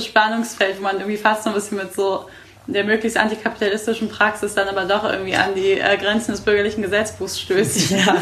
Spannungsfeld, 0.00 0.78
wo 0.78 0.82
man 0.82 0.96
irgendwie 0.96 1.18
fast 1.18 1.44
so 1.44 1.50
ein 1.50 1.54
bisschen 1.54 1.76
mit 1.76 1.94
so 1.94 2.26
der 2.68 2.84
möglichst 2.84 3.18
antikapitalistischen 3.18 4.08
Praxis 4.08 4.54
dann 4.54 4.68
aber 4.68 4.84
doch 4.84 5.04
irgendwie 5.04 5.34
an 5.34 5.54
die 5.56 5.72
äh, 5.72 5.96
Grenzen 5.96 6.32
des 6.32 6.42
bürgerlichen 6.42 6.82
Gesetzbuchs 6.82 7.40
stößt. 7.40 7.90
Ja. 7.98 8.16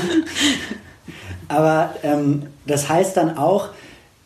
aber 1.49 1.95
ähm, 2.03 2.47
das 2.67 2.89
heißt 2.89 3.17
dann 3.17 3.37
auch, 3.37 3.71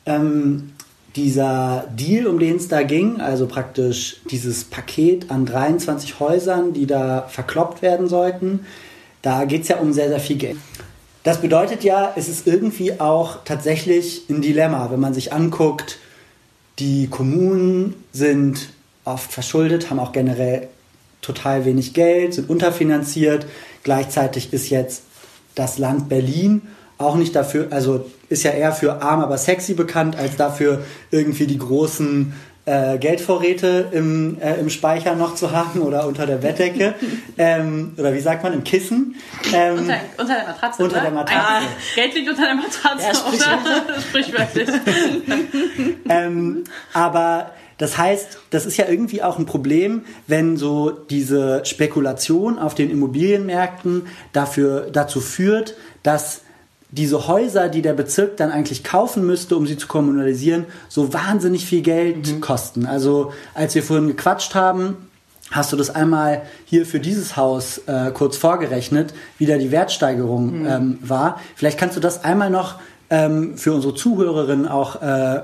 ähm, 0.06 0.72
dieser 1.16 1.86
Deal, 1.96 2.26
um 2.26 2.38
den 2.38 2.56
es 2.56 2.68
da 2.68 2.82
ging, 2.82 3.20
also 3.20 3.46
praktisch 3.46 4.20
dieses 4.30 4.64
Paket 4.64 5.30
an 5.30 5.44
23 5.44 6.20
Häusern, 6.20 6.72
die 6.72 6.86
da 6.86 7.22
verkloppt 7.28 7.82
werden 7.82 8.08
sollten, 8.08 8.66
da 9.22 9.44
geht 9.44 9.62
es 9.62 9.68
ja 9.68 9.78
um 9.78 9.92
sehr, 9.92 10.08
sehr 10.08 10.20
viel 10.20 10.36
Geld. 10.36 10.56
Das 11.24 11.40
bedeutet 11.40 11.84
ja, 11.84 12.12
es 12.16 12.28
ist 12.28 12.46
irgendwie 12.46 13.00
auch 13.00 13.44
tatsächlich 13.44 14.24
ein 14.30 14.40
Dilemma, 14.40 14.90
wenn 14.90 15.00
man 15.00 15.12
sich 15.12 15.32
anguckt, 15.32 15.98
die 16.78 17.08
Kommunen 17.08 17.94
sind 18.12 18.70
oft 19.12 19.32
verschuldet, 19.32 19.90
haben 19.90 19.98
auch 19.98 20.12
generell 20.12 20.68
total 21.22 21.64
wenig 21.64 21.94
Geld, 21.94 22.34
sind 22.34 22.48
unterfinanziert. 22.48 23.46
Gleichzeitig 23.82 24.52
ist 24.52 24.70
jetzt 24.70 25.02
das 25.54 25.78
Land 25.78 26.08
Berlin 26.08 26.62
auch 26.98 27.16
nicht 27.16 27.34
dafür, 27.34 27.68
also 27.70 28.10
ist 28.28 28.42
ja 28.42 28.50
eher 28.50 28.72
für 28.72 29.02
arm, 29.02 29.20
aber 29.20 29.38
sexy 29.38 29.74
bekannt, 29.74 30.16
als 30.16 30.36
dafür 30.36 30.84
irgendwie 31.10 31.46
die 31.46 31.58
großen 31.58 32.34
äh, 32.66 32.98
Geldvorräte 32.98 33.88
im, 33.92 34.38
äh, 34.40 34.54
im 34.60 34.68
Speicher 34.68 35.14
noch 35.14 35.34
zu 35.34 35.50
haben 35.50 35.80
oder 35.80 36.06
unter 36.06 36.26
der 36.26 36.36
Bettdecke. 36.36 36.94
ähm, 37.38 37.94
oder 37.96 38.12
wie 38.12 38.20
sagt 38.20 38.42
man, 38.42 38.52
im 38.52 38.64
Kissen. 38.64 39.16
Ähm, 39.52 39.78
unter, 39.78 39.96
unter, 40.18 40.34
der 40.34 40.46
Matratze. 40.46 40.82
Unter 40.82 40.96
oder? 40.96 41.04
der 41.04 41.10
Matratze. 41.10 41.42
Ah, 41.42 41.62
Geld 41.94 42.14
liegt 42.14 42.28
unter 42.28 42.44
der 42.44 42.54
Matratze, 42.54 43.06
ja, 43.06 43.14
sprichwörtlich. 43.14 44.68
sprichwörtlich. 44.68 44.68
ähm, 46.08 46.64
aber 46.92 47.52
das 47.80 47.96
heißt, 47.96 48.38
das 48.50 48.66
ist 48.66 48.76
ja 48.76 48.86
irgendwie 48.86 49.22
auch 49.22 49.38
ein 49.38 49.46
Problem, 49.46 50.02
wenn 50.26 50.58
so 50.58 50.90
diese 50.90 51.64
Spekulation 51.64 52.58
auf 52.58 52.74
den 52.74 52.90
Immobilienmärkten 52.90 54.02
dafür, 54.34 54.88
dazu 54.92 55.22
führt, 55.22 55.76
dass 56.02 56.42
diese 56.90 57.26
Häuser, 57.26 57.70
die 57.70 57.80
der 57.80 57.94
Bezirk 57.94 58.36
dann 58.36 58.50
eigentlich 58.50 58.84
kaufen 58.84 59.24
müsste, 59.24 59.56
um 59.56 59.66
sie 59.66 59.78
zu 59.78 59.86
kommunalisieren, 59.86 60.66
so 60.90 61.14
wahnsinnig 61.14 61.64
viel 61.64 61.80
Geld 61.80 62.30
mhm. 62.30 62.40
kosten. 62.42 62.84
Also 62.84 63.32
als 63.54 63.74
wir 63.74 63.82
vorhin 63.82 64.08
gequatscht 64.08 64.54
haben, 64.54 65.08
hast 65.50 65.72
du 65.72 65.76
das 65.78 65.88
einmal 65.88 66.42
hier 66.66 66.84
für 66.84 67.00
dieses 67.00 67.38
Haus 67.38 67.78
äh, 67.86 68.10
kurz 68.10 68.36
vorgerechnet, 68.36 69.14
wie 69.38 69.46
da 69.46 69.56
die 69.56 69.70
Wertsteigerung 69.70 70.60
mhm. 70.60 70.66
ähm, 70.66 70.98
war. 71.00 71.40
Vielleicht 71.56 71.78
kannst 71.78 71.96
du 71.96 72.00
das 72.00 72.24
einmal 72.24 72.50
noch 72.50 72.74
ähm, 73.08 73.56
für 73.56 73.72
unsere 73.72 73.94
Zuhörerinnen 73.94 74.68
auch 74.68 75.00
äh, 75.00 75.40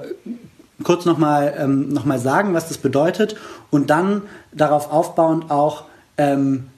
kurz 0.82 1.04
nochmal 1.04 1.54
ähm, 1.58 1.88
noch 1.88 2.04
sagen, 2.18 2.54
was 2.54 2.68
das 2.68 2.78
bedeutet 2.78 3.36
und 3.70 3.90
dann 3.90 4.22
darauf 4.52 4.90
aufbauend 4.90 5.50
auch, 5.50 5.84
ähm, 6.18 6.68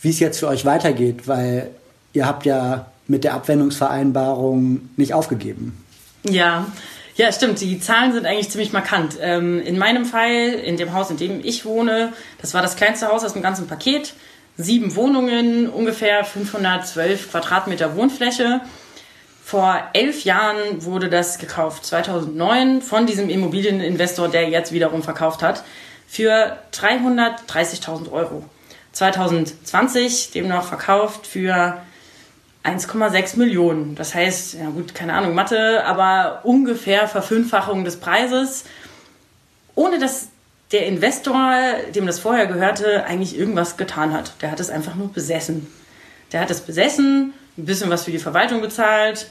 wie 0.00 0.10
es 0.10 0.20
jetzt 0.20 0.38
für 0.38 0.48
euch 0.48 0.64
weitergeht, 0.64 1.26
weil 1.26 1.70
ihr 2.12 2.26
habt 2.26 2.46
ja 2.46 2.86
mit 3.06 3.24
der 3.24 3.34
Abwendungsvereinbarung 3.34 4.88
nicht 4.96 5.14
aufgegeben. 5.14 5.84
Ja, 6.28 6.66
ja, 7.16 7.30
stimmt. 7.30 7.60
Die 7.60 7.78
Zahlen 7.78 8.12
sind 8.12 8.26
eigentlich 8.26 8.50
ziemlich 8.50 8.72
markant. 8.72 9.18
Ähm, 9.20 9.60
in 9.60 9.78
meinem 9.78 10.04
Fall, 10.04 10.54
in 10.64 10.76
dem 10.76 10.92
Haus, 10.92 11.10
in 11.10 11.16
dem 11.16 11.40
ich 11.44 11.64
wohne, 11.64 12.12
das 12.40 12.54
war 12.54 12.62
das 12.62 12.76
kleinste 12.76 13.08
Haus 13.08 13.24
aus 13.24 13.34
dem 13.34 13.42
ganzen 13.42 13.66
Paket. 13.66 14.14
Sieben 14.56 14.94
Wohnungen, 14.96 15.68
ungefähr 15.68 16.24
512 16.24 17.30
Quadratmeter 17.30 17.96
Wohnfläche. 17.96 18.60
Vor 19.46 19.78
elf 19.92 20.24
Jahren 20.24 20.86
wurde 20.86 21.10
das 21.10 21.38
gekauft, 21.38 21.84
2009, 21.84 22.80
von 22.80 23.04
diesem 23.04 23.28
Immobilieninvestor, 23.28 24.28
der 24.28 24.48
jetzt 24.48 24.72
wiederum 24.72 25.02
verkauft 25.02 25.42
hat, 25.42 25.64
für 26.08 26.56
330.000 26.72 28.10
Euro. 28.10 28.42
2020 28.92 30.30
demnach 30.30 30.64
verkauft 30.64 31.26
für 31.26 31.76
1,6 32.64 33.38
Millionen. 33.38 33.94
Das 33.96 34.14
heißt, 34.14 34.54
ja 34.54 34.70
gut, 34.70 34.94
keine 34.94 35.12
Ahnung, 35.12 35.34
Mathe, 35.34 35.84
aber 35.84 36.40
ungefähr 36.44 37.06
Verfünffachung 37.06 37.84
des 37.84 38.00
Preises, 38.00 38.64
ohne 39.74 39.98
dass 39.98 40.28
der 40.72 40.86
Investor, 40.86 41.52
dem 41.94 42.06
das 42.06 42.18
vorher 42.18 42.46
gehörte, 42.46 43.04
eigentlich 43.04 43.38
irgendwas 43.38 43.76
getan 43.76 44.14
hat. 44.14 44.32
Der 44.40 44.50
hat 44.50 44.60
es 44.60 44.70
einfach 44.70 44.94
nur 44.94 45.12
besessen. 45.12 45.70
Der 46.32 46.40
hat 46.40 46.50
es 46.50 46.62
besessen, 46.62 47.34
ein 47.56 47.64
bisschen 47.64 47.90
was 47.90 48.04
für 48.04 48.10
die 48.10 48.18
Verwaltung 48.18 48.60
bezahlt, 48.60 49.26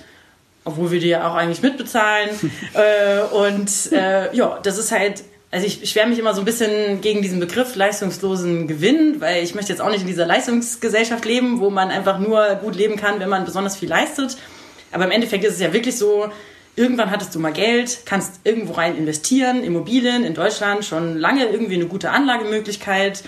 obwohl 0.64 0.92
wir 0.92 1.00
die 1.00 1.10
ja 1.10 1.30
auch 1.30 1.36
eigentlich 1.36 1.62
mitbezahlen. 1.62 2.30
äh, 2.74 3.22
und 3.36 3.92
äh, 3.92 4.36
ja, 4.36 4.60
das 4.64 4.78
ist 4.78 4.92
halt 4.92 5.24
also 5.54 5.68
ich 5.68 5.88
schwärme 5.88 6.10
mich 6.10 6.20
immer 6.20 6.34
so 6.34 6.42
ein 6.42 6.46
bisschen 6.46 7.00
gegen 7.02 7.22
diesen 7.22 7.40
Begriff 7.40 7.76
leistungslosen 7.76 8.68
Gewinn, 8.68 9.22
weil 9.22 9.44
ich 9.44 9.54
möchte 9.54 9.72
jetzt 9.72 9.82
auch 9.82 9.92
nicht 9.92 10.02
in 10.02 10.08
dieser 10.08 10.26
Leistungsgesellschaft 10.26 11.26
leben, 11.26 11.60
wo 11.60 11.70
man 11.70 11.92
einfach 11.92 12.18
nur 12.18 12.56
gut 12.56 12.76
leben 12.76 12.96
kann, 12.96 13.20
wenn 13.20 13.30
man 13.30 13.46
besonders 13.46 13.78
viel 13.78 13.88
leistet. 13.88 14.36
Aber 14.92 15.06
im 15.06 15.12
Endeffekt 15.12 15.44
ist 15.44 15.54
es 15.54 15.60
ja 15.60 15.72
wirklich 15.72 15.96
so, 15.96 16.28
irgendwann 16.76 17.12
hattest 17.12 17.36
du 17.36 17.40
mal 17.40 17.54
Geld, 17.54 18.00
kannst 18.06 18.40
irgendwo 18.44 18.74
rein 18.74 18.98
investieren, 18.98 19.64
Immobilien 19.64 20.24
in 20.24 20.34
Deutschland 20.34 20.86
schon 20.86 21.20
lange 21.20 21.46
irgendwie 21.46 21.76
eine 21.76 21.86
gute 21.86 22.10
Anlagemöglichkeit 22.10 23.24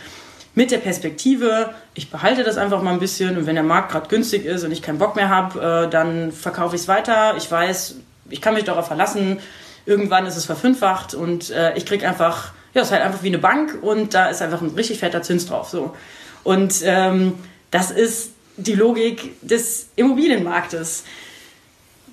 mit 0.56 0.72
der 0.72 0.78
Perspektive, 0.78 1.74
ich 1.94 2.10
behalte 2.10 2.44
das 2.44 2.58
einfach 2.58 2.82
mal 2.82 2.94
ein 2.94 3.00
bisschen 3.00 3.38
und 3.38 3.46
wenn 3.46 3.56
der 3.56 3.64
Markt 3.64 3.92
gerade 3.92 4.08
günstig 4.08 4.46
ist 4.46 4.64
und 4.64 4.72
ich 4.72 4.82
keinen 4.82 4.98
Bock 4.98 5.16
mehr 5.16 5.30
habe, 5.30 5.86
äh, 5.86 5.90
dann 5.90 6.32
verkaufe 6.32 6.76
ich 6.76 6.82
es 6.82 6.88
weiter. 6.88 7.36
Ich 7.38 7.52
weiß, 7.52 7.96
ich 8.30 8.42
kann 8.42 8.54
mich 8.54 8.64
darauf 8.64 8.88
verlassen, 8.88 9.40
Irgendwann 9.86 10.26
ist 10.26 10.36
es 10.36 10.46
verfünffacht 10.46 11.14
und 11.14 11.52
äh, 11.52 11.78
ich 11.78 11.86
krieg 11.86 12.04
einfach, 12.04 12.54
ja, 12.74 12.82
es 12.82 12.88
ist 12.88 12.92
halt 12.92 13.04
einfach 13.04 13.22
wie 13.22 13.28
eine 13.28 13.38
Bank 13.38 13.78
und 13.84 14.16
da 14.16 14.30
ist 14.30 14.42
einfach 14.42 14.62
ein 14.62 14.70
richtig 14.70 15.00
fetter 15.00 15.22
Zins 15.22 15.46
drauf. 15.46 15.70
So. 15.70 15.96
Und 16.44 16.82
ähm, 16.84 17.36
das 17.70 17.92
ist 17.92 18.32
die 18.58 18.74
Logik 18.74 19.36
des 19.48 19.90
Immobilienmarktes. 19.96 21.04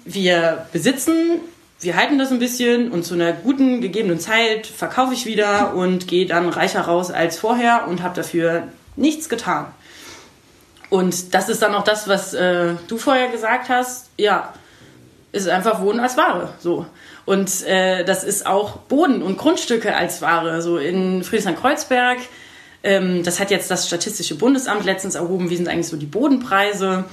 Wir 0.04 0.66
besitzen, 0.72 1.40
wir 1.82 1.96
halten 1.96 2.18
das 2.18 2.30
ein 2.30 2.38
bisschen 2.38 2.90
und 2.90 3.04
zu 3.04 3.14
einer 3.14 3.32
guten 3.32 3.80
gegebenen 3.80 4.20
Zeit 4.20 4.66
verkaufe 4.66 5.14
ich 5.14 5.26
wieder 5.26 5.74
und 5.74 6.06
gehe 6.06 6.26
dann 6.26 6.48
reicher 6.48 6.82
raus 6.82 7.10
als 7.10 7.38
vorher 7.38 7.86
und 7.88 8.02
habe 8.02 8.14
dafür 8.14 8.68
nichts 8.96 9.28
getan. 9.28 9.66
Und 10.90 11.34
das 11.34 11.48
ist 11.48 11.62
dann 11.62 11.74
auch 11.74 11.84
das, 11.84 12.06
was 12.06 12.34
äh, 12.34 12.74
du 12.86 12.98
vorher 12.98 13.28
gesagt 13.28 13.68
hast. 13.68 14.10
Ja, 14.18 14.52
ist 15.32 15.48
einfach 15.48 15.80
Wohnen 15.80 16.00
als 16.00 16.16
Ware. 16.16 16.52
So. 16.60 16.86
Und 17.24 17.66
äh, 17.66 18.04
das 18.04 18.22
ist 18.22 18.46
auch 18.46 18.76
Boden 18.76 19.22
und 19.22 19.38
Grundstücke 19.38 19.96
als 19.96 20.20
Ware. 20.20 20.60
So 20.60 20.76
in 20.76 21.24
Friedrichshain-Kreuzberg, 21.24 22.18
ähm, 22.82 23.22
das 23.24 23.40
hat 23.40 23.50
jetzt 23.50 23.70
das 23.70 23.86
Statistische 23.86 24.36
Bundesamt 24.36 24.84
letztens 24.84 25.14
erhoben, 25.14 25.48
wie 25.48 25.56
sind 25.56 25.68
eigentlich 25.68 25.88
so 25.88 25.96
die 25.96 26.06
Bodenpreise. 26.06 27.04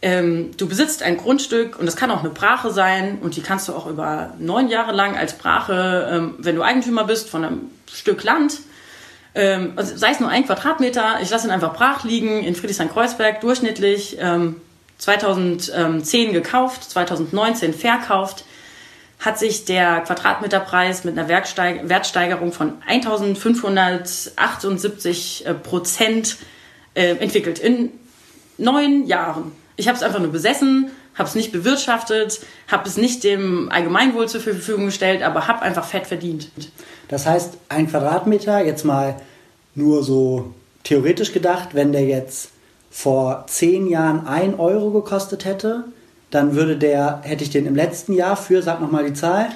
Ähm, 0.00 0.52
du 0.56 0.68
besitzt 0.68 1.02
ein 1.02 1.16
Grundstück 1.16 1.78
und 1.78 1.86
das 1.86 1.96
kann 1.96 2.10
auch 2.10 2.20
eine 2.20 2.30
Brache 2.30 2.70
sein 2.70 3.18
und 3.20 3.36
die 3.36 3.42
kannst 3.42 3.68
du 3.68 3.72
auch 3.72 3.86
über 3.86 4.34
neun 4.38 4.68
Jahre 4.68 4.92
lang 4.92 5.16
als 5.16 5.36
Brache, 5.36 6.08
ähm, 6.10 6.34
wenn 6.38 6.54
du 6.54 6.62
Eigentümer 6.62 7.04
bist 7.04 7.28
von 7.28 7.44
einem 7.44 7.70
Stück 7.92 8.22
Land, 8.22 8.60
ähm, 9.34 9.72
also 9.76 9.96
sei 9.96 10.12
es 10.12 10.20
nur 10.20 10.28
ein 10.28 10.46
Quadratmeter, 10.46 11.18
ich 11.20 11.30
lasse 11.30 11.48
ihn 11.48 11.50
einfach 11.50 11.74
brach 11.74 12.04
liegen 12.04 12.44
in 12.44 12.54
Friedrichshain-Kreuzberg, 12.54 13.40
durchschnittlich 13.40 14.18
2010 14.98 15.74
ähm, 15.74 16.32
gekauft, 16.32 16.90
2019 16.90 17.74
verkauft 17.74 18.44
hat 19.18 19.38
sich 19.38 19.64
der 19.64 20.02
Quadratmeterpreis 20.02 21.04
mit 21.04 21.18
einer 21.18 21.28
Wertsteigerung 21.28 22.52
von 22.52 22.74
1578 22.86 25.46
äh, 25.46 25.54
Prozent 25.54 26.36
äh, 26.94 27.16
entwickelt 27.16 27.58
in 27.58 27.90
neun 28.58 29.06
Jahren. 29.06 29.50
Ich 29.78 29.86
habe 29.86 29.96
es 29.96 30.02
einfach 30.02 30.18
nur 30.18 30.32
besessen, 30.32 30.90
habe 31.14 31.28
es 31.28 31.36
nicht 31.36 31.52
bewirtschaftet, 31.52 32.40
habe 32.66 32.88
es 32.88 32.96
nicht 32.96 33.22
dem 33.22 33.70
Allgemeinwohl 33.70 34.28
zur 34.28 34.40
Verfügung 34.40 34.86
gestellt, 34.86 35.22
aber 35.22 35.46
habe 35.46 35.62
einfach 35.62 35.84
fett 35.84 36.08
verdient. 36.08 36.50
Das 37.06 37.26
heißt, 37.26 37.54
ein 37.68 37.88
Quadratmeter, 37.88 38.64
jetzt 38.64 38.84
mal 38.84 39.14
nur 39.76 40.02
so 40.02 40.52
theoretisch 40.82 41.32
gedacht, 41.32 41.68
wenn 41.74 41.92
der 41.92 42.04
jetzt 42.04 42.50
vor 42.90 43.44
zehn 43.46 43.86
Jahren 43.86 44.26
ein 44.26 44.58
Euro 44.58 44.90
gekostet 44.90 45.44
hätte, 45.44 45.84
dann 46.32 46.56
würde 46.56 46.76
der, 46.76 47.20
hätte 47.22 47.44
ich 47.44 47.50
den 47.50 47.66
im 47.66 47.76
letzten 47.76 48.14
Jahr 48.14 48.36
für, 48.36 48.62
sag 48.62 48.80
nochmal 48.80 49.06
die 49.06 49.14
Zahl. 49.14 49.48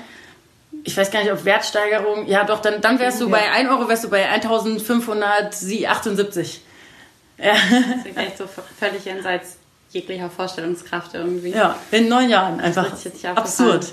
Ich 0.85 0.97
weiß 0.97 1.11
gar 1.11 1.25
nicht, 1.25 1.33
ob 1.33 1.45
Wertsteigerung, 1.45 2.29
ja 2.29 2.45
doch, 2.45 2.61
dann, 2.61 2.81
dann 2.81 3.01
wärst 3.01 3.21
du 3.21 3.25
ja. 3.25 3.33
bei 3.33 3.51
1 3.51 3.69
Euro, 3.71 3.89
wärst 3.89 4.05
du 4.05 4.09
bei 4.09 4.29
1578. 4.29 6.61
Ja. 7.39 7.55
Das 7.55 8.07
ist 8.07 8.17
echt 8.17 8.39
so 8.39 8.45
völlig 8.79 9.05
jenseits 9.05 9.57
jeglicher 9.93 10.31
Vorstellungskraft 10.31 11.15
irgendwie. 11.15 11.51
Ja, 11.51 11.77
in 11.91 12.09
neun 12.09 12.29
Jahren 12.29 12.61
einfach 12.61 12.93
absurd. 13.35 13.87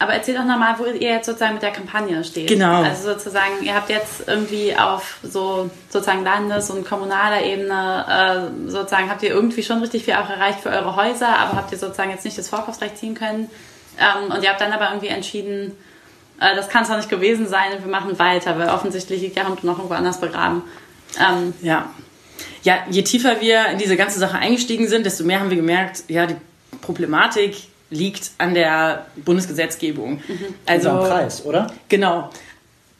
Aber 0.00 0.12
erzähl 0.12 0.36
doch 0.36 0.44
nochmal, 0.44 0.78
wo 0.78 0.84
ihr 0.84 1.10
jetzt 1.10 1.26
sozusagen 1.26 1.54
mit 1.54 1.62
der 1.62 1.72
Kampagne 1.72 2.22
steht. 2.22 2.48
Genau. 2.48 2.82
Also 2.82 3.14
sozusagen, 3.14 3.64
ihr 3.64 3.74
habt 3.74 3.90
jetzt 3.90 4.28
irgendwie 4.28 4.76
auf 4.76 5.18
so 5.24 5.70
sozusagen 5.88 6.22
Landes- 6.22 6.70
und 6.70 6.86
kommunaler 6.86 7.42
Ebene 7.42 8.52
äh, 8.66 8.70
sozusagen, 8.70 9.10
habt 9.10 9.24
ihr 9.24 9.30
irgendwie 9.30 9.64
schon 9.64 9.80
richtig 9.80 10.04
viel 10.04 10.14
auch 10.14 10.30
erreicht 10.30 10.60
für 10.60 10.68
eure 10.68 10.94
Häuser, 10.94 11.36
aber 11.36 11.56
habt 11.56 11.72
ihr 11.72 11.78
sozusagen 11.78 12.10
jetzt 12.10 12.24
nicht 12.24 12.38
das 12.38 12.48
Vorkaufsrecht 12.48 12.96
ziehen 12.96 13.14
können. 13.14 13.50
Ähm, 13.98 14.30
und 14.32 14.44
ihr 14.44 14.50
habt 14.50 14.60
dann 14.60 14.72
aber 14.72 14.88
irgendwie 14.88 15.08
entschieden, 15.08 15.76
äh, 16.40 16.54
das 16.54 16.68
kann 16.68 16.84
es 16.84 16.88
doch 16.90 16.96
nicht 16.96 17.10
gewesen 17.10 17.48
sein 17.48 17.72
und 17.72 17.84
wir 17.84 17.90
machen 17.90 18.20
weiter, 18.20 18.56
weil 18.56 18.68
offensichtlich 18.68 19.20
liegt 19.20 19.36
der 19.36 19.48
Hund 19.48 19.64
noch 19.64 19.78
irgendwo 19.78 19.96
anders 19.96 20.20
begraben. 20.20 20.62
Ähm, 21.18 21.54
ja. 21.60 21.90
Ja, 22.62 22.84
je 22.90 23.02
tiefer 23.02 23.40
wir 23.40 23.66
in 23.68 23.78
diese 23.78 23.96
ganze 23.96 24.18
Sache 24.18 24.38
eingestiegen 24.38 24.88
sind, 24.88 25.06
desto 25.06 25.24
mehr 25.24 25.40
haben 25.40 25.50
wir 25.50 25.56
gemerkt, 25.56 26.04
ja, 26.08 26.26
die 26.26 26.36
Problematik 26.80 27.56
liegt 27.90 28.32
an 28.38 28.54
der 28.54 29.06
Bundesgesetzgebung. 29.16 30.14
Mhm. 30.14 30.54
Also 30.66 30.90
am 30.90 30.98
Preis, 31.00 31.44
oder? 31.44 31.72
Genau. 31.88 32.30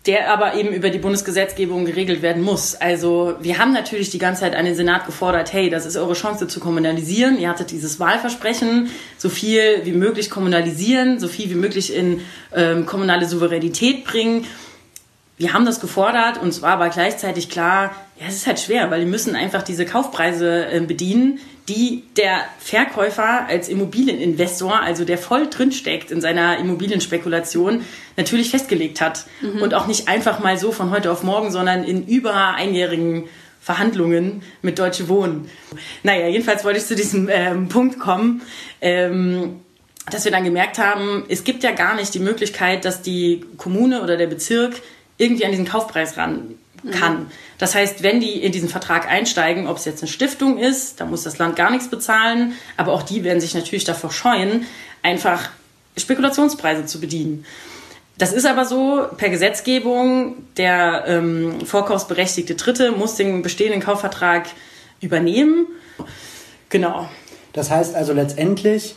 Der 0.06 0.32
aber 0.32 0.54
eben 0.54 0.70
über 0.70 0.88
die 0.88 0.98
Bundesgesetzgebung 0.98 1.84
geregelt 1.84 2.22
werden 2.22 2.42
muss. 2.42 2.74
Also 2.74 3.34
wir 3.40 3.58
haben 3.58 3.74
natürlich 3.74 4.08
die 4.08 4.18
ganze 4.18 4.42
Zeit 4.42 4.54
an 4.54 4.64
den 4.64 4.74
Senat 4.74 5.04
gefordert, 5.04 5.52
hey, 5.52 5.68
das 5.68 5.84
ist 5.84 5.96
eure 5.96 6.14
Chance 6.14 6.48
zu 6.48 6.60
kommunalisieren. 6.60 7.38
Ihr 7.38 7.50
hattet 7.50 7.72
dieses 7.72 8.00
Wahlversprechen, 8.00 8.88
so 9.18 9.28
viel 9.28 9.82
wie 9.84 9.92
möglich 9.92 10.30
kommunalisieren, 10.30 11.20
so 11.20 11.28
viel 11.28 11.50
wie 11.50 11.56
möglich 11.56 11.94
in 11.94 12.22
ähm, 12.54 12.86
kommunale 12.86 13.26
Souveränität 13.26 14.04
bringen. 14.04 14.46
Wir 15.38 15.52
haben 15.52 15.64
das 15.64 15.80
gefordert 15.80 16.42
und 16.42 16.48
es 16.48 16.62
war 16.62 16.72
aber 16.72 16.88
gleichzeitig 16.88 17.48
klar, 17.48 17.94
ja, 18.20 18.26
es 18.26 18.34
ist 18.34 18.46
halt 18.48 18.58
schwer, 18.58 18.90
weil 18.90 19.00
die 19.00 19.06
müssen 19.06 19.36
einfach 19.36 19.62
diese 19.62 19.86
Kaufpreise 19.86 20.66
äh, 20.66 20.80
bedienen, 20.80 21.38
die 21.68 22.02
der 22.16 22.40
Verkäufer 22.58 23.46
als 23.46 23.68
Immobilieninvestor, 23.68 24.80
also 24.80 25.04
der 25.04 25.18
voll 25.18 25.48
drinsteckt 25.48 26.10
in 26.10 26.20
seiner 26.20 26.58
Immobilienspekulation, 26.58 27.84
natürlich 28.16 28.50
festgelegt 28.50 29.00
hat. 29.00 29.26
Mhm. 29.40 29.62
Und 29.62 29.74
auch 29.74 29.86
nicht 29.86 30.08
einfach 30.08 30.40
mal 30.40 30.58
so 30.58 30.72
von 30.72 30.90
heute 30.90 31.12
auf 31.12 31.22
morgen, 31.22 31.52
sondern 31.52 31.84
in 31.84 32.06
über 32.06 32.54
einjährigen 32.54 33.24
Verhandlungen 33.60 34.42
mit 34.62 34.78
Deutsche 34.78 35.08
Wohnen. 35.08 35.48
Naja, 36.02 36.26
jedenfalls 36.26 36.64
wollte 36.64 36.78
ich 36.78 36.86
zu 36.86 36.96
diesem 36.96 37.28
ähm, 37.30 37.68
Punkt 37.68 38.00
kommen, 38.00 38.42
ähm, 38.80 39.60
dass 40.10 40.24
wir 40.24 40.32
dann 40.32 40.44
gemerkt 40.44 40.78
haben, 40.78 41.26
es 41.28 41.44
gibt 41.44 41.62
ja 41.62 41.72
gar 41.72 41.94
nicht 41.94 42.14
die 42.14 42.18
Möglichkeit, 42.18 42.84
dass 42.84 43.02
die 43.02 43.44
Kommune 43.58 44.02
oder 44.02 44.16
der 44.16 44.26
Bezirk 44.26 44.80
irgendwie 45.18 45.44
an 45.44 45.50
diesen 45.50 45.66
Kaufpreis 45.66 46.16
ran 46.16 46.54
kann. 46.92 47.20
Mhm. 47.20 47.26
Das 47.58 47.74
heißt, 47.74 48.02
wenn 48.02 48.20
die 48.20 48.42
in 48.42 48.52
diesen 48.52 48.68
Vertrag 48.68 49.08
einsteigen, 49.10 49.66
ob 49.66 49.76
es 49.76 49.84
jetzt 49.84 50.02
eine 50.02 50.10
Stiftung 50.10 50.58
ist, 50.58 51.00
da 51.00 51.04
muss 51.04 51.24
das 51.24 51.38
Land 51.38 51.56
gar 51.56 51.70
nichts 51.70 51.88
bezahlen, 51.88 52.54
aber 52.76 52.92
auch 52.92 53.02
die 53.02 53.24
werden 53.24 53.40
sich 53.40 53.54
natürlich 53.54 53.84
davor 53.84 54.12
scheuen, 54.12 54.64
einfach 55.02 55.50
Spekulationspreise 55.96 56.86
zu 56.86 57.00
bedienen. 57.00 57.44
Das 58.16 58.32
ist 58.32 58.46
aber 58.46 58.64
so, 58.64 59.06
per 59.16 59.28
Gesetzgebung, 59.28 60.36
der 60.56 61.04
ähm, 61.06 61.64
vorkaufsberechtigte 61.64 62.56
Dritte 62.56 62.92
muss 62.92 63.14
den 63.14 63.42
bestehenden 63.42 63.80
Kaufvertrag 63.80 64.46
übernehmen. 65.00 65.66
Genau. 66.68 67.08
Das 67.52 67.70
heißt 67.70 67.94
also 67.94 68.12
letztendlich, 68.12 68.96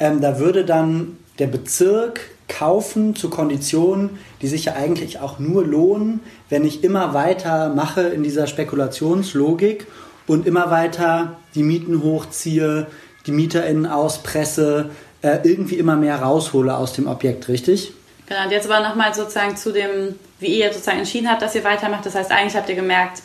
ähm, 0.00 0.20
da 0.20 0.38
würde 0.38 0.64
dann 0.64 1.18
der 1.42 1.48
Bezirk 1.48 2.20
kaufen 2.46 3.16
zu 3.16 3.28
Konditionen, 3.28 4.20
die 4.42 4.46
sich 4.46 4.66
ja 4.66 4.74
eigentlich 4.74 5.18
auch 5.18 5.40
nur 5.40 5.66
lohnen, 5.66 6.20
wenn 6.50 6.64
ich 6.64 6.84
immer 6.84 7.14
weiter 7.14 7.70
mache 7.70 8.02
in 8.02 8.22
dieser 8.22 8.46
Spekulationslogik 8.46 9.88
und 10.28 10.46
immer 10.46 10.70
weiter 10.70 11.38
die 11.56 11.64
Mieten 11.64 12.00
hochziehe, 12.04 12.86
die 13.26 13.32
MieterInnen 13.32 13.86
auspresse, 13.86 14.90
äh, 15.22 15.38
irgendwie 15.42 15.74
immer 15.74 15.96
mehr 15.96 16.22
raushole 16.22 16.76
aus 16.76 16.92
dem 16.92 17.08
Objekt, 17.08 17.48
richtig? 17.48 17.92
Genau, 18.28 18.44
und 18.44 18.52
jetzt 18.52 18.70
aber 18.70 18.88
nochmal 18.88 19.12
sozusagen 19.12 19.56
zu 19.56 19.72
dem, 19.72 20.14
wie 20.38 20.60
ihr 20.60 20.72
sozusagen 20.72 20.98
entschieden 20.98 21.28
habt, 21.28 21.42
dass 21.42 21.56
ihr 21.56 21.64
weitermacht. 21.64 22.06
Das 22.06 22.14
heißt, 22.14 22.30
eigentlich 22.30 22.54
habt 22.54 22.68
ihr 22.68 22.76
gemerkt, 22.76 23.20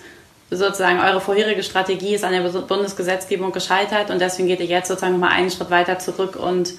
sozusagen 0.49 0.99
eure 0.99 1.21
vorherige 1.21 1.61
Strategie 1.61 2.15
ist 2.15 2.23
an 2.23 2.31
der 2.31 2.41
Bundesgesetzgebung 2.41 3.51
gescheitert 3.51 4.09
und 4.09 4.19
deswegen 4.19 4.47
geht 4.47 4.59
ihr 4.59 4.65
jetzt 4.65 4.87
sozusagen 4.87 5.13
nochmal 5.13 5.33
einen 5.33 5.51
Schritt 5.51 5.69
weiter 5.69 5.99
zurück 5.99 6.35
und 6.35 6.73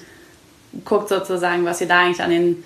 guckt 0.85 1.09
sozusagen, 1.09 1.65
was 1.65 1.81
ihr 1.81 1.87
da 1.87 2.01
eigentlich 2.01 2.21
an 2.21 2.29
den 2.29 2.63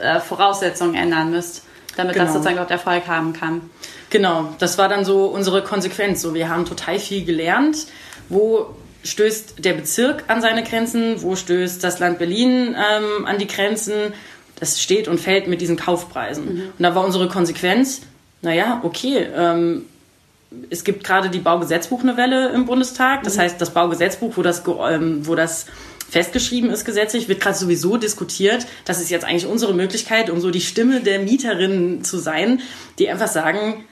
äh, 0.00 0.20
Voraussetzungen 0.20 0.94
ändern 0.94 1.30
müsst, 1.30 1.62
damit 1.96 2.14
genau. 2.14 2.24
das 2.24 2.34
sozusagen 2.34 2.56
überhaupt 2.56 2.70
Erfolg 2.70 3.06
haben 3.06 3.32
kann. 3.32 3.62
Genau, 4.10 4.54
das 4.58 4.78
war 4.78 4.88
dann 4.88 5.04
so 5.04 5.26
unsere 5.26 5.62
Konsequenz. 5.62 6.22
So, 6.22 6.34
wir 6.34 6.48
haben 6.48 6.64
total 6.64 6.98
viel 6.98 7.24
gelernt. 7.24 7.86
Wo 8.28 8.74
stößt 9.04 9.64
der 9.64 9.74
Bezirk 9.74 10.24
an 10.28 10.40
seine 10.40 10.62
Grenzen? 10.62 11.22
Wo 11.22 11.36
stößt 11.36 11.82
das 11.82 11.98
Land 11.98 12.18
Berlin 12.18 12.74
ähm, 12.74 13.26
an 13.26 13.38
die 13.38 13.46
Grenzen? 13.46 14.12
Das 14.58 14.80
steht 14.80 15.06
und 15.08 15.20
fällt 15.20 15.48
mit 15.48 15.60
diesen 15.60 15.76
Kaufpreisen. 15.76 16.44
Mhm. 16.44 16.60
Und 16.60 16.82
da 16.82 16.94
war 16.94 17.04
unsere 17.04 17.28
Konsequenz, 17.28 18.02
naja, 18.42 18.80
okay, 18.84 19.26
ähm, 19.34 19.84
es 20.70 20.84
gibt 20.84 21.04
gerade 21.04 21.28
die 21.28 21.40
Baugesetzbuchnovelle 21.40 22.50
im 22.50 22.66
Bundestag. 22.66 23.24
Das 23.24 23.36
mhm. 23.36 23.40
heißt, 23.40 23.60
das 23.60 23.70
Baugesetzbuch, 23.70 24.36
wo 24.36 24.42
das, 24.42 24.62
ähm, 24.88 25.26
wo 25.26 25.34
das 25.34 25.66
festgeschrieben 26.08 26.70
ist 26.70 26.84
gesetzlich, 26.84 27.28
wird 27.28 27.40
gerade 27.40 27.56
sowieso 27.56 27.96
diskutiert. 27.96 28.66
Das 28.84 29.00
ist 29.00 29.10
jetzt 29.10 29.24
eigentlich 29.24 29.46
unsere 29.46 29.74
Möglichkeit, 29.74 30.30
um 30.30 30.40
so 30.40 30.50
die 30.50 30.60
Stimme 30.60 31.00
der 31.00 31.20
Mieterinnen 31.20 32.04
zu 32.04 32.18
sein, 32.18 32.60
die 32.98 33.08
einfach 33.08 33.28
sagen, 33.28 33.84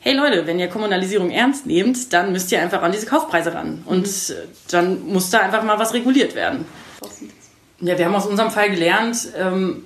hey 0.00 0.14
Leute, 0.14 0.46
wenn 0.46 0.58
ihr 0.58 0.68
Kommunalisierung 0.68 1.30
ernst 1.30 1.64
nehmt, 1.66 2.12
dann 2.12 2.32
müsst 2.32 2.52
ihr 2.52 2.60
einfach 2.60 2.82
an 2.82 2.92
diese 2.92 3.06
Kaufpreise 3.06 3.54
ran. 3.54 3.82
Und 3.86 4.06
mhm. 4.06 4.34
dann 4.70 5.06
muss 5.06 5.30
da 5.30 5.40
einfach 5.40 5.62
mal 5.62 5.78
was 5.78 5.94
reguliert 5.94 6.34
werden. 6.34 6.66
Ja, 7.80 7.98
wir 7.98 8.04
haben 8.04 8.14
aus 8.14 8.26
unserem 8.26 8.50
Fall 8.50 8.70
gelernt, 8.70 9.28
ähm, 9.38 9.84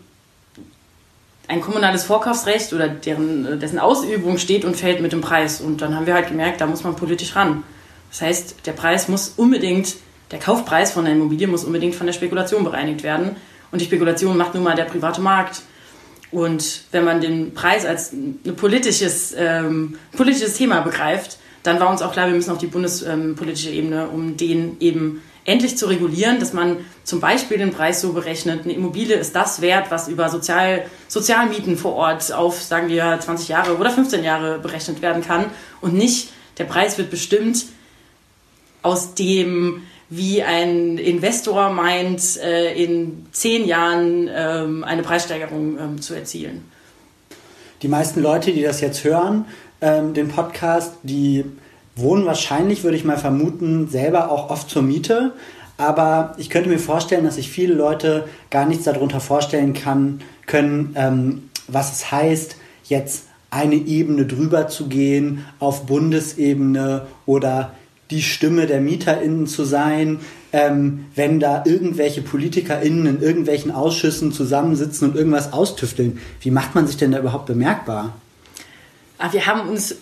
ein 1.46 1.60
kommunales 1.60 2.04
Vorkaufsrecht 2.04 2.72
oder 2.72 2.88
deren, 2.88 3.58
dessen 3.58 3.78
Ausübung 3.78 4.38
steht 4.38 4.64
und 4.64 4.76
fällt 4.76 5.00
mit 5.00 5.12
dem 5.12 5.22
Preis. 5.22 5.60
Und 5.60 5.80
dann 5.80 5.94
haben 5.94 6.06
wir 6.06 6.14
halt 6.14 6.28
gemerkt, 6.28 6.60
da 6.60 6.66
muss 6.66 6.84
man 6.84 6.94
politisch 6.94 7.34
ran. 7.36 7.62
Das 8.10 8.20
heißt, 8.20 8.66
der 8.66 8.72
Preis 8.72 9.08
muss 9.08 9.34
unbedingt, 9.36 9.94
der 10.30 10.38
Kaufpreis 10.38 10.92
von 10.92 11.04
der 11.04 11.14
Immobilie 11.14 11.46
muss 11.46 11.64
unbedingt 11.64 11.94
von 11.94 12.06
der 12.06 12.14
Spekulation 12.14 12.64
bereinigt 12.64 13.02
werden. 13.02 13.36
Und 13.70 13.80
die 13.80 13.84
Spekulation 13.84 14.36
macht 14.36 14.54
nun 14.54 14.64
mal 14.64 14.76
der 14.76 14.84
private 14.84 15.20
Markt. 15.20 15.62
Und 16.30 16.82
wenn 16.92 17.04
man 17.04 17.20
den 17.20 17.54
Preis 17.54 17.86
als 17.86 18.12
ein 18.12 18.40
politisches, 18.56 19.34
ähm, 19.36 19.98
politisches 20.16 20.54
Thema 20.54 20.80
begreift, 20.80 21.38
dann 21.62 21.80
war 21.80 21.90
uns 21.90 22.02
auch 22.02 22.12
klar, 22.12 22.28
wir 22.28 22.34
müssen 22.34 22.50
auf 22.50 22.58
die 22.58 22.66
bundespolitische 22.66 23.70
Ebene, 23.70 24.08
um 24.08 24.36
den 24.36 24.76
eben 24.80 25.22
endlich 25.44 25.78
zu 25.78 25.86
regulieren, 25.86 26.38
dass 26.40 26.52
man 26.52 26.78
zum 27.04 27.20
Beispiel 27.20 27.56
den 27.56 27.70
Preis 27.70 28.02
so 28.02 28.12
berechnet, 28.12 28.64
eine 28.64 28.74
Immobilie 28.74 29.16
ist 29.16 29.34
das 29.34 29.62
wert, 29.62 29.90
was 29.90 30.06
über 30.06 30.28
Sozial, 30.28 30.84
Sozialmieten 31.08 31.78
vor 31.78 31.94
Ort 31.94 32.30
auf, 32.32 32.62
sagen 32.62 32.88
wir, 32.88 33.18
20 33.18 33.48
Jahre 33.48 33.76
oder 33.76 33.90
15 33.90 34.22
Jahre 34.22 34.58
berechnet 34.58 35.00
werden 35.00 35.22
kann 35.22 35.46
und 35.80 35.94
nicht 35.94 36.28
der 36.58 36.64
Preis 36.64 36.98
wird 36.98 37.10
bestimmt 37.10 37.64
aus 38.82 39.14
dem, 39.14 39.82
wie 40.10 40.42
ein 40.42 40.98
Investor 40.98 41.70
meint, 41.70 42.38
äh, 42.38 42.72
in 42.74 43.26
zehn 43.32 43.66
Jahren 43.66 44.28
ähm, 44.34 44.84
eine 44.84 45.02
Preissteigerung 45.02 45.78
ähm, 45.78 46.00
zu 46.00 46.14
erzielen. 46.14 46.64
Die 47.82 47.88
meisten 47.88 48.20
Leute, 48.22 48.52
die 48.52 48.62
das 48.62 48.80
jetzt 48.80 49.04
hören, 49.04 49.44
ähm, 49.80 50.14
den 50.14 50.28
Podcast, 50.28 50.94
die 51.02 51.44
wohnen 51.94 52.26
wahrscheinlich, 52.26 52.84
würde 52.84 52.96
ich 52.96 53.04
mal 53.04 53.18
vermuten, 53.18 53.88
selber 53.88 54.30
auch 54.30 54.50
oft 54.50 54.70
zur 54.70 54.82
Miete. 54.82 55.34
Aber 55.76 56.34
ich 56.38 56.50
könnte 56.50 56.68
mir 56.68 56.78
vorstellen, 56.78 57.24
dass 57.24 57.36
sich 57.36 57.50
viele 57.50 57.74
Leute 57.74 58.28
gar 58.50 58.66
nichts 58.66 58.84
darunter 58.84 59.20
vorstellen 59.20 59.74
kann, 59.74 60.22
können, 60.46 61.50
was 61.68 61.92
es 61.92 62.10
heißt, 62.10 62.56
jetzt 62.84 63.24
eine 63.50 63.76
Ebene 63.76 64.26
drüber 64.26 64.68
zu 64.68 64.88
gehen 64.88 65.44
auf 65.58 65.86
Bundesebene 65.86 67.06
oder 67.26 67.72
die 68.10 68.22
Stimme 68.22 68.66
der 68.66 68.80
MieterInnen 68.80 69.46
zu 69.46 69.64
sein, 69.64 70.20
ähm, 70.52 71.06
wenn 71.14 71.40
da 71.40 71.62
irgendwelche 71.66 72.22
PolitikerInnen 72.22 73.06
in 73.06 73.22
irgendwelchen 73.22 73.70
Ausschüssen 73.70 74.32
zusammensitzen 74.32 75.10
und 75.10 75.16
irgendwas 75.16 75.52
austüfteln. 75.52 76.20
Wie 76.40 76.50
macht 76.50 76.74
man 76.74 76.86
sich 76.86 76.96
denn 76.96 77.12
da 77.12 77.18
überhaupt 77.18 77.46
bemerkbar? 77.46 78.16
Ah, 79.18 79.32
wir 79.32 79.46
haben 79.46 79.68
uns 79.68 79.96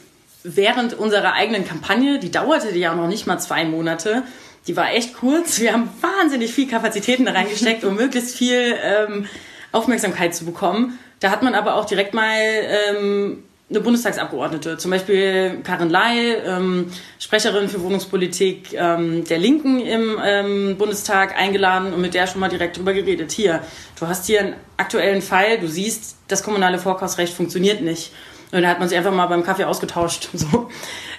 während 0.44 0.94
unserer 0.94 1.32
eigenen 1.32 1.66
Kampagne, 1.66 2.20
die 2.20 2.30
dauerte 2.30 2.76
ja 2.76 2.94
noch 2.94 3.08
nicht 3.08 3.26
mal 3.26 3.38
zwei 3.38 3.64
Monate, 3.64 4.22
die 4.66 4.76
war 4.76 4.92
echt 4.92 5.14
kurz. 5.14 5.60
Wir 5.60 5.72
haben 5.72 5.88
wahnsinnig 6.00 6.52
viel 6.52 6.68
Kapazitäten 6.68 7.24
da 7.24 7.32
reingesteckt, 7.32 7.84
um 7.84 7.96
möglichst 7.96 8.36
viel 8.36 8.76
ähm, 8.82 9.26
Aufmerksamkeit 9.72 10.34
zu 10.34 10.44
bekommen. 10.44 10.98
Da 11.20 11.30
hat 11.30 11.42
man 11.42 11.54
aber 11.54 11.76
auch 11.76 11.84
direkt 11.84 12.14
mal 12.14 12.38
ähm, 12.38 13.42
eine 13.68 13.80
Bundestagsabgeordnete, 13.80 14.78
zum 14.78 14.92
Beispiel 14.92 15.58
Karin 15.64 15.90
Ley, 15.90 16.36
ähm, 16.46 16.92
Sprecherin 17.18 17.68
für 17.68 17.82
Wohnungspolitik 17.82 18.72
ähm, 18.74 19.24
der 19.24 19.38
Linken 19.38 19.80
im 19.80 20.20
ähm, 20.24 20.76
Bundestag, 20.78 21.36
eingeladen 21.36 21.92
und 21.92 22.00
mit 22.00 22.14
der 22.14 22.28
schon 22.28 22.40
mal 22.40 22.48
direkt 22.48 22.76
drüber 22.76 22.92
geredet. 22.92 23.32
Hier, 23.32 23.62
du 23.98 24.06
hast 24.06 24.26
hier 24.26 24.40
einen 24.40 24.54
aktuellen 24.76 25.20
Fall, 25.20 25.58
du 25.58 25.66
siehst, 25.66 26.16
das 26.28 26.44
kommunale 26.44 26.78
Vorkaufsrecht 26.78 27.34
funktioniert 27.34 27.80
nicht. 27.80 28.12
Und 28.52 28.62
da 28.62 28.68
hat 28.68 28.78
man 28.78 28.88
sich 28.88 28.96
einfach 28.96 29.12
mal 29.12 29.26
beim 29.26 29.42
Kaffee 29.42 29.64
ausgetauscht. 29.64 30.28
So. 30.36 30.68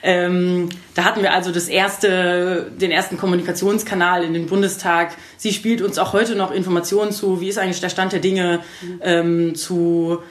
Ähm, 0.04 0.70
da 0.94 1.04
hatten 1.04 1.24
wir 1.24 1.34
also 1.34 1.52
das 1.52 1.68
erste, 1.68 2.72
den 2.80 2.92
ersten 2.92 3.18
Kommunikationskanal 3.18 4.24
in 4.24 4.34
den 4.34 4.46
Bundestag. 4.46 5.16
Sie 5.38 5.52
spielt 5.52 5.82
uns 5.82 5.98
auch 5.98 6.14
heute 6.14 6.36
noch 6.36 6.52
Informationen 6.52 7.12
zu, 7.12 7.42
wie 7.42 7.50
ist 7.50 7.58
eigentlich 7.58 7.82
der 7.82 7.90
Stand 7.90 8.14
der 8.14 8.20
Dinge 8.20 8.60
ähm, 9.02 9.56
zu, 9.56 10.22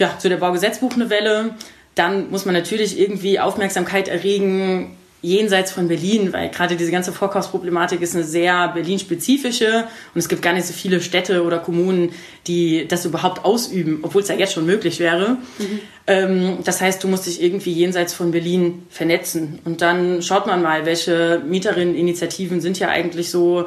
ja, 0.00 0.18
zu 0.18 0.28
der 0.28 0.38
Baugesetzbuchnovelle. 0.38 1.54
Dann 1.94 2.30
muss 2.30 2.44
man 2.44 2.54
natürlich 2.54 2.98
irgendwie 2.98 3.38
Aufmerksamkeit 3.38 4.08
erregen, 4.08 4.96
jenseits 5.22 5.70
von 5.70 5.88
Berlin, 5.88 6.32
weil 6.32 6.48
gerade 6.48 6.76
diese 6.76 6.90
ganze 6.90 7.12
Vorkaufsproblematik 7.12 8.00
ist 8.00 8.14
eine 8.14 8.24
sehr 8.24 8.68
Berlin-spezifische 8.68 9.84
und 10.14 10.18
es 10.18 10.30
gibt 10.30 10.40
gar 10.40 10.54
nicht 10.54 10.66
so 10.66 10.72
viele 10.72 11.02
Städte 11.02 11.44
oder 11.44 11.58
Kommunen, 11.58 12.12
die 12.46 12.88
das 12.88 13.04
überhaupt 13.04 13.44
ausüben, 13.44 13.98
obwohl 14.02 14.22
es 14.22 14.28
ja 14.28 14.34
jetzt 14.34 14.54
schon 14.54 14.64
möglich 14.64 14.98
wäre. 14.98 15.36
Mhm. 15.58 15.80
Ähm, 16.06 16.58
das 16.64 16.80
heißt, 16.80 17.04
du 17.04 17.08
musst 17.08 17.26
dich 17.26 17.42
irgendwie 17.42 17.72
jenseits 17.72 18.14
von 18.14 18.30
Berlin 18.30 18.86
vernetzen 18.88 19.58
und 19.66 19.82
dann 19.82 20.22
schaut 20.22 20.46
man 20.46 20.62
mal, 20.62 20.86
welche 20.86 21.42
Mieterinneninitiativen 21.46 22.62
sind 22.62 22.78
ja 22.78 22.88
eigentlich 22.88 23.30
so 23.30 23.66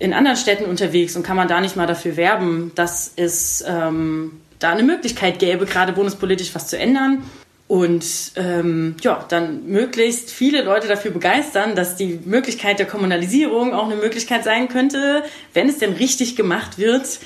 in 0.00 0.12
anderen 0.12 0.36
Städten 0.36 0.64
unterwegs 0.64 1.14
und 1.14 1.22
kann 1.22 1.36
man 1.36 1.46
da 1.46 1.60
nicht 1.60 1.76
mal 1.76 1.86
dafür 1.86 2.16
werben, 2.16 2.72
dass 2.74 3.12
es 3.14 3.62
ähm, 3.64 4.40
da 4.60 4.70
eine 4.70 4.84
Möglichkeit 4.84 5.40
gäbe, 5.40 5.66
gerade 5.66 5.92
bundespolitisch 5.92 6.54
was 6.54 6.68
zu 6.68 6.78
ändern 6.78 7.24
und 7.70 8.04
ähm, 8.34 8.96
ja, 9.00 9.24
dann 9.28 9.66
möglichst 9.66 10.32
viele 10.32 10.62
Leute 10.62 10.88
dafür 10.88 11.12
begeistern, 11.12 11.76
dass 11.76 11.94
die 11.94 12.20
Möglichkeit 12.24 12.80
der 12.80 12.86
Kommunalisierung 12.86 13.74
auch 13.74 13.84
eine 13.84 13.94
Möglichkeit 13.94 14.42
sein 14.42 14.68
könnte, 14.68 15.22
wenn 15.54 15.68
es 15.68 15.78
denn 15.78 15.92
richtig 15.92 16.34
gemacht 16.34 16.78
wird, 16.78 17.20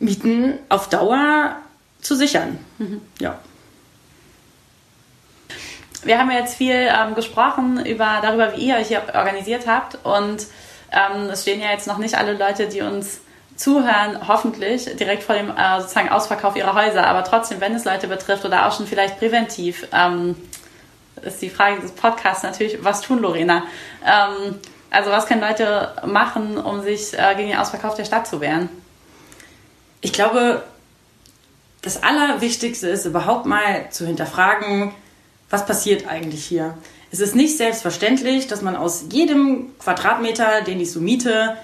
Mieten 0.00 0.54
auf 0.68 0.88
Dauer 0.88 1.54
zu 2.00 2.16
sichern. 2.16 2.58
Mhm. 2.78 3.00
Ja. 3.20 3.38
Wir 6.02 6.18
haben 6.18 6.32
jetzt 6.32 6.56
viel 6.56 6.74
ähm, 6.74 7.14
gesprochen 7.14 7.86
über, 7.86 8.18
darüber, 8.22 8.56
wie 8.56 8.68
ihr 8.68 8.74
euch 8.74 8.88
hier 8.88 9.02
organisiert 9.14 9.68
habt 9.68 9.98
und 10.04 10.46
ähm, 10.90 11.30
es 11.30 11.42
stehen 11.42 11.60
ja 11.60 11.70
jetzt 11.70 11.86
noch 11.86 11.98
nicht 11.98 12.16
alle 12.16 12.32
Leute, 12.32 12.66
die 12.66 12.82
uns 12.82 13.20
zuhören, 13.56 14.26
hoffentlich 14.26 14.96
direkt 14.96 15.22
vor 15.22 15.34
dem 15.34 15.50
äh, 15.50 15.80
sozusagen 15.80 16.08
Ausverkauf 16.08 16.56
ihrer 16.56 16.74
Häuser. 16.74 17.06
Aber 17.06 17.24
trotzdem, 17.24 17.60
wenn 17.60 17.74
es 17.74 17.84
Leute 17.84 18.08
betrifft 18.08 18.44
oder 18.44 18.66
auch 18.66 18.76
schon 18.76 18.86
vielleicht 18.86 19.18
präventiv, 19.18 19.86
ähm, 19.92 20.36
ist 21.22 21.40
die 21.40 21.50
Frage 21.50 21.80
des 21.80 21.92
Podcasts 21.92 22.42
natürlich, 22.42 22.82
was 22.82 23.00
tun, 23.00 23.20
Lorena? 23.20 23.64
Ähm, 24.04 24.58
also 24.90 25.10
was 25.10 25.26
können 25.26 25.40
Leute 25.40 25.94
machen, 26.06 26.56
um 26.56 26.82
sich 26.82 27.14
äh, 27.14 27.34
gegen 27.36 27.48
den 27.48 27.58
Ausverkauf 27.58 27.94
der 27.94 28.04
Stadt 28.04 28.26
zu 28.26 28.40
wehren? 28.40 28.68
Ich 30.00 30.12
glaube, 30.12 30.62
das 31.82 32.02
Allerwichtigste 32.02 32.88
ist 32.88 33.04
überhaupt 33.04 33.46
mal 33.46 33.90
zu 33.90 34.06
hinterfragen, 34.06 34.92
was 35.50 35.66
passiert 35.66 36.08
eigentlich 36.08 36.44
hier. 36.44 36.76
Es 37.10 37.20
ist 37.20 37.34
nicht 37.34 37.56
selbstverständlich, 37.56 38.48
dass 38.48 38.62
man 38.62 38.74
aus 38.74 39.04
jedem 39.10 39.78
Quadratmeter, 39.78 40.62
den 40.62 40.80
ich 40.80 40.90
so 40.90 41.00
miete, 41.00 41.56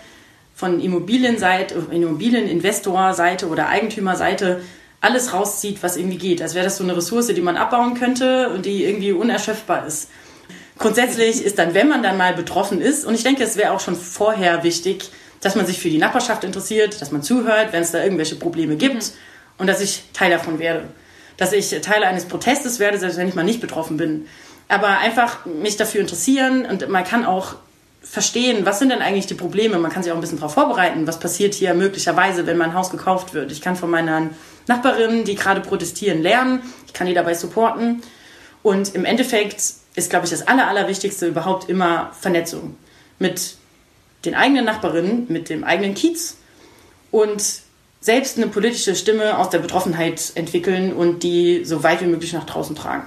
von 0.61 0.78
Immobilienseite, 0.78 1.74
Immobilieninvestorseite 1.90 3.48
oder 3.48 3.68
Eigentümerseite 3.68 4.61
alles 5.00 5.32
rauszieht, 5.32 5.82
was 5.82 5.96
irgendwie 5.96 6.18
geht. 6.18 6.42
Als 6.42 6.54
wäre 6.54 6.66
das 6.66 6.76
so 6.76 6.84
eine 6.84 6.94
Ressource, 6.94 7.28
die 7.28 7.40
man 7.40 7.56
abbauen 7.56 7.94
könnte 7.94 8.50
und 8.50 8.66
die 8.66 8.84
irgendwie 8.84 9.12
unerschöpfbar 9.12 9.86
ist. 9.86 10.11
Grundsätzlich 10.78 11.42
ist 11.42 11.58
dann, 11.58 11.72
wenn 11.72 11.88
man 11.88 12.02
dann 12.02 12.18
mal 12.18 12.34
betroffen 12.34 12.82
ist, 12.82 13.06
und 13.06 13.14
ich 13.14 13.22
denke, 13.22 13.42
es 13.42 13.56
wäre 13.56 13.72
auch 13.72 13.80
schon 13.80 13.96
vorher 13.96 14.62
wichtig, 14.62 15.11
dass 15.40 15.56
man 15.56 15.64
sich 15.64 15.78
für 15.78 15.88
die 15.88 15.96
Nachbarschaft 15.96 16.44
interessiert, 16.44 17.00
dass 17.00 17.11
man 17.11 17.22
zuhört, 17.22 17.72
wenn 17.72 17.82
es 17.82 17.92
da 17.92 18.02
irgendwelche 18.02 18.36
Probleme 18.36 18.76
gibt 18.76 19.12
und 19.56 19.66
dass 19.66 19.80
ich 19.80 20.04
Teil 20.12 20.30
davon 20.30 20.58
werde. 20.58 20.84
Dass 21.38 21.54
ich 21.54 21.70
Teil 21.80 22.04
eines 22.04 22.26
Protestes 22.26 22.78
werde, 22.78 22.98
selbst 22.98 23.16
wenn 23.16 23.28
ich 23.28 23.34
mal 23.34 23.44
nicht 23.44 23.62
betroffen 23.62 23.96
bin. 23.96 24.26
Aber 24.68 24.98
einfach 24.98 25.46
mich 25.46 25.78
dafür 25.78 26.02
interessieren 26.02 26.66
und 26.66 26.86
man 26.90 27.04
kann 27.04 27.24
auch 27.24 27.54
verstehen, 28.03 28.64
was 28.64 28.78
sind 28.78 28.90
denn 28.90 29.03
eigentlich 29.03 29.26
die 29.26 29.34
Probleme. 29.34 29.78
Man 29.78 29.90
kann 29.90 30.03
sich 30.03 30.11
auch 30.11 30.16
ein 30.16 30.20
bisschen 30.20 30.38
darauf 30.38 30.55
vorbereiten, 30.55 31.07
was 31.07 31.20
passiert 31.20 31.55
hier 31.55 31.74
möglicherweise, 31.74 32.46
wenn 32.46 32.57
mein 32.57 32.74
Haus 32.74 32.90
gekauft 32.90 33.34
wird. 33.34 33.53
Ich 33.53 33.61
kann 33.61 33.76
von 33.76 33.90
meinen 33.90 34.30
Nachbarinnen, 34.66 35.24
die 35.24 35.34
gerade 35.34 35.61
protestieren, 35.61 36.22
lernen. 36.22 36.62
Ich 36.86 36.92
kann 36.92 37.07
die 37.07 37.14
dabei 37.14 37.34
supporten. 37.34 38.03
Und 38.62 38.94
im 38.94 39.05
Endeffekt 39.05 39.62
ist, 39.94 40.11
glaube 40.11 40.24
ich, 40.24 40.30
das 40.30 40.46
Aller, 40.46 40.68
Allerwichtigste 40.68 41.26
überhaupt 41.26 41.68
immer 41.68 42.11
Vernetzung 42.18 42.76
mit 43.18 43.57
den 44.24 44.34
eigenen 44.34 44.64
Nachbarinnen, 44.64 45.26
mit 45.28 45.48
dem 45.48 45.64
eigenen 45.64 45.94
Kiez 45.94 46.36
und 47.11 47.42
selbst 48.01 48.36
eine 48.36 48.46
politische 48.46 48.94
Stimme 48.96 49.38
aus 49.38 49.51
der 49.51 49.59
Betroffenheit 49.59 50.32
entwickeln 50.34 50.92
und 50.92 51.22
die 51.22 51.64
so 51.64 51.82
weit 51.82 52.01
wie 52.01 52.07
möglich 52.07 52.32
nach 52.32 52.46
draußen 52.46 52.74
tragen. 52.76 53.05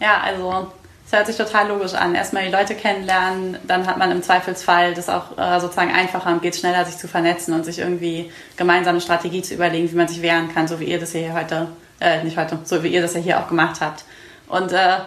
Ja, 0.00 0.20
also 0.20 0.72
es 1.10 1.16
hört 1.16 1.26
sich 1.26 1.36
total 1.36 1.68
logisch 1.68 1.94
an. 1.94 2.14
Erstmal 2.14 2.44
die 2.44 2.52
Leute 2.52 2.74
kennenlernen, 2.74 3.56
dann 3.66 3.86
hat 3.86 3.96
man 3.96 4.10
im 4.10 4.22
Zweifelsfall 4.22 4.92
das 4.92 5.08
auch 5.08 5.38
äh, 5.38 5.58
sozusagen 5.58 5.90
einfacher 5.90 6.30
und 6.30 6.42
geht 6.42 6.54
schneller, 6.54 6.84
sich 6.84 6.98
zu 6.98 7.08
vernetzen 7.08 7.54
und 7.54 7.64
sich 7.64 7.78
irgendwie 7.78 8.30
gemeinsam 8.58 8.90
eine 8.90 9.00
Strategie 9.00 9.40
zu 9.40 9.54
überlegen, 9.54 9.90
wie 9.90 9.96
man 9.96 10.06
sich 10.06 10.20
wehren 10.20 10.52
kann, 10.52 10.68
so 10.68 10.80
wie 10.80 10.84
ihr 10.84 11.00
das 11.00 11.12
hier 11.12 11.32
heute, 11.32 11.68
äh, 11.98 12.22
nicht 12.24 12.36
heute, 12.36 12.58
so 12.64 12.82
wie 12.82 12.88
ihr 12.88 13.00
das 13.00 13.14
ja 13.14 13.20
hier 13.20 13.40
auch 13.40 13.48
gemacht 13.48 13.80
habt. 13.80 14.04
Und 14.48 14.72
äh, 14.72 14.98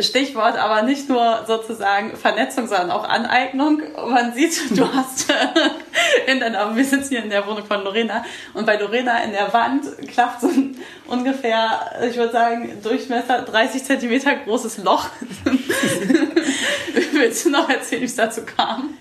Stichwort 0.00 0.56
aber 0.58 0.82
nicht 0.82 1.08
nur 1.08 1.44
sozusagen 1.46 2.16
Vernetzung, 2.16 2.66
sondern 2.66 2.90
auch 2.90 3.08
Aneignung. 3.08 3.82
Man 4.08 4.34
sieht, 4.34 4.76
du 4.76 4.92
hast 4.92 5.32
in 6.26 6.40
deiner, 6.40 6.74
wir 6.74 6.84
sitzen 6.84 7.10
hier 7.10 7.22
in 7.22 7.30
der 7.30 7.46
Wohnung 7.46 7.64
von 7.64 7.84
Lorena 7.84 8.24
und 8.54 8.66
bei 8.66 8.76
Lorena 8.76 9.22
in 9.22 9.32
der 9.32 9.52
Wand 9.52 9.84
klafft 10.08 10.40
so 10.40 10.48
ein 10.48 10.76
ungefähr, 11.06 11.92
ich 12.08 12.16
würde 12.16 12.32
sagen, 12.32 12.80
Durchmesser 12.82 13.42
30 13.42 13.84
Zentimeter 13.84 14.34
großes 14.34 14.78
Loch. 14.78 15.06
Willst 17.12 17.46
du 17.46 17.50
noch 17.50 17.68
erzählen, 17.68 18.02
wie 18.02 18.06
es 18.06 18.16
dazu 18.16 18.42
kam? 18.44 18.94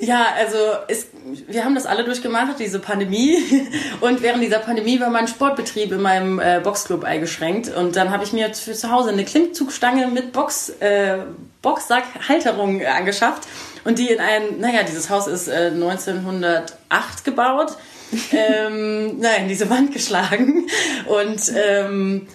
Ja, 0.00 0.26
also 0.36 0.56
es, 0.86 1.08
wir 1.48 1.64
haben 1.64 1.74
das 1.74 1.84
alle 1.84 2.04
durchgemacht, 2.04 2.60
diese 2.60 2.78
Pandemie. 2.78 3.36
Und 4.00 4.22
während 4.22 4.42
dieser 4.42 4.60
Pandemie 4.60 5.00
war 5.00 5.10
mein 5.10 5.26
Sportbetrieb 5.26 5.90
in 5.90 6.00
meinem 6.00 6.38
äh, 6.38 6.60
Boxclub 6.62 7.02
eingeschränkt. 7.02 7.74
Und 7.74 7.96
dann 7.96 8.10
habe 8.10 8.22
ich 8.22 8.32
mir 8.32 8.54
für 8.54 8.74
zu 8.74 8.92
Hause 8.92 9.10
eine 9.10 9.24
Klimmzugstange 9.24 10.06
mit 10.06 10.32
Box, 10.32 10.70
äh, 10.80 11.18
Boxsackhalterung 11.62 12.84
angeschafft. 12.86 13.48
Und 13.84 13.98
die 13.98 14.08
in 14.08 14.20
ein, 14.20 14.60
naja, 14.60 14.84
dieses 14.84 15.10
Haus 15.10 15.26
ist 15.26 15.48
äh, 15.48 15.72
1908 15.74 17.24
gebaut. 17.24 17.76
ähm, 18.32 19.18
naja, 19.18 19.38
in 19.38 19.48
diese 19.48 19.68
Wand 19.68 19.92
geschlagen. 19.92 20.68
Und 21.06 21.52
ähm, 21.56 22.28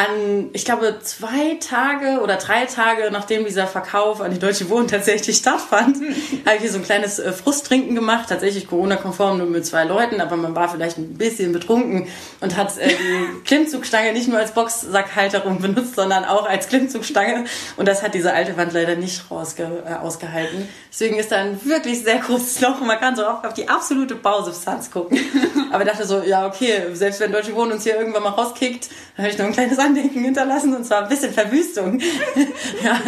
an, 0.00 0.48
ich 0.54 0.64
glaube, 0.64 0.98
zwei 1.02 1.58
Tage 1.60 2.20
oder 2.22 2.36
drei 2.36 2.64
Tage, 2.64 3.10
nachdem 3.10 3.44
dieser 3.44 3.66
Verkauf 3.66 4.22
an 4.22 4.30
die 4.30 4.38
Deutsche 4.38 4.70
Wohnen 4.70 4.88
tatsächlich 4.88 5.36
stattfand, 5.36 5.96
habe 6.46 6.56
ich 6.56 6.62
hier 6.62 6.70
so 6.70 6.78
ein 6.78 6.84
kleines 6.84 7.18
äh, 7.18 7.32
Frusttrinken 7.32 7.94
gemacht. 7.94 8.28
Tatsächlich 8.30 8.66
Corona-konform 8.66 9.38
nur 9.38 9.46
mit 9.46 9.66
zwei 9.66 9.84
Leuten, 9.84 10.22
aber 10.22 10.36
man 10.36 10.54
war 10.54 10.70
vielleicht 10.70 10.96
ein 10.96 11.18
bisschen 11.18 11.52
betrunken 11.52 12.08
und 12.40 12.56
hat 12.56 12.78
äh, 12.78 12.88
die 12.88 13.40
Klimmzugstange 13.44 14.12
nicht 14.14 14.28
nur 14.28 14.38
als 14.38 14.52
Boxsackhalterung 14.52 15.60
benutzt, 15.60 15.96
sondern 15.96 16.24
auch 16.24 16.48
als 16.48 16.68
Klimmzugstange. 16.68 17.44
Und 17.76 17.86
das 17.86 18.02
hat 18.02 18.14
diese 18.14 18.32
alte 18.32 18.56
Wand 18.56 18.72
leider 18.72 18.96
nicht 18.96 19.30
rausge 19.30 19.82
äh, 19.86 19.94
ausgehalten. 19.94 20.66
Deswegen 20.90 21.18
ist 21.18 21.30
da 21.30 21.36
ein 21.36 21.60
wirklich 21.64 22.02
sehr 22.02 22.18
großes 22.18 22.60
Loch 22.62 22.80
und 22.80 22.86
man 22.86 22.98
kann 22.98 23.16
so 23.16 23.26
oft 23.26 23.46
auf 23.46 23.52
die 23.52 23.68
absolute 23.68 24.14
Bausubstanz 24.14 24.90
gucken. 24.90 25.18
Aber 25.72 25.84
dachte 25.84 26.06
so, 26.06 26.22
ja, 26.22 26.46
okay, 26.46 26.94
selbst 26.94 27.20
wenn 27.20 27.32
Deutsche 27.32 27.54
Wohnen 27.54 27.72
uns 27.72 27.84
hier 27.84 27.96
irgendwann 27.96 28.22
mal 28.22 28.30
rauskickt, 28.30 28.88
dann 29.16 29.24
habe 29.24 29.32
ich 29.32 29.38
noch 29.38 29.46
ein 29.46 29.52
kleines 29.52 29.78
Andenken 29.90 30.24
hinterlassen 30.24 30.74
und 30.74 30.84
zwar 30.84 31.02
ein 31.02 31.08
bisschen 31.08 31.32
Verwüstung. 31.32 32.00
ja. 32.84 33.00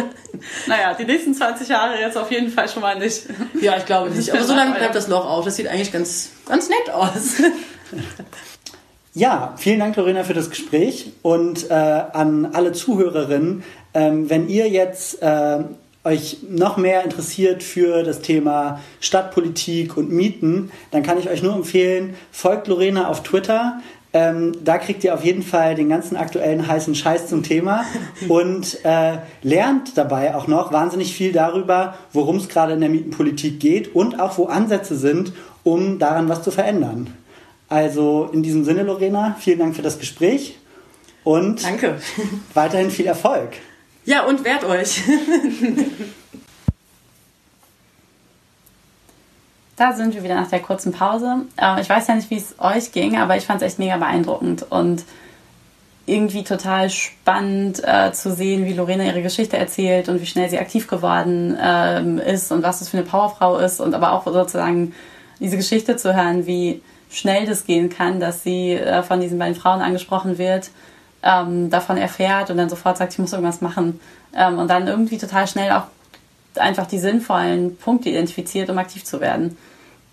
Naja, 0.67 0.93
die 0.93 1.05
nächsten 1.05 1.33
20 1.33 1.69
Jahre 1.69 1.99
jetzt 1.99 2.17
auf 2.17 2.31
jeden 2.31 2.49
Fall 2.49 2.67
schon 2.67 2.81
mal 2.81 2.99
nicht. 2.99 3.23
Ja, 3.61 3.77
ich 3.77 3.85
glaube 3.85 4.09
nicht. 4.09 4.31
Aber 4.31 4.43
so 4.43 4.53
lange 4.53 4.75
bleibt 4.75 4.95
das 4.95 5.07
Loch 5.07 5.25
auf. 5.25 5.45
Das 5.45 5.55
sieht 5.55 5.67
eigentlich 5.67 5.91
ganz, 5.91 6.31
ganz 6.47 6.69
nett 6.69 6.89
aus. 6.93 7.35
Ja, 9.15 9.53
vielen 9.57 9.79
Dank, 9.79 9.95
Lorena, 9.95 10.23
für 10.23 10.33
das 10.33 10.49
Gespräch 10.49 11.11
und 11.21 11.69
äh, 11.69 11.73
an 11.73 12.49
alle 12.53 12.71
Zuhörerinnen. 12.71 13.63
Ähm, 13.93 14.27
wenn 14.27 14.49
ihr 14.49 14.67
jetzt 14.69 15.21
äh, 15.21 15.59
euch 16.03 16.37
noch 16.49 16.77
mehr 16.77 17.03
interessiert 17.03 17.61
für 17.61 18.01
das 18.01 18.21
Thema 18.21 18.81
Stadtpolitik 19.01 19.97
und 19.97 20.11
Mieten, 20.11 20.71
dann 20.89 21.03
kann 21.03 21.19
ich 21.19 21.29
euch 21.29 21.43
nur 21.43 21.53
empfehlen, 21.53 22.15
folgt 22.31 22.67
Lorena 22.67 23.07
auf 23.07 23.21
Twitter. 23.21 23.81
Ähm, 24.15 24.53
da 24.63 24.77
kriegt 24.77 25.03
ihr 25.03 25.15
auf 25.15 25.25
jeden 25.25 25.41
Fall 25.41 25.73
den 25.73 25.89
ganzen 25.89 26.15
aktuellen 26.15 26.67
heißen 26.67 26.93
Scheiß 26.93 27.27
zum 27.27 27.41
Thema 27.41 27.83
und 28.29 28.85
äh, 28.85 29.17
lernt 29.41 29.97
dabei 29.97 30.35
auch 30.35 30.47
noch 30.47 30.71
wahnsinnig 30.71 31.15
viel 31.15 31.31
darüber, 31.31 31.97
worum 32.13 32.37
es 32.37 32.47
gerade 32.47 32.73
in 32.73 32.79
der 32.79 32.89
Mietenpolitik 32.89 33.59
geht 33.59 33.95
und 33.95 34.19
auch 34.19 34.37
wo 34.37 34.45
Ansätze 34.45 34.95
sind, 34.95 35.33
um 35.63 35.97
daran 35.97 36.29
was 36.29 36.43
zu 36.43 36.51
verändern. 36.51 37.11
Also 37.69 38.29
in 38.31 38.43
diesem 38.43 38.63
Sinne, 38.63 38.83
Lorena, 38.83 39.35
vielen 39.39 39.57
Dank 39.57 39.75
für 39.75 39.81
das 39.81 39.97
Gespräch 39.97 40.57
und 41.23 41.63
Danke. 41.63 41.97
weiterhin 42.53 42.91
viel 42.91 43.07
Erfolg. 43.07 43.53
Ja, 44.05 44.25
und 44.25 44.43
wehrt 44.43 44.63
euch. 44.63 45.01
Da 49.75 49.93
sind 49.93 50.13
wir 50.13 50.23
wieder 50.23 50.35
nach 50.35 50.49
der 50.49 50.59
kurzen 50.59 50.91
Pause. 50.91 51.45
Ähm, 51.57 51.77
ich 51.79 51.89
weiß 51.89 52.07
ja 52.07 52.15
nicht, 52.15 52.29
wie 52.29 52.37
es 52.37 52.55
euch 52.59 52.91
ging, 52.91 53.17
aber 53.17 53.37
ich 53.37 53.45
fand 53.45 53.61
es 53.61 53.67
echt 53.67 53.79
mega 53.79 53.97
beeindruckend 53.97 54.65
und 54.69 55.03
irgendwie 56.05 56.43
total 56.43 56.89
spannend 56.89 57.81
äh, 57.83 58.11
zu 58.11 58.33
sehen, 58.33 58.65
wie 58.65 58.73
Lorena 58.73 59.05
ihre 59.05 59.21
Geschichte 59.21 59.57
erzählt 59.57 60.09
und 60.09 60.21
wie 60.21 60.25
schnell 60.25 60.49
sie 60.49 60.59
aktiv 60.59 60.87
geworden 60.87 61.57
ähm, 61.59 62.19
ist 62.19 62.51
und 62.51 62.61
was 62.61 62.79
das 62.79 62.89
für 62.89 62.97
eine 62.97 63.05
Powerfrau 63.05 63.57
ist 63.57 63.79
und 63.79 63.93
aber 63.93 64.11
auch 64.11 64.25
sozusagen 64.25 64.93
diese 65.39 65.57
Geschichte 65.57 65.95
zu 65.95 66.13
hören, 66.13 66.45
wie 66.45 66.81
schnell 67.09 67.45
das 67.45 67.65
gehen 67.65 67.89
kann, 67.89 68.19
dass 68.19 68.43
sie 68.43 68.73
äh, 68.73 69.01
von 69.01 69.21
diesen 69.21 69.39
beiden 69.39 69.55
Frauen 69.55 69.81
angesprochen 69.81 70.37
wird 70.37 70.71
ähm, 71.23 71.69
davon 71.69 71.97
erfährt 71.97 72.49
und 72.49 72.57
dann 72.57 72.69
sofort 72.69 72.97
sagt, 72.97 73.13
ich 73.13 73.19
muss 73.19 73.31
irgendwas 73.31 73.61
machen 73.61 73.99
und 74.33 74.67
dann 74.67 74.87
irgendwie 74.87 75.19
total 75.19 75.47
schnell 75.47 75.71
auch 75.71 75.83
einfach 76.55 76.87
die 76.87 76.99
sinnvollen 76.99 77.75
Punkte 77.77 78.09
identifiziert, 78.09 78.69
um 78.69 78.77
aktiv 78.77 79.03
zu 79.03 79.21
werden. 79.21 79.57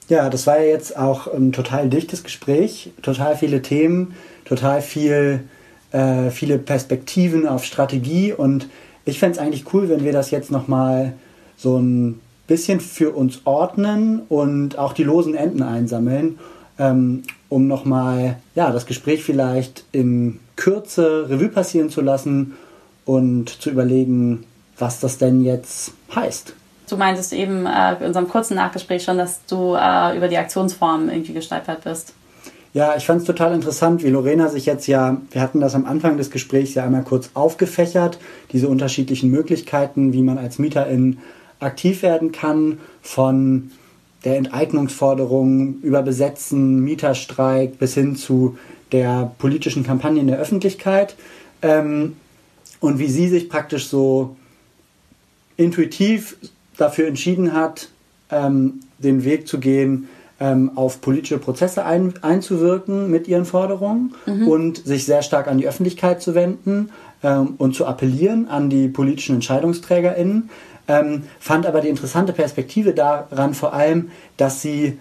Ja, 0.09 0.29
das 0.29 0.47
war 0.47 0.59
ja 0.59 0.67
jetzt 0.67 0.97
auch 0.97 1.33
ein 1.33 1.53
total 1.53 1.89
dichtes 1.89 2.25
Gespräch, 2.25 2.91
total 3.03 3.37
viele 3.37 3.63
Themen, 3.63 4.15
total 4.45 4.83
viel, 4.83 5.45
äh, 5.93 6.31
viele 6.31 6.59
Perspektiven 6.59 7.47
auf 7.47 7.65
Strategie 7.65 8.33
und 8.33 8.69
ich 9.05 9.19
fände 9.19 9.39
es 9.39 9.39
eigentlich 9.39 9.73
cool, 9.73 9.89
wenn 9.89 10.05
wir 10.05 10.13
das 10.13 10.31
jetzt 10.31 10.51
nochmal 10.51 11.15
so 11.57 11.79
ein 11.79 12.21
bisschen 12.47 12.81
für 12.81 13.15
uns 13.15 13.43
ordnen 13.45 14.23
und 14.29 14.77
auch 14.79 14.93
die 14.93 15.05
losen 15.05 15.35
Enden 15.35 15.63
einsammeln, 15.63 16.39
ähm, 16.79 17.23
um 17.49 17.69
nochmal 17.69 18.37
ja, 18.57 18.73
das 18.73 18.87
Gespräch 18.87 19.23
vielleicht 19.23 19.85
in 19.93 20.41
Kürze 20.57 21.29
Revue 21.31 21.49
passieren 21.49 21.91
zu 21.91 22.01
lassen 22.01 22.55
und 23.05 23.49
zu 23.49 23.71
überlegen, 23.71 24.45
was 24.81 25.01
das 25.01 25.19
denn 25.19 25.45
jetzt 25.45 25.93
heißt. 26.15 26.55
Du 26.89 26.97
meintest 26.97 27.33
eben 27.33 27.67
äh, 27.67 27.97
in 28.01 28.07
unserem 28.07 28.29
kurzen 28.29 28.57
Nachgespräch 28.57 29.05
schon, 29.05 29.19
dass 29.19 29.45
du 29.47 29.75
äh, 29.75 30.17
über 30.17 30.29
die 30.29 30.37
Aktionsform 30.37 31.09
irgendwie 31.09 31.33
gestolpert 31.33 31.85
bist. 31.85 32.15
Ja, 32.73 32.97
ich 32.97 33.05
fand 33.05 33.21
es 33.21 33.27
total 33.27 33.53
interessant, 33.53 34.05
wie 34.05 34.11
Lorena 34.11 34.49
sich 34.49 34.67
jetzt 34.67 34.87
ja, 34.87 35.21
wir 35.33 35.41
hatten 35.41 35.61
das 35.61 35.75
am 35.75 35.87
Anfang 35.87 36.17
des 36.17 36.31
Gesprächs 36.31 36.75
ja 36.75 36.85
einmal 36.85 37.03
kurz 37.03 37.31
aufgefächert, 37.35 38.19
diese 38.53 38.69
unterschiedlichen 38.69 39.31
Möglichkeiten, 39.31 40.13
wie 40.13 40.23
man 40.23 40.39
als 40.39 40.61
Mieterin 40.61 41.19
aktiv 41.59 42.03
werden 42.03 42.31
kann, 42.31 42.79
von 43.03 43.73
der 44.25 44.37
Enteignungsforderung 44.37 45.81
über 45.83 46.03
Besetzen, 46.03 46.81
Mieterstreik 46.81 47.79
bis 47.79 47.95
hin 47.95 48.17
zu 48.17 48.57
der 48.93 49.33
politischen 49.39 49.85
Kampagne 49.85 50.21
in 50.21 50.27
der 50.27 50.39
Öffentlichkeit 50.39 51.17
ähm, 51.63 52.17
und 52.81 52.99
wie 52.99 53.09
sie 53.09 53.29
sich 53.29 53.49
praktisch 53.49 53.89
so 53.89 54.37
intuitiv 55.61 56.37
dafür 56.77 57.07
entschieden 57.07 57.53
hat, 57.53 57.89
ähm, 58.31 58.81
den 58.99 59.25
Weg 59.25 59.47
zu 59.47 59.59
gehen, 59.59 60.09
ähm, 60.41 60.73
auf 60.75 61.03
politische 61.03 61.39
Prozesse 61.39 61.85
ein, 61.85 62.15
einzuwirken 62.23 63.11
mit 63.11 63.29
ihren 63.29 63.45
Forderungen 63.45 64.15
mhm. 64.27 64.49
und 64.49 64.87
sich 64.87 65.05
sehr 65.05 65.23
stark 65.23 65.49
an 65.49 65.59
die 65.59 65.69
Öffentlichkeit 65.69 66.23
zu 66.23 66.35
wenden 66.35 66.91
ähm, 67.23 67.55
und 67.59 67.75
zu 67.75 67.85
appellieren 67.87 68.49
an 68.49 68.71
die 68.71 68.89
politischen 68.89 69.37
EntscheidungsträgerInnen. 69.37 70.49
Ähm, 70.89 71.25
fand 71.39 71.67
aber 71.67 71.83
die 71.83 71.89
interessante 71.89 72.33
Perspektive 72.33 72.95
daran 72.95 73.53
vor 73.53 73.75
allem, 73.75 74.11
dass 74.39 74.63
sie 74.63 74.97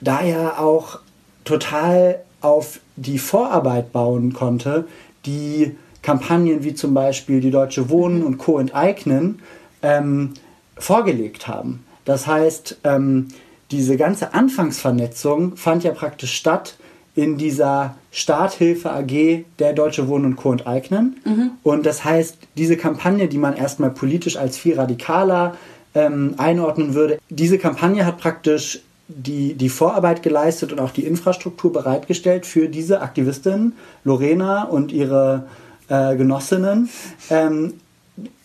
da 0.00 0.22
ja 0.22 0.58
auch 0.58 1.00
total 1.44 2.20
auf 2.40 2.78
die 2.96 3.18
Vorarbeit 3.18 3.92
bauen 3.92 4.32
konnte, 4.32 4.86
die 5.26 5.76
Kampagnen 6.02 6.64
wie 6.64 6.74
zum 6.74 6.94
Beispiel 6.94 7.40
die 7.40 7.50
Deutsche 7.50 7.88
Wohnen 7.88 8.22
und 8.22 8.38
Co. 8.38 8.58
enteignen 8.58 9.40
ähm, 9.82 10.34
vorgelegt 10.76 11.48
haben. 11.48 11.84
Das 12.04 12.26
heißt, 12.26 12.78
ähm, 12.84 13.28
diese 13.70 13.96
ganze 13.96 14.34
Anfangsvernetzung 14.34 15.56
fand 15.56 15.84
ja 15.84 15.92
praktisch 15.92 16.34
statt 16.34 16.76
in 17.14 17.36
dieser 17.36 17.94
Starthilfe 18.10 18.90
AG 18.90 19.44
der 19.58 19.72
Deutsche 19.74 20.08
Wohnen 20.08 20.26
und 20.26 20.36
Co. 20.36 20.52
enteignen. 20.52 21.20
Mhm. 21.24 21.50
Und 21.62 21.86
das 21.86 22.04
heißt, 22.04 22.38
diese 22.56 22.76
Kampagne, 22.76 23.28
die 23.28 23.38
man 23.38 23.56
erstmal 23.56 23.90
politisch 23.90 24.36
als 24.36 24.56
viel 24.56 24.78
radikaler 24.78 25.56
ähm, 25.94 26.34
einordnen 26.38 26.94
würde. 26.94 27.18
Diese 27.28 27.58
Kampagne 27.58 28.06
hat 28.06 28.18
praktisch 28.18 28.80
die, 29.08 29.54
die 29.54 29.68
Vorarbeit 29.68 30.22
geleistet 30.22 30.72
und 30.72 30.80
auch 30.80 30.90
die 30.90 31.04
Infrastruktur 31.04 31.72
bereitgestellt 31.72 32.46
für 32.46 32.68
diese 32.68 33.02
Aktivistinnen, 33.02 33.74
Lorena 34.04 34.64
und 34.64 34.90
ihre 34.90 35.44
äh, 35.88 36.16
Genossinnen, 36.16 36.88
ähm, 37.28 37.74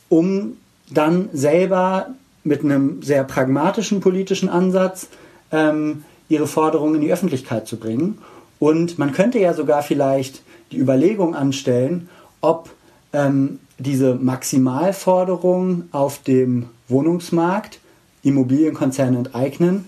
um 0.10 0.58
dann 0.90 1.30
selber 1.34 2.08
mit 2.44 2.64
einem 2.64 3.02
sehr 3.02 3.24
pragmatischen 3.24 4.00
politischen 4.00 4.50
Ansatz 4.50 5.08
ähm, 5.52 6.04
ihre 6.30 6.48
Forderungen 6.48 6.96
in 6.96 7.02
die 7.02 7.12
Öffentlichkeit 7.12 7.68
zu 7.68 7.78
bringen. 7.78 8.20
Und 8.60 8.98
man 8.98 9.12
könnte 9.12 9.40
ja 9.40 9.54
sogar 9.54 9.84
vielleicht 9.84 10.42
die 10.72 10.78
Überlegung 10.78 11.36
anstellen, 11.36 12.10
ob 12.42 12.70
ähm, 13.14 13.60
diese 13.78 14.16
Maximalforderung 14.16 15.84
auf 15.92 16.24
dem 16.24 16.68
Wohnungsmarkt 16.88 17.80
Immobilienkonzerne 18.24 19.20
enteignen, 19.20 19.88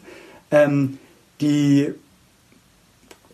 ähm, 0.51 0.97
die 1.41 1.93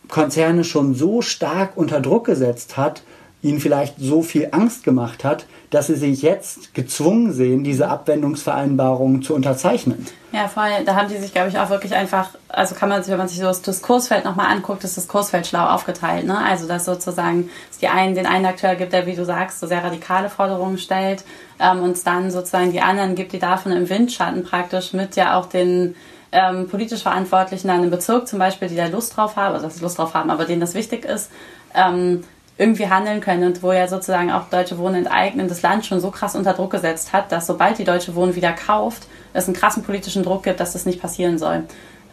Konzerne 0.08 0.64
schon 0.64 0.96
so 0.96 1.22
stark 1.22 1.76
unter 1.76 2.00
Druck 2.00 2.26
gesetzt 2.26 2.78
hat, 2.78 3.04
ihnen 3.46 3.60
vielleicht 3.60 3.96
so 4.00 4.24
viel 4.24 4.50
Angst 4.52 4.84
gemacht 4.84 5.24
hat, 5.24 5.46
dass 5.70 5.88
sie 5.88 5.96
sich 5.96 6.22
jetzt 6.22 6.74
gezwungen 6.74 7.32
sehen, 7.32 7.64
diese 7.64 7.88
Abwendungsvereinbarungen 7.88 9.22
zu 9.22 9.36
unterzeichnen. 9.36 10.06
Ja, 10.32 10.48
voll. 10.48 10.70
Da 10.86 10.96
haben 10.96 11.08
die 11.08 11.18
sich, 11.18 11.32
glaube 11.32 11.50
ich, 11.50 11.60
auch 11.60 11.70
wirklich 11.70 11.94
einfach, 11.94 12.30
also 12.50 12.76
kann 12.76 12.90
man 12.90 13.04
sich, 13.04 13.12
wenn 13.12 13.20
man 13.20 13.28
sich 13.28 13.38
so 13.38 13.46
das 13.46 13.62
Diskursfeld 13.62 14.26
nochmal 14.26 14.48
anguckt, 14.48 14.84
ist 14.84 14.98
das 14.98 15.08
Kursfeld 15.08 15.48
schlau 15.48 15.66
aufgeteilt. 15.68 16.26
Ne? 16.26 16.38
Also, 16.38 16.68
dass 16.68 16.86
sozusagen 16.86 17.50
es 17.72 17.78
die 17.78 17.88
einen, 17.88 18.16
den 18.16 18.26
einen 18.26 18.46
Akteur 18.46 18.76
gibt, 18.76 18.94
der, 18.94 19.06
wie 19.06 19.16
du 19.16 19.26
sagst, 19.26 19.60
so 19.60 19.68
sehr 19.68 19.84
radikale 19.84 20.30
Forderungen 20.30 20.78
stellt 20.78 21.24
ähm, 21.60 21.84
und 21.84 21.92
es 21.92 22.04
dann 22.04 22.32
sozusagen 22.32 22.72
die 22.72 22.82
anderen 22.82 23.16
gibt, 23.16 23.32
die 23.32 23.40
davon 23.40 23.72
im 23.72 23.88
Windschatten 23.88 24.44
praktisch 24.44 24.94
mit 24.94 25.16
ja 25.16 25.38
auch 25.40 25.46
den 25.46 25.96
ähm, 26.32 26.68
politisch 26.68 27.04
Verantwortlichen 27.04 27.70
an 27.70 27.82
einem 27.82 27.92
Bezirk 27.92 28.28
zum 28.28 28.40
Beispiel, 28.40 28.68
die 28.68 28.76
da 28.76 28.88
Lust 28.88 29.16
drauf 29.16 29.36
haben, 29.36 29.54
also 29.54 29.68
dass 29.68 29.76
sie 29.76 29.84
Lust 29.84 29.98
drauf 29.98 30.14
haben, 30.16 30.30
aber 30.30 30.46
denen 30.46 30.60
das 30.62 30.74
wichtig 30.74 31.06
ist, 31.06 31.32
ähm, 31.74 32.24
irgendwie 32.58 32.88
handeln 32.88 33.20
können 33.20 33.44
und 33.44 33.64
wo 33.64 33.72
ja 33.74 33.88
sozusagen 33.88 34.32
auch 34.32 34.50
Deutsche 34.50 34.78
Wohnen 34.78 35.06
enteignen 35.06 35.50
das 35.50 35.62
Land 35.62 35.86
schon 35.86 36.00
so 36.00 36.10
krass 36.10 36.36
unter 36.36 36.54
Druck 36.54 36.72
gesetzt 36.72 37.12
hat, 37.12 37.32
dass 37.32 37.48
sobald 37.48 37.78
die 37.78 37.84
Deutsche 37.84 38.16
Wohnen 38.16 38.36
wieder 38.36 38.54
kauft, 38.54 39.08
es 39.34 39.48
einen 39.48 39.56
krassen 39.56 39.84
politischen 39.84 40.24
Druck 40.24 40.44
gibt, 40.44 40.60
dass 40.60 40.74
das 40.74 40.86
nicht 40.86 41.02
passieren 41.02 41.38
soll. 41.38 41.64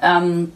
Ähm, 0.02 0.52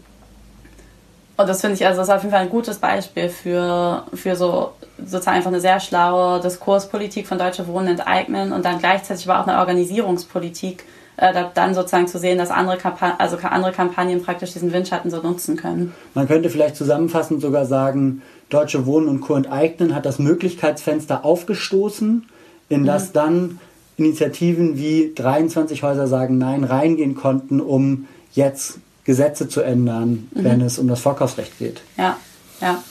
und 1.37 1.49
das 1.49 1.61
finde 1.61 1.77
ich, 1.77 1.87
also 1.87 2.01
das 2.01 2.09
ist 2.09 2.15
auf 2.15 2.23
jeden 2.23 2.33
Fall 2.33 2.43
ein 2.43 2.51
gutes 2.51 2.79
Beispiel 2.79 3.29
für, 3.29 4.05
für 4.15 4.37
so 4.37 4.73
sozusagen 4.99 5.37
einfach 5.37 5.51
eine 5.51 5.61
sehr 5.61 5.81
schlaue 5.81 6.41
Diskurspolitik 6.41 7.27
von 7.27 7.39
Deutsche 7.39 7.69
Wohnen 7.69 7.89
enteignen 7.89 8.53
und 8.53 8.65
dann 8.65 8.79
gleichzeitig 8.79 9.29
aber 9.29 9.41
auch 9.41 9.47
eine 9.47 9.59
Organisierungspolitik, 9.59 10.85
äh, 11.19 11.45
dann 11.55 11.75
sozusagen 11.75 12.09
zu 12.09 12.19
sehen, 12.19 12.39
dass 12.39 12.51
andere, 12.51 12.79
Kampa 12.79 13.17
also 13.19 13.37
andere 13.37 13.73
Kampagnen 13.73 14.23
praktisch 14.23 14.55
diesen 14.55 14.73
Windschatten 14.73 15.11
so 15.11 15.21
nutzen 15.21 15.57
können. 15.57 15.95
Man 16.15 16.27
könnte 16.27 16.49
vielleicht 16.49 16.77
zusammenfassend 16.77 17.43
sogar 17.43 17.67
sagen, 17.67 18.23
Deutsche 18.51 18.87
Wohnen 18.87 19.09
und 19.09 19.21
Co. 19.21 19.35
enteignen 19.35 19.95
hat 19.95 20.07
das 20.07 20.19
Möglichkeitsfenster 20.19 21.25
aufgestoßen, 21.25 22.29
in 22.69 22.85
das 22.85 23.09
mhm. 23.09 23.13
dann 23.13 23.61
Initiativen 23.97 24.77
wie 24.77 25.13
23 25.15 25.83
Häuser 25.83 26.07
sagen 26.07 26.39
Nein 26.39 26.65
reingehen 26.65 27.15
konnten, 27.15 27.61
um 27.61 28.07
jetzt 28.33 28.79
Gesetze 29.05 29.49
zu 29.49 29.63
ändern, 29.63 30.29
mhm. 30.35 30.45
wenn 30.45 30.61
es 30.61 30.79
um 30.79 30.89
das 30.89 31.01
Vorkaufsrecht 31.01 31.59
geht. 31.59 31.81
Ja, 31.97 32.17
ja. 32.61 32.83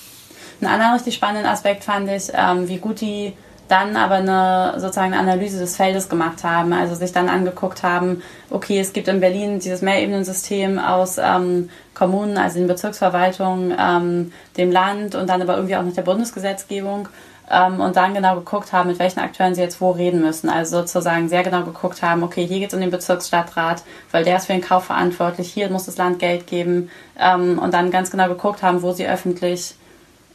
Ein 0.62 0.68
anderer 0.68 0.96
richtig 0.96 1.14
spannenden 1.16 1.46
Aspekt 1.46 1.84
fand 1.84 2.10
ich, 2.10 2.32
ähm, 2.34 2.68
wie 2.68 2.78
gut 2.78 3.02
die 3.02 3.34
dann 3.68 3.96
aber 3.96 4.16
eine 4.16 4.74
sozusagen 4.78 5.14
eine 5.14 5.20
Analyse 5.20 5.60
des 5.60 5.76
Feldes 5.76 6.08
gemacht 6.10 6.44
haben, 6.44 6.72
also 6.74 6.96
sich 6.96 7.12
dann 7.12 7.30
angeguckt 7.30 7.84
haben, 7.84 8.22
okay, 8.50 8.80
es 8.80 8.94
gibt 8.94 9.08
in 9.08 9.20
Berlin 9.20 9.60
dieses 9.60 9.82
Mehrebenensystem 9.82 10.78
aus 10.78 11.18
ähm, 11.18 11.70
Kommunen, 11.94 12.38
also 12.38 12.60
den 12.60 12.68
Bezirksverwaltungen, 12.68 13.76
ähm, 13.80 14.34
dem 14.58 14.72
Land 14.72 15.16
und 15.16 15.30
dann 15.30 15.42
aber 15.42 15.56
irgendwie 15.56 15.76
auch 15.76 15.84
noch 15.84 15.94
der 15.94 16.04
Bundesgesetzgebung 16.04 17.10
ähm, 17.50 17.80
und 17.80 17.96
dann 17.96 18.14
genau 18.14 18.36
geguckt 18.36 18.72
haben, 18.72 18.90
mit 18.90 19.00
welchen 19.00 19.20
Akteuren 19.20 19.56
sie 19.56 19.62
jetzt 19.62 19.82
wo 19.82 19.92
reden 19.92 20.22
müssen. 20.22 20.50
Also 20.50 20.80
sozusagen 20.80 21.28
sehr 21.28 21.44
genau 21.44 21.64
geguckt 21.64 22.04
haben, 22.04 22.22
okay, 22.22 22.46
hier 22.46 22.60
geht 22.60 22.70
es 22.70 22.74
um 22.76 22.82
den 22.82 22.92
Bezirksstadtrat, 22.92 23.84
weil 24.12 24.24
der 24.24 24.38
ist 24.38 24.46
für 24.46 24.54
den 24.54 24.62
Kauf 24.62 24.86
verantwortlich, 24.86 25.52
hier 25.52 25.70
muss 25.70 25.86
das 25.86 25.98
Land 25.98 26.20
Geld 26.20 26.46
geben 26.46 26.90
ähm, 27.20 27.58
und 27.58 27.74
dann 27.74 27.90
ganz 27.90 28.12
genau 28.12 28.28
geguckt 28.28 28.62
haben, 28.62 28.84
wo 28.84 28.92
sie 28.92 29.08
öffentlich 29.08 29.76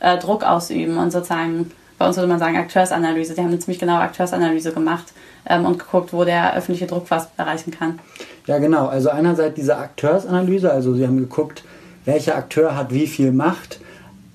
äh, 0.00 0.18
Druck 0.18 0.42
ausüben 0.42 0.98
und 0.98 1.12
sozusagen 1.12 1.70
bei 2.00 2.06
uns 2.06 2.16
würde 2.16 2.28
man 2.28 2.38
sagen 2.38 2.56
Akteursanalyse. 2.56 3.34
Die 3.34 3.42
haben 3.42 3.48
eine 3.48 3.58
ziemlich 3.58 3.78
genaue 3.78 4.00
Akteursanalyse 4.00 4.72
gemacht 4.72 5.12
ähm, 5.44 5.66
und 5.66 5.78
geguckt, 5.78 6.14
wo 6.14 6.24
der 6.24 6.56
öffentliche 6.56 6.86
Druck 6.86 7.10
was 7.10 7.28
erreichen 7.36 7.72
kann. 7.72 7.98
Ja, 8.46 8.58
genau. 8.58 8.86
Also 8.86 9.10
einerseits 9.10 9.56
diese 9.56 9.76
Akteursanalyse, 9.76 10.72
also 10.72 10.94
sie 10.94 11.06
haben 11.06 11.18
geguckt, 11.18 11.62
welcher 12.06 12.36
Akteur 12.36 12.74
hat 12.74 12.94
wie 12.94 13.06
viel 13.06 13.32
Macht, 13.32 13.80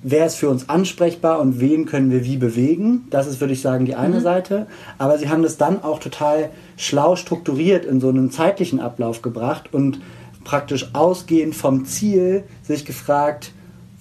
wer 0.03 0.27
ist 0.27 0.35
für 0.35 0.47
uns 0.49 0.69
ansprechbar 0.69 1.39
und 1.39 1.59
wen 1.59 1.87
können 1.87 2.11
wir 2.11 2.23
wie 2.23 2.37
bewegen. 2.37 3.07
Das 3.09 3.25
ist, 3.25 3.41
würde 3.41 3.53
ich 3.53 3.63
sagen, 3.63 3.85
die 3.85 3.95
eine 3.95 4.17
mhm. 4.17 4.23
Seite. 4.23 4.67
Aber 4.99 5.17
sie 5.17 5.29
haben 5.29 5.41
das 5.41 5.57
dann 5.57 5.83
auch 5.83 5.97
total 5.97 6.51
schlau 6.77 7.15
strukturiert 7.15 7.83
in 7.83 7.99
so 7.99 8.09
einen 8.09 8.29
zeitlichen 8.29 8.79
Ablauf 8.79 9.23
gebracht 9.23 9.73
und 9.73 10.01
praktisch 10.43 10.93
ausgehend 10.93 11.55
vom 11.55 11.85
Ziel 11.85 12.43
sich 12.61 12.85
gefragt, 12.85 13.53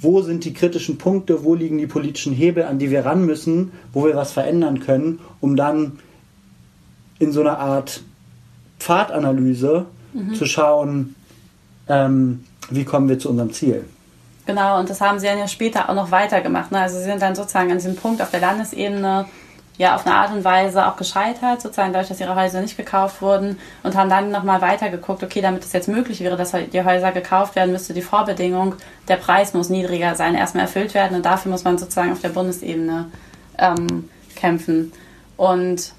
wo 0.04 0.22
sind 0.22 0.44
die 0.44 0.52
kritischen 0.52 0.98
Punkte, 0.98 1.42
wo 1.42 1.54
liegen 1.54 1.78
die 1.78 1.86
politischen 1.86 2.32
Hebel, 2.32 2.64
an 2.64 2.78
die 2.78 2.90
wir 2.90 3.04
ran 3.04 3.26
müssen, 3.26 3.72
wo 3.92 4.04
wir 4.06 4.14
was 4.14 4.32
verändern 4.32 4.80
können, 4.80 5.18
um 5.40 5.56
dann 5.56 5.98
in 7.18 7.32
so 7.32 7.40
einer 7.40 7.58
Art 7.58 8.02
Pfadanalyse 8.78 9.86
mhm. 10.12 10.34
zu 10.34 10.46
schauen, 10.46 11.14
ähm, 11.88 12.44
wie 12.70 12.84
kommen 12.84 13.08
wir 13.08 13.18
zu 13.18 13.30
unserem 13.30 13.52
Ziel. 13.52 13.84
Genau, 14.46 14.78
und 14.78 14.90
das 14.90 15.00
haben 15.00 15.18
sie 15.18 15.26
dann 15.26 15.38
ja 15.38 15.48
später 15.48 15.88
auch 15.88 15.94
noch 15.94 16.10
weitergemacht. 16.10 16.70
Ne? 16.70 16.80
Also 16.80 16.98
sie 16.98 17.04
sind 17.04 17.22
dann 17.22 17.34
sozusagen 17.34 17.70
an 17.70 17.78
diesem 17.78 17.96
Punkt 17.96 18.20
auf 18.20 18.30
der 18.30 18.40
Landesebene 18.40 19.26
ja 19.76 19.96
auf 19.96 20.06
eine 20.06 20.14
Art 20.14 20.32
und 20.32 20.44
Weise 20.44 20.86
auch 20.86 20.96
gescheitert, 20.96 21.60
sozusagen 21.60 21.92
dadurch, 21.92 22.08
dass 22.08 22.20
ihre 22.20 22.36
Häuser 22.36 22.60
nicht 22.60 22.76
gekauft 22.76 23.20
wurden 23.20 23.58
und 23.82 23.96
haben 23.96 24.08
dann 24.08 24.30
nochmal 24.30 24.60
weitergeguckt, 24.60 25.22
okay, 25.22 25.40
damit 25.40 25.64
es 25.64 25.72
jetzt 25.72 25.88
möglich 25.88 26.20
wäre, 26.20 26.36
dass 26.36 26.52
die 26.52 26.84
Häuser 26.84 27.10
gekauft 27.10 27.56
werden, 27.56 27.72
müsste 27.72 27.92
die 27.92 28.02
Vorbedingung, 28.02 28.76
der 29.08 29.16
Preis 29.16 29.52
muss 29.52 29.70
niedriger 29.70 30.14
sein, 30.14 30.36
erstmal 30.36 30.64
erfüllt 30.64 30.94
werden 30.94 31.16
und 31.16 31.26
dafür 31.26 31.50
muss 31.50 31.64
man 31.64 31.76
sozusagen 31.78 32.12
auf 32.12 32.20
der 32.20 32.28
Bundesebene 32.28 33.06
ähm, 33.58 34.08
kämpfen. 34.36 34.92
Und 35.36 35.92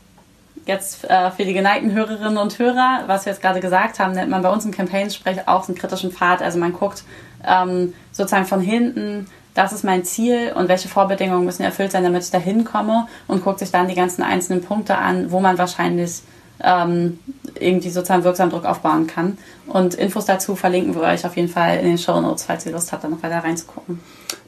jetzt 0.66 1.10
äh, 1.10 1.32
für 1.32 1.44
die 1.44 1.54
geneigten 1.54 1.92
Hörerinnen 1.92 2.38
und 2.38 2.58
Hörer, 2.58 3.04
was 3.08 3.26
wir 3.26 3.34
jetzt 3.34 3.42
gerade 3.42 3.60
gesagt 3.60 4.00
haben, 4.00 4.14
nennt 4.14 4.30
man 4.30 4.42
bei 4.42 4.50
uns 4.50 4.66
im 4.66 4.72
Campaign-Sprech 4.72 5.48
auch 5.48 5.68
einen 5.68 5.78
kritischen 5.78 6.12
Pfad. 6.12 6.42
Also 6.42 6.60
man 6.60 6.74
guckt 6.74 7.04
ähm, 7.46 7.94
sozusagen 8.12 8.46
von 8.46 8.62
hinten, 8.62 9.28
das 9.56 9.72
ist 9.72 9.84
mein 9.84 10.04
Ziel 10.04 10.52
und 10.54 10.68
welche 10.68 10.90
Vorbedingungen 10.90 11.46
müssen 11.46 11.64
erfüllt 11.64 11.92
sein, 11.94 12.04
damit 12.04 12.24
ich 12.24 12.30
da 12.30 12.38
hinkomme 12.38 13.08
und 13.28 13.44
guckt 13.44 13.60
sich 13.60 13.72
dann 13.72 13.88
die 13.88 13.96
ganzen 13.96 14.22
einzelnen 14.22 14.62
Punkte 14.62 14.98
an, 14.98 15.32
wo 15.32 15.40
man 15.40 15.58
wahrscheinlich 15.58 16.22
ähm, 16.62 17.20
irgendwie 17.60 17.90
sozusagen 17.90 18.26
wirksam 18.26 18.50
Druck 18.50 18.66
aufbauen 18.66 19.08
kann. 19.08 19.38
Und 19.68 19.96
Infos 19.96 20.26
dazu 20.26 20.56
verlinken 20.56 20.94
wir 20.94 21.04
euch 21.04 21.26
auf 21.26 21.36
jeden 21.38 21.48
Fall 21.48 21.80
in 21.80 21.86
den 21.86 21.98
Show 21.98 22.20
Notes, 22.20 22.44
falls 22.44 22.66
ihr 22.66 22.74
Lust 22.74 22.92
habt, 22.92 23.06
da 23.06 23.08
noch 23.08 23.24
weiter 23.24 23.40
reinzugucken. 23.40 24.00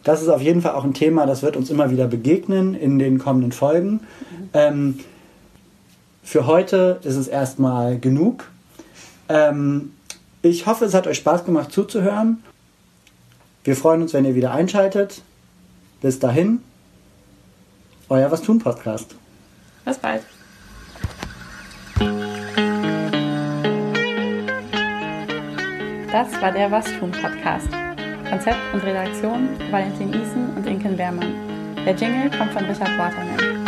Das 0.03 0.21
ist 0.21 0.27
auf 0.27 0.41
jeden 0.41 0.61
Fall 0.61 0.73
auch 0.73 0.83
ein 0.83 0.93
Thema, 0.93 1.25
das 1.25 1.41
wird 1.41 1.55
uns 1.55 1.69
immer 1.69 1.89
wieder 1.89 2.07
begegnen 2.07 2.75
in 2.75 2.99
den 2.99 3.17
kommenden 3.17 3.53
Folgen. 3.53 3.91
Mhm. 3.91 4.49
Ähm, 4.53 4.99
für 6.21 6.45
heute 6.45 6.99
ist 7.03 7.15
es 7.15 7.29
erstmal 7.29 7.97
genug. 7.97 8.49
Ähm, 9.29 9.93
ich 10.41 10.65
hoffe, 10.65 10.85
es 10.85 10.93
hat 10.93 11.07
euch 11.07 11.17
Spaß 11.17 11.45
gemacht 11.45 11.71
zuzuhören 11.71 12.43
wir 13.67 13.75
freuen 13.75 14.01
uns, 14.01 14.13
wenn 14.13 14.23
ihr 14.23 14.33
wieder 14.33 14.53
einschaltet. 14.53 15.21
Bis 16.01 16.19
dahin, 16.19 16.59
euer 18.07 18.31
Was 18.31 18.41
tun 18.41 18.59
Podcast. 18.59 19.13
Bis 19.83 19.97
bald. 19.97 20.23
Das 26.09 26.41
war 26.41 26.51
der 26.53 26.71
Was 26.71 26.85
tun 26.97 27.11
Podcast. 27.11 27.67
Konzept 28.29 28.57
und 28.73 28.83
Redaktion 28.83 29.49
Valentin 29.69 30.13
Isen 30.13 30.55
und 30.55 30.65
Inken 30.65 30.97
Wehrmann. 30.97 31.33
Der 31.85 31.93
Jingle 31.93 32.29
kommt 32.37 32.53
von 32.53 32.63
Richard 32.63 32.97
Waterman. 32.97 33.66